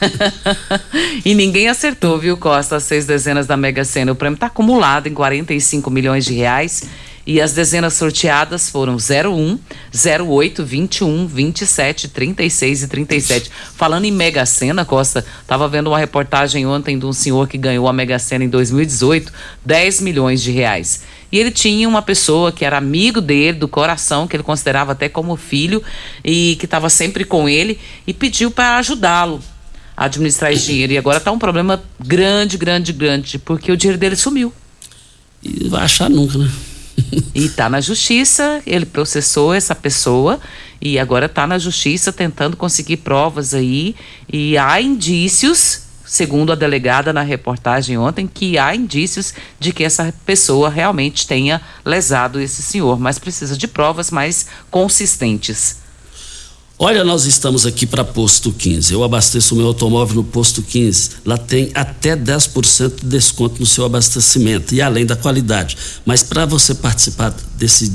e 1.24 1.34
ninguém 1.34 1.68
acertou, 1.68 2.18
viu, 2.18 2.36
Costa? 2.36 2.76
As 2.76 2.84
seis 2.84 3.04
dezenas 3.04 3.46
da 3.46 3.56
Mega 3.56 3.84
Sena. 3.84 4.12
O 4.12 4.16
prêmio 4.16 4.36
está 4.36 4.46
acumulado 4.46 5.06
em 5.06 5.14
45 5.14 5.90
milhões 5.90 6.24
de 6.24 6.32
reais. 6.32 6.84
E 7.26 7.40
as 7.40 7.52
dezenas 7.52 7.94
sorteadas 7.94 8.68
foram 8.68 8.96
01, 8.96 9.58
08, 10.28 10.64
21, 10.64 11.26
27, 11.26 12.08
36 12.08 12.82
e 12.82 12.88
37. 12.88 13.50
Falando 13.74 14.04
em 14.04 14.10
Mega 14.10 14.44
Sena, 14.44 14.84
Costa, 14.84 15.24
tava 15.46 15.66
vendo 15.66 15.86
uma 15.86 15.98
reportagem 15.98 16.66
ontem 16.66 16.98
de 16.98 17.06
um 17.06 17.12
senhor 17.14 17.48
que 17.48 17.56
ganhou 17.56 17.88
a 17.88 17.92
Mega 17.94 18.18
Sena 18.18 18.44
em 18.44 18.48
2018, 18.48 19.32
10 19.64 20.00
milhões 20.02 20.42
de 20.42 20.50
reais. 20.50 21.02
E 21.32 21.38
ele 21.38 21.50
tinha 21.50 21.88
uma 21.88 22.02
pessoa 22.02 22.52
que 22.52 22.64
era 22.64 22.76
amigo 22.76 23.22
dele, 23.22 23.58
do 23.58 23.68
coração, 23.68 24.28
que 24.28 24.36
ele 24.36 24.42
considerava 24.42 24.92
até 24.92 25.08
como 25.08 25.34
filho, 25.34 25.82
e 26.22 26.56
que 26.56 26.66
estava 26.66 26.90
sempre 26.90 27.24
com 27.24 27.48
ele, 27.48 27.80
e 28.06 28.12
pediu 28.12 28.50
para 28.50 28.76
ajudá-lo 28.76 29.42
a 29.96 30.04
administrar 30.04 30.52
esse 30.52 30.66
dinheiro. 30.66 30.92
E 30.92 30.98
agora 30.98 31.18
está 31.18 31.32
um 31.32 31.38
problema 31.38 31.82
grande, 31.98 32.58
grande, 32.58 32.92
grande, 32.92 33.38
porque 33.38 33.72
o 33.72 33.76
dinheiro 33.76 33.98
dele 33.98 34.14
sumiu. 34.14 34.52
E 35.42 35.68
vai 35.68 35.84
achar 35.84 36.10
nunca, 36.10 36.36
né? 36.36 36.50
E 37.34 37.46
está 37.46 37.68
na 37.68 37.80
justiça, 37.80 38.62
ele 38.66 38.86
processou 38.86 39.52
essa 39.52 39.74
pessoa 39.74 40.40
e 40.80 40.98
agora 40.98 41.26
está 41.26 41.46
na 41.46 41.58
justiça 41.58 42.12
tentando 42.12 42.56
conseguir 42.56 42.98
provas 42.98 43.54
aí. 43.54 43.96
E 44.32 44.56
há 44.56 44.80
indícios, 44.80 45.82
segundo 46.04 46.52
a 46.52 46.54
delegada 46.54 47.12
na 47.12 47.22
reportagem 47.22 47.98
ontem, 47.98 48.26
que 48.26 48.58
há 48.58 48.74
indícios 48.74 49.34
de 49.58 49.72
que 49.72 49.82
essa 49.82 50.14
pessoa 50.24 50.68
realmente 50.68 51.26
tenha 51.26 51.60
lesado 51.84 52.40
esse 52.40 52.62
senhor, 52.62 53.00
mas 53.00 53.18
precisa 53.18 53.56
de 53.56 53.66
provas 53.66 54.10
mais 54.10 54.46
consistentes. 54.70 55.83
Olha, 56.86 57.02
nós 57.02 57.24
estamos 57.24 57.64
aqui 57.64 57.86
para 57.86 58.04
Posto 58.04 58.52
15. 58.52 58.92
Eu 58.92 59.02
abasteço 59.02 59.54
o 59.54 59.56
meu 59.56 59.68
automóvel 59.68 60.16
no 60.16 60.24
Posto 60.24 60.60
15. 60.60 61.12
Lá 61.24 61.38
tem 61.38 61.70
até 61.74 62.14
10% 62.14 63.00
de 63.00 63.06
desconto 63.06 63.58
no 63.58 63.64
seu 63.64 63.86
abastecimento 63.86 64.74
e 64.74 64.82
além 64.82 65.06
da 65.06 65.16
qualidade. 65.16 65.78
Mas 66.04 66.22
para 66.22 66.44
você 66.44 66.74
participar 66.74 67.34
desse 67.56 67.90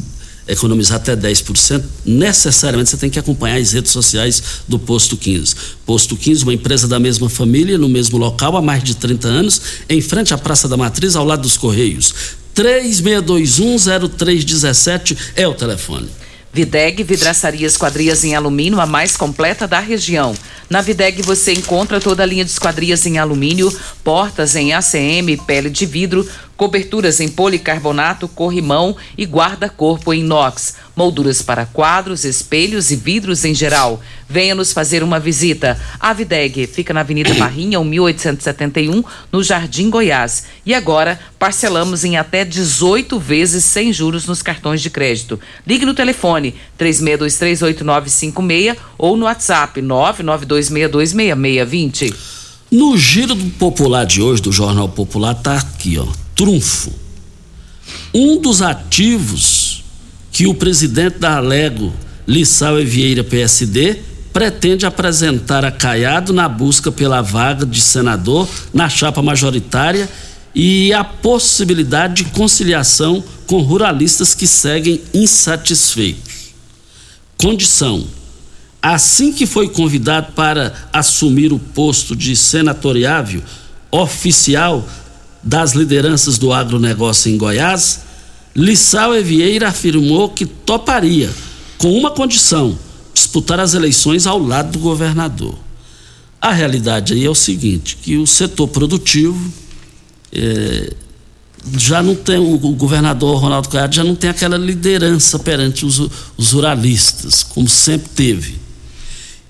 economizar 0.48 0.98
até 0.98 1.16
10%, 1.16 1.84
necessariamente 2.04 2.90
você 2.90 2.98
tem 2.98 3.12
que 3.12 3.20
acompanhar 3.20 3.60
as 3.60 3.74
redes 3.74 3.92
sociais 3.92 4.42
do 4.68 4.80
Posto 4.80 5.16
15. 5.16 5.56
Posto 5.86 6.18
15, 6.18 6.42
uma 6.42 6.56
empresa 6.56 6.88
da 6.88 7.00
mesma 7.00 7.30
família, 7.30 7.78
no 7.78 7.88
mesmo 7.88 8.18
local, 8.18 8.58
há 8.58 8.62
mais 8.62 8.84
de 8.84 8.96
30 8.96 9.28
anos, 9.28 9.62
em 9.88 10.02
frente 10.02 10.34
à 10.34 10.38
Praça 10.40 10.68
da 10.68 10.76
Matriz, 10.76 11.16
ao 11.16 11.26
lado 11.26 11.44
dos 11.44 11.58
Correios. 11.58 12.12
36210317 12.56 15.16
é 15.36 15.48
o 15.48 15.54
telefone. 15.54 16.10
Videg 16.52 17.04
Vidraçaria 17.04 17.68
Esquadrias 17.68 18.24
em 18.24 18.36
Alumínio, 18.36 18.80
a 18.80 18.86
mais 18.86 19.16
completa 19.16 19.68
da 19.68 19.80
região. 19.80 20.34
Na 20.70 20.82
Videg 20.82 21.22
você 21.22 21.54
encontra 21.54 22.00
toda 22.00 22.24
a 22.24 22.26
linha 22.26 22.44
de 22.44 22.52
esquadrias 22.52 23.06
em 23.06 23.18
alumínio, 23.18 23.76
portas 24.04 24.56
em 24.56 24.74
ACM, 24.74 25.38
pele 25.46 25.70
de 25.70 25.86
vidro, 25.86 26.28
coberturas 26.60 27.20
em 27.22 27.30
policarbonato, 27.30 28.28
corrimão 28.28 28.94
e 29.18 29.24
guarda-corpo 29.24 30.14
em 30.14 30.20
inox, 30.20 30.76
molduras 30.94 31.42
para 31.42 31.66
quadros, 31.66 32.26
espelhos 32.26 32.92
e 32.92 32.98
vidros 32.98 33.46
em 33.46 33.56
geral. 33.56 34.02
Venha 34.28 34.54
nos 34.54 34.74
fazer 34.74 35.02
uma 35.02 35.22
visita. 35.22 35.80
A 35.98 36.12
Videg 36.12 36.68
fica 36.68 36.94
na 36.94 37.00
Avenida 37.00 37.34
Barrinha, 37.36 37.82
1871, 37.82 39.02
no 39.32 39.42
Jardim 39.42 39.90
Goiás. 39.90 40.48
E 40.66 40.74
agora 40.74 41.18
parcelamos 41.40 42.04
em 42.04 42.18
até 42.18 42.44
18 42.44 43.18
vezes 43.18 43.64
sem 43.64 43.94
juros 43.94 44.26
nos 44.26 44.42
cartões 44.42 44.82
de 44.82 44.90
crédito. 44.90 45.40
Ligue 45.66 45.86
no 45.86 45.94
telefone 45.94 46.56
36238956 46.78 48.76
ou 48.98 49.16
no 49.16 49.24
WhatsApp 49.24 49.82
992626620. 49.82 52.14
No 52.70 52.98
giro 52.98 53.34
popular 53.58 54.06
de 54.06 54.22
hoje, 54.22 54.42
do 54.42 54.52
Jornal 54.52 54.90
Popular, 54.90 55.36
tá 55.36 55.56
aqui, 55.56 55.98
ó 55.98 56.06
trunfo. 56.40 56.94
Um 58.14 58.40
dos 58.40 58.62
ativos 58.62 59.84
que 60.32 60.48
o 60.48 60.54
presidente 60.54 61.20
da 61.20 61.36
Alego, 61.36 61.92
Lissau 62.26 62.78
Vieira 62.78 63.26
PSD, 63.26 63.98
pretende 64.32 64.86
apresentar 64.86 65.66
a 65.66 65.72
Caiado 65.72 66.32
na 66.32 66.48
busca 66.48 66.94
pela 66.94 67.22
vaga 67.22 67.66
de 67.66 67.82
senador 67.82 68.48
na 68.74 68.88
chapa 68.88 69.22
majoritária 69.22 70.10
e 70.56 70.94
a 70.94 71.04
possibilidade 71.04 72.24
de 72.24 72.30
conciliação 72.32 73.22
com 73.46 73.60
ruralistas 73.62 74.34
que 74.34 74.48
seguem 74.48 75.02
insatisfeitos. 75.14 76.54
Condição: 77.36 78.08
assim 78.82 79.34
que 79.34 79.46
foi 79.46 79.68
convidado 79.68 80.32
para 80.32 80.74
assumir 80.94 81.52
o 81.52 81.60
posto 81.60 82.16
de 82.16 82.34
senatoriável 82.34 83.44
oficial 83.92 84.88
das 85.42 85.74
lideranças 85.74 86.38
do 86.38 86.52
agronegócio 86.52 87.32
em 87.32 87.38
Goiás, 87.38 88.02
Lissau 88.56 89.16
Evieira 89.16 89.70
afirmou 89.70 90.30
que 90.30 90.46
toparia, 90.46 91.30
com 91.78 91.92
uma 91.94 92.12
condição: 92.12 92.78
disputar 93.14 93.60
as 93.60 93.74
eleições 93.74 94.28
ao 94.28 94.40
lado 94.40 94.72
do 94.72 94.80
governador. 94.80 95.58
A 96.42 96.52
realidade 96.52 97.14
aí 97.14 97.26
é 97.26 97.30
o 97.30 97.36
seguinte: 97.36 97.98
que 98.02 98.18
o 98.18 98.28
setor 98.28 98.68
produtivo 98.68 99.52
é, 100.32 100.94
já 101.78 102.02
não 102.02 102.16
tem, 102.16 102.38
o, 102.38 102.58
governador 102.58 103.38
Ronaldo 103.40 103.70
Caiado 103.70 103.96
já 103.96 104.04
não 104.04 104.16
tem 104.16 104.30
aquela 104.30 104.58
liderança 104.58 105.38
perante 105.38 105.86
os, 105.86 106.00
os 106.38 106.52
ruralistas, 106.52 107.44
como 107.44 107.68
sempre 107.68 108.10
teve. 108.10 108.56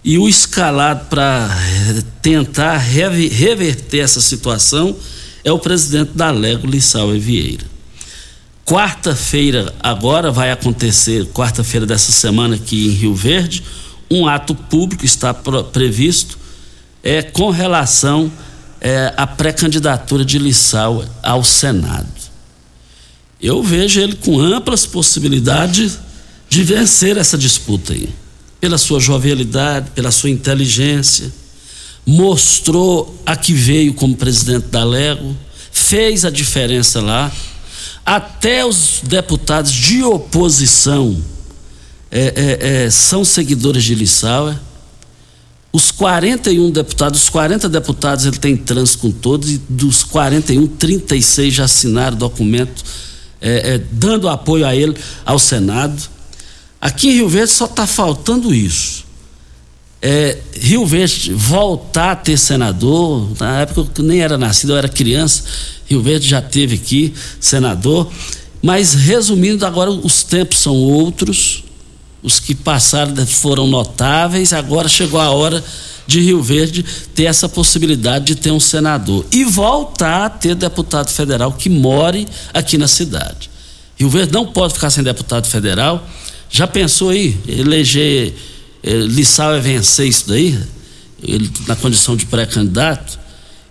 E 0.03 0.17
o 0.17 0.29
escalado 0.29 1.07
para 1.09 1.49
é, 1.51 2.03
tentar 2.21 2.77
reverter 2.77 3.99
essa 3.99 4.21
situação 4.21 4.95
é 5.43 5.51
o 5.51 5.59
presidente 5.59 6.11
da 6.13 6.31
Lego, 6.31 6.67
Lissau 6.67 7.09
Vieira. 7.11 7.65
Quarta-feira, 8.65 9.73
agora 9.79 10.31
vai 10.31 10.51
acontecer, 10.51 11.25
quarta-feira 11.27 11.85
dessa 11.85 12.11
semana 12.11 12.55
aqui 12.55 12.87
em 12.87 12.91
Rio 12.91 13.15
Verde, 13.15 13.63
um 14.11 14.27
ato 14.27 14.53
público 14.53 15.05
está 15.05 15.33
previsto 15.33 16.37
é, 17.03 17.21
com 17.21 17.49
relação 17.49 18.31
é, 18.81 19.13
à 19.17 19.25
pré-candidatura 19.25 20.23
de 20.23 20.37
Lissau 20.37 21.03
ao 21.23 21.43
Senado. 21.43 22.07
Eu 23.41 23.63
vejo 23.63 23.99
ele 23.99 24.15
com 24.15 24.39
amplas 24.39 24.85
possibilidades 24.85 25.97
de 26.49 26.63
vencer 26.63 27.17
essa 27.17 27.37
disputa 27.37 27.93
aí. 27.93 28.09
Pela 28.59 28.77
sua 28.77 28.99
jovialidade, 28.99 29.91
pela 29.91 30.11
sua 30.11 30.29
inteligência 30.29 31.31
mostrou 32.09 33.15
a 33.23 33.35
que 33.35 33.53
veio 33.53 33.93
como 33.93 34.15
presidente 34.15 34.65
da 34.67 34.83
Lego, 34.83 35.37
fez 35.71 36.25
a 36.25 36.31
diferença 36.31 36.99
lá. 36.99 37.31
Até 38.03 38.65
os 38.65 39.01
deputados 39.03 39.71
de 39.71 40.03
oposição 40.03 41.21
é, 42.09 42.33
é, 42.35 42.85
é, 42.85 42.89
são 42.89 43.23
seguidores 43.23 43.83
de 43.83 43.93
Lissauer. 43.93 44.57
Os 45.71 45.91
41 45.91 46.71
deputados, 46.71 47.21
os 47.21 47.29
40 47.29 47.69
deputados 47.69 48.25
ele 48.25 48.39
tem 48.39 48.57
trânsito 48.57 48.97
com 48.97 49.11
todos, 49.11 49.51
e 49.51 49.61
dos 49.69 50.03
41, 50.03 50.65
36 50.65 51.53
já 51.53 51.65
assinaram 51.65 52.17
documento 52.17 52.83
é, 53.39 53.75
é, 53.75 53.81
dando 53.91 54.27
apoio 54.27 54.65
a 54.65 54.75
ele 54.75 54.97
ao 55.23 55.37
Senado. 55.37 56.01
Aqui 56.81 57.09
em 57.09 57.13
Rio 57.13 57.29
Verde 57.29 57.51
só 57.51 57.65
está 57.65 57.85
faltando 57.85 58.51
isso 58.51 59.08
é, 60.01 60.37
Rio 60.55 60.85
Verde 60.85 61.33
voltar 61.33 62.11
a 62.11 62.15
ter 62.15 62.37
senador, 62.37 63.29
na 63.39 63.61
época 63.61 64.01
eu 64.01 64.03
nem 64.03 64.21
era 64.21 64.37
nascido, 64.37 64.73
eu 64.73 64.77
era 64.77 64.87
criança, 64.87 65.43
Rio 65.85 66.01
Verde 66.01 66.27
já 66.27 66.41
teve 66.41 66.75
aqui 66.75 67.13
senador, 67.39 68.09
mas 68.61 68.93
resumindo, 68.93 69.65
agora 69.65 69.91
os 69.91 70.23
tempos 70.23 70.59
são 70.59 70.75
outros, 70.75 71.63
os 72.23 72.39
que 72.39 72.55
passaram 72.55 73.15
foram 73.25 73.67
notáveis, 73.67 74.53
agora 74.53 74.87
chegou 74.87 75.19
a 75.19 75.29
hora 75.31 75.63
de 76.05 76.19
Rio 76.21 76.41
Verde 76.41 76.83
ter 77.13 77.25
essa 77.25 77.47
possibilidade 77.47 78.25
de 78.25 78.35
ter 78.35 78.51
um 78.51 78.59
senador 78.59 79.25
e 79.31 79.43
voltar 79.43 80.25
a 80.25 80.29
ter 80.29 80.55
deputado 80.55 81.09
federal 81.09 81.53
que 81.53 81.69
more 81.69 82.27
aqui 82.53 82.77
na 82.77 82.87
cidade. 82.87 83.49
Rio 83.95 84.09
Verde 84.09 84.33
não 84.33 84.45
pode 84.45 84.73
ficar 84.73 84.89
sem 84.89 85.03
deputado 85.03 85.45
federal. 85.47 86.03
Já 86.49 86.65
pensou 86.65 87.09
aí, 87.09 87.37
eleger 87.47 88.33
é, 88.83 88.93
Lissau 88.93 89.53
é 89.53 89.59
vencer 89.59 90.07
isso 90.07 90.27
daí, 90.27 90.59
ele 91.21 91.51
na 91.67 91.75
condição 91.75 92.15
de 92.15 92.25
pré-candidato. 92.25 93.19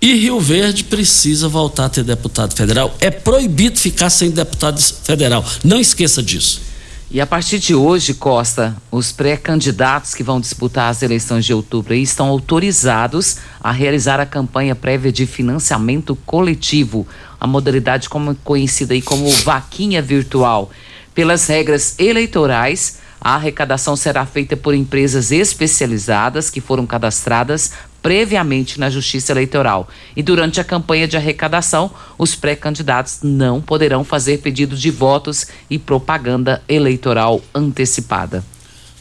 E 0.01 0.15
Rio 0.15 0.39
Verde 0.39 0.85
precisa 0.85 1.49
voltar 1.49 1.87
a 1.87 1.89
ter 1.89 2.05
deputado 2.05 2.55
federal. 2.55 2.95
É 3.01 3.11
proibido 3.11 3.79
ficar 3.79 4.11
sem 4.11 4.31
deputado 4.31 4.81
federal. 4.81 5.45
Não 5.65 5.81
esqueça 5.81 6.23
disso. 6.23 6.69
E 7.11 7.23
a 7.23 7.27
partir 7.27 7.59
de 7.59 7.75
hoje, 7.75 8.13
Costa, 8.13 8.77
os 8.91 9.11
pré-candidatos 9.13 10.15
que 10.15 10.23
vão 10.23 10.39
disputar 10.39 10.91
as 10.91 11.03
eleições 11.03 11.47
de 11.47 11.55
outubro 11.55 11.95
estão 11.95 12.29
autorizados 12.29 13.39
a 13.63 13.73
realizar 13.73 14.21
a 14.21 14.27
campanha 14.27 14.77
prévia 14.77 15.11
de 15.11 15.25
financiamento 15.25 16.15
coletivo, 16.27 17.09
a 17.41 17.47
modalidade 17.47 18.11
como 18.11 18.35
conhecida 18.45 18.93
aí 18.93 19.01
como 19.01 19.31
vaquinha 19.31 20.03
virtual. 20.03 20.71
Pelas 21.15 21.47
regras 21.47 21.99
eleitorais, 21.99 22.99
a 23.21 23.35
arrecadação 23.35 23.97
será 23.97 24.25
feita 24.25 24.57
por 24.57 24.75
empresas 24.75 25.33
especializadas 25.33 26.51
que 26.51 26.61
foram 26.61 26.87
cadastradas 26.87 27.73
previamente 28.03 28.79
na 28.79 28.89
Justiça 28.89 29.33
Eleitoral. 29.33 29.89
E 30.16 30.23
durante 30.23 30.61
a 30.61 30.64
campanha 30.64 31.09
de 31.09 31.16
arrecadação, 31.16 31.91
os 32.16 32.35
pré-candidatos 32.35 33.19
não 33.23 33.61
poderão 33.61 34.05
fazer 34.05 34.39
pedidos 34.39 34.81
de 34.81 34.91
votos 34.91 35.47
e 35.69 35.79
propaganda 35.79 36.62
eleitoral 36.69 37.43
antecipada. 37.55 38.45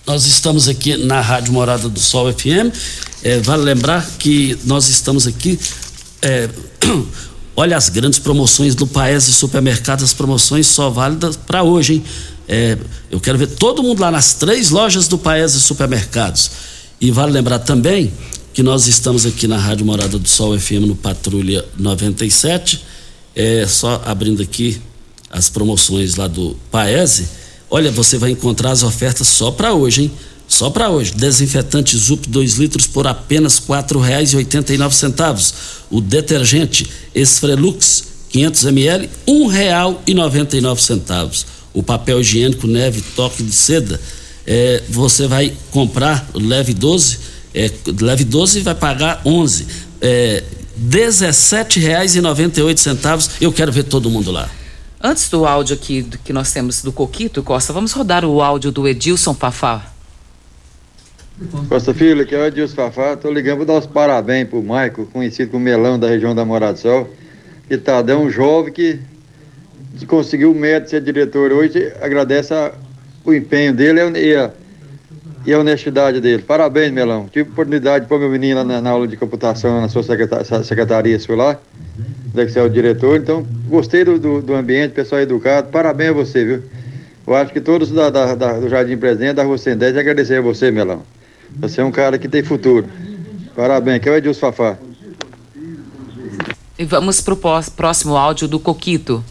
Nós 0.05 0.25
estamos 0.25 0.67
aqui 0.67 0.95
na 0.95 1.19
Rádio 1.19 1.51
Morada 1.51 1.89
do 1.89 1.99
Sol 1.99 2.31
FM. 2.31 2.73
É, 3.23 3.39
vale 3.39 3.63
lembrar 3.63 4.05
que 4.17 4.57
nós 4.63 4.87
estamos 4.87 5.27
aqui. 5.27 5.59
É, 6.21 6.49
olha 7.57 7.75
as 7.75 7.89
grandes 7.89 8.19
promoções 8.19 8.75
do 8.75 8.85
Paes 8.85 9.27
e 9.27 9.33
Supermercados, 9.33 10.05
as 10.05 10.13
promoções 10.13 10.67
só 10.67 10.91
válidas 10.91 11.35
para 11.35 11.63
hoje, 11.63 11.95
hein? 11.95 12.03
É, 12.47 12.77
eu 13.09 13.19
quero 13.19 13.37
ver 13.37 13.47
todo 13.47 13.81
mundo 13.81 13.99
lá 13.99 14.11
nas 14.11 14.35
três 14.35 14.69
lojas 14.69 15.07
do 15.07 15.17
Paes 15.17 15.55
e 15.55 15.59
Supermercados. 15.59 16.51
E 17.01 17.09
vale 17.09 17.31
lembrar 17.31 17.59
também 17.59 18.13
que 18.53 18.61
nós 18.61 18.87
estamos 18.87 19.25
aqui 19.25 19.47
na 19.47 19.57
Rádio 19.57 19.85
Morada 19.85 20.17
do 20.19 20.29
Sol 20.29 20.57
FM 20.57 20.85
no 20.87 20.95
Patrulha 20.95 21.65
97. 21.77 22.83
É, 23.35 23.65
só 23.67 24.01
abrindo 24.05 24.41
aqui 24.41 24.79
as 25.29 25.49
promoções 25.49 26.15
lá 26.15 26.27
do 26.27 26.55
Paese. 26.71 27.27
Olha, 27.69 27.91
você 27.91 28.17
vai 28.17 28.31
encontrar 28.31 28.71
as 28.71 28.83
ofertas 28.83 29.27
só 29.27 29.51
para 29.51 29.73
hoje, 29.73 30.03
hein? 30.03 30.11
Só 30.47 30.69
para 30.69 30.89
hoje, 30.89 31.13
desinfetante 31.13 31.97
Zup 31.97 32.29
2 32.29 32.53
litros 32.53 32.87
por 32.87 33.05
apenas 33.05 33.57
R$ 33.57 33.65
4,89. 33.67 35.53
O 35.89 36.01
detergente 36.01 36.87
Esfrelux 37.13 38.07
500 38.29 38.65
ml, 38.65 39.09
R$ 39.27 39.33
1,99. 39.33 41.45
O 41.73 41.83
papel 41.83 42.19
higiênico 42.19 42.67
Neve 42.67 43.01
Toque 43.15 43.43
de 43.43 43.51
Seda, 43.51 43.99
é, 44.45 44.83
você 44.89 45.27
vai 45.27 45.53
comprar 45.71 46.27
Leve 46.33 46.73
12, 46.73 47.19
é, 47.53 47.71
Leve 48.01 48.23
12 48.23 48.61
vai 48.61 48.75
pagar 48.75 49.21
11. 49.25 49.67
É, 50.01 50.43
R$17,98. 50.77 53.29
Eu 53.41 53.51
quero 53.51 53.71
ver 53.71 53.83
todo 53.83 54.09
mundo 54.09 54.31
lá. 54.31 54.49
Antes 55.01 55.29
do 55.29 55.45
áudio 55.45 55.75
aqui 55.75 56.07
que 56.23 56.33
nós 56.33 56.51
temos 56.51 56.81
do 56.81 56.91
Coquito, 56.91 57.43
Costa, 57.43 57.71
vamos 57.71 57.91
rodar 57.91 58.25
o 58.25 58.41
áudio 58.41 58.71
do 58.71 58.87
Edilson 58.87 59.33
Fafá. 59.33 59.93
Costa 61.69 61.93
Filho, 61.93 62.23
aqui 62.23 62.33
é 62.33 62.39
o 62.39 62.45
Edilson 62.47 62.73
Fafá. 62.75 63.15
Tô 63.15 63.29
ligando 63.29 63.57
para 63.57 63.65
dar 63.65 63.79
os 63.79 63.85
parabéns 63.85 64.49
pro 64.49 64.63
Maico, 64.63 65.05
conhecido 65.05 65.51
como 65.51 65.63
Melão 65.63 65.99
da 65.99 66.07
região 66.07 66.33
da 66.33 66.43
Morada 66.43 66.73
do 66.73 66.79
Sol. 66.79 67.07
Que 67.67 67.77
tá, 67.77 68.03
é 68.07 68.15
um 68.15 68.27
jovem 68.27 68.73
que, 68.73 68.99
conseguiu 70.07 70.51
o 70.51 70.55
mérito 70.55 70.85
de 70.85 70.89
ser 70.89 71.01
diretor 71.01 71.51
hoje. 71.51 71.93
Agradece 72.01 72.55
a, 72.55 72.73
o 73.23 73.31
empenho 73.35 73.71
dele 73.71 73.99
e 74.19 74.35
a, 74.35 74.51
e 75.45 75.53
a 75.53 75.59
honestidade 75.59 76.19
dele. 76.19 76.41
Parabéns, 76.41 76.91
Melão. 76.91 77.29
Tive 77.31 77.51
oportunidade 77.51 78.05
de 78.05 78.09
pôr 78.09 78.19
meu 78.19 78.31
menino 78.31 78.63
na, 78.63 78.81
na, 78.81 78.89
aula 78.89 79.07
de 79.07 79.15
computação 79.15 79.79
na 79.79 79.89
sua 79.89 80.01
secretaria, 80.01 80.63
secretaria 80.63 81.19
foi 81.19 81.35
lá, 81.35 81.59
é 82.35 82.45
que 82.45 82.51
você 82.51 82.57
é 82.57 82.63
o 82.63 82.69
diretor. 82.69 83.15
Então, 83.15 83.45
gostei 83.67 84.03
do, 84.03 84.17
do, 84.17 84.41
do, 84.41 84.55
ambiente, 84.55 84.93
pessoal 84.93 85.21
educado. 85.21 85.69
Parabéns 85.69 86.09
a 86.09 86.13
você, 86.13 86.43
viu? 86.43 86.63
Eu 87.27 87.35
acho 87.35 87.53
que 87.53 87.61
todos 87.61 87.91
da, 87.91 88.09
da, 88.09 88.33
da 88.33 88.53
do 88.53 88.67
Jardim 88.69 88.97
Presidente, 88.97 89.35
da 89.35 89.43
Rua 89.43 89.59
110, 89.59 89.97
agradecer 89.97 90.37
a 90.39 90.41
você, 90.41 90.71
Melão. 90.71 91.03
Você 91.59 91.81
é 91.81 91.83
um 91.83 91.91
cara 91.91 92.19
que 92.19 92.29
tem 92.29 92.43
futuro. 92.43 92.87
Parabéns, 93.55 94.01
que 94.01 94.07
é 94.07 94.11
o 94.11 94.15
Edilson 94.15 94.51
Fafá. 94.51 94.77
E 96.77 96.85
vamos 96.85 97.19
para 97.19 97.33
o 97.33 97.39
próximo 97.75 98.15
áudio 98.15 98.47
do 98.47 98.59
Coquito. 98.59 99.23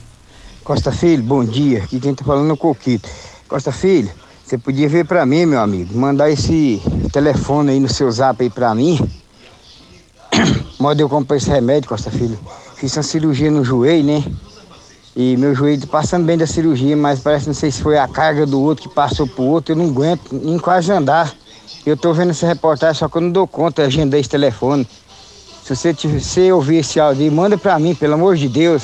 Costa 0.64 0.91
Filho, 0.91 1.22
bom 1.22 1.45
dia. 1.45 1.85
Aqui 1.85 2.01
quem 2.01 2.11
está 2.11 2.24
falando 2.24 2.51
é 2.51 2.53
o 2.53 2.57
Coquito. 2.57 3.09
Costa 3.47 3.70
Filho, 3.70 4.11
você 4.45 4.59
podia 4.59 4.89
ver 4.89 5.07
para 5.07 5.24
mim, 5.24 5.47
meu 5.47 5.61
amigo, 5.61 5.97
mandar 5.97 6.29
esse 6.29 6.83
telefone 7.12 7.70
aí 7.70 7.81
no 7.81 7.89
seu 7.89 8.11
zap 8.11 8.43
aí 8.43 8.51
para 8.51 8.74
mim. 8.74 8.99
Modo 10.81 11.01
eu 11.01 11.09
comprar 11.09 11.37
esse 11.37 11.49
remédio, 11.49 11.89
Costa 11.89 12.11
Filho. 12.11 12.37
Fiz 12.74 12.97
uma 12.97 13.05
cirurgia 13.05 13.51
no 13.51 13.64
joelho, 13.64 14.05
né? 14.05 14.24
E 15.14 15.37
meu 15.37 15.55
joelho 15.55 15.81
tá 15.83 15.87
passando 15.87 16.27
bem 16.27 16.37
da 16.37 16.47
cirurgia, 16.47 16.97
mas 16.97 17.20
parece, 17.20 17.47
não 17.47 17.55
sei 17.55 17.70
se 17.70 17.81
foi 17.81 17.97
a 17.97 18.09
carga 18.09 18.45
do 18.45 18.61
outro 18.61 18.89
que 18.89 18.95
passou 18.95 19.27
pro 19.27 19.45
outro, 19.45 19.72
eu 19.72 19.77
não 19.77 19.87
aguento 19.87 20.33
nem 20.33 20.59
quase 20.59 20.91
andar. 20.91 21.33
Eu 21.87 21.97
tô 21.97 22.12
vendo 22.12 22.30
essa 22.30 22.49
reportagem, 22.49 22.99
só 22.99 23.09
que 23.09 23.16
eu 23.16 23.20
não 23.20 23.30
dou 23.30 23.47
conta, 23.47 23.82
eu 23.82 23.87
agendei 23.87 24.18
esse 24.18 24.28
telefone. 24.28 24.87
Se 25.64 25.74
você, 25.74 25.95
se 26.20 26.51
ouvir 26.51 26.78
esse 26.78 26.99
áudio, 26.99 27.30
manda 27.30 27.57
para 27.57 27.78
mim, 27.78 27.95
pelo 27.95 28.14
amor 28.14 28.37
de 28.37 28.49
Deus. 28.49 28.82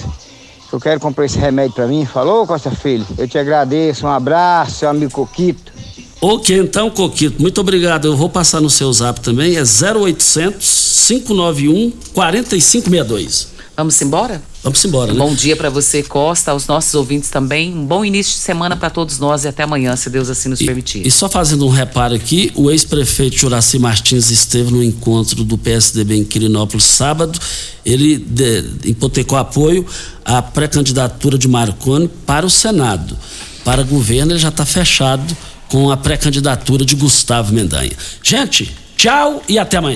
Eu 0.72 0.80
quero 0.80 1.00
comprar 1.00 1.26
esse 1.26 1.36
remédio 1.36 1.74
para 1.74 1.86
mim. 1.86 2.06
Falou, 2.06 2.46
Costa 2.46 2.70
Filho? 2.70 3.04
Eu 3.18 3.26
te 3.26 3.36
agradeço. 3.36 4.06
Um 4.06 4.10
abraço, 4.10 4.76
seu 4.76 4.88
amigo 4.88 5.10
Coquito. 5.10 5.72
Ok, 6.20 6.56
então, 6.56 6.88
Coquito, 6.88 7.42
muito 7.42 7.60
obrigado. 7.60 8.06
Eu 8.06 8.16
vou 8.16 8.28
passar 8.28 8.60
no 8.60 8.70
seu 8.70 8.90
zap 8.92 9.20
também. 9.20 9.56
É 9.56 9.62
0800 9.62 11.06
591 11.08 11.90
4562. 12.14 13.48
Vamos 13.76 14.00
embora? 14.00 14.40
Vamos 14.62 14.84
embora, 14.84 15.12
né? 15.12 15.18
Bom 15.18 15.34
dia 15.34 15.56
para 15.56 15.68
você, 15.68 16.04
Costa, 16.04 16.52
aos 16.52 16.68
nossos 16.68 16.94
ouvintes 16.94 17.28
também. 17.30 17.74
Um 17.74 17.84
bom 17.84 18.04
início 18.04 18.34
de 18.34 18.38
semana 18.38 18.76
para 18.76 18.90
todos 18.90 19.18
nós 19.18 19.42
e 19.42 19.48
até 19.48 19.64
amanhã, 19.64 19.96
se 19.96 20.08
Deus 20.08 20.30
assim 20.30 20.48
nos 20.48 20.60
e, 20.60 20.64
permitir. 20.64 21.04
E 21.04 21.10
só 21.10 21.28
fazendo 21.28 21.66
um 21.66 21.68
reparo 21.68 22.14
aqui, 22.14 22.52
o 22.54 22.70
ex-prefeito 22.70 23.36
Juraci 23.36 23.80
Martins 23.80 24.30
esteve 24.30 24.70
no 24.70 24.82
encontro 24.82 25.42
do 25.42 25.58
PSDB 25.58 26.16
em 26.16 26.24
Quirinópolis 26.24 26.84
sábado. 26.84 27.36
Ele 27.84 28.16
de, 28.16 28.64
hipotecou 28.84 29.36
apoio 29.36 29.84
à 30.24 30.40
pré-candidatura 30.40 31.36
de 31.36 31.48
Marconi 31.48 32.06
para 32.24 32.46
o 32.46 32.50
Senado. 32.50 33.18
Para 33.64 33.82
o 33.82 33.84
governo, 33.84 34.30
ele 34.30 34.38
já 34.38 34.50
está 34.50 34.64
fechado 34.64 35.36
com 35.68 35.90
a 35.90 35.96
pré-candidatura 35.96 36.84
de 36.84 36.94
Gustavo 36.94 37.52
Mendanha. 37.52 37.92
Gente, 38.22 38.72
tchau 38.96 39.42
e 39.48 39.58
até 39.58 39.78
amanhã. 39.78 39.90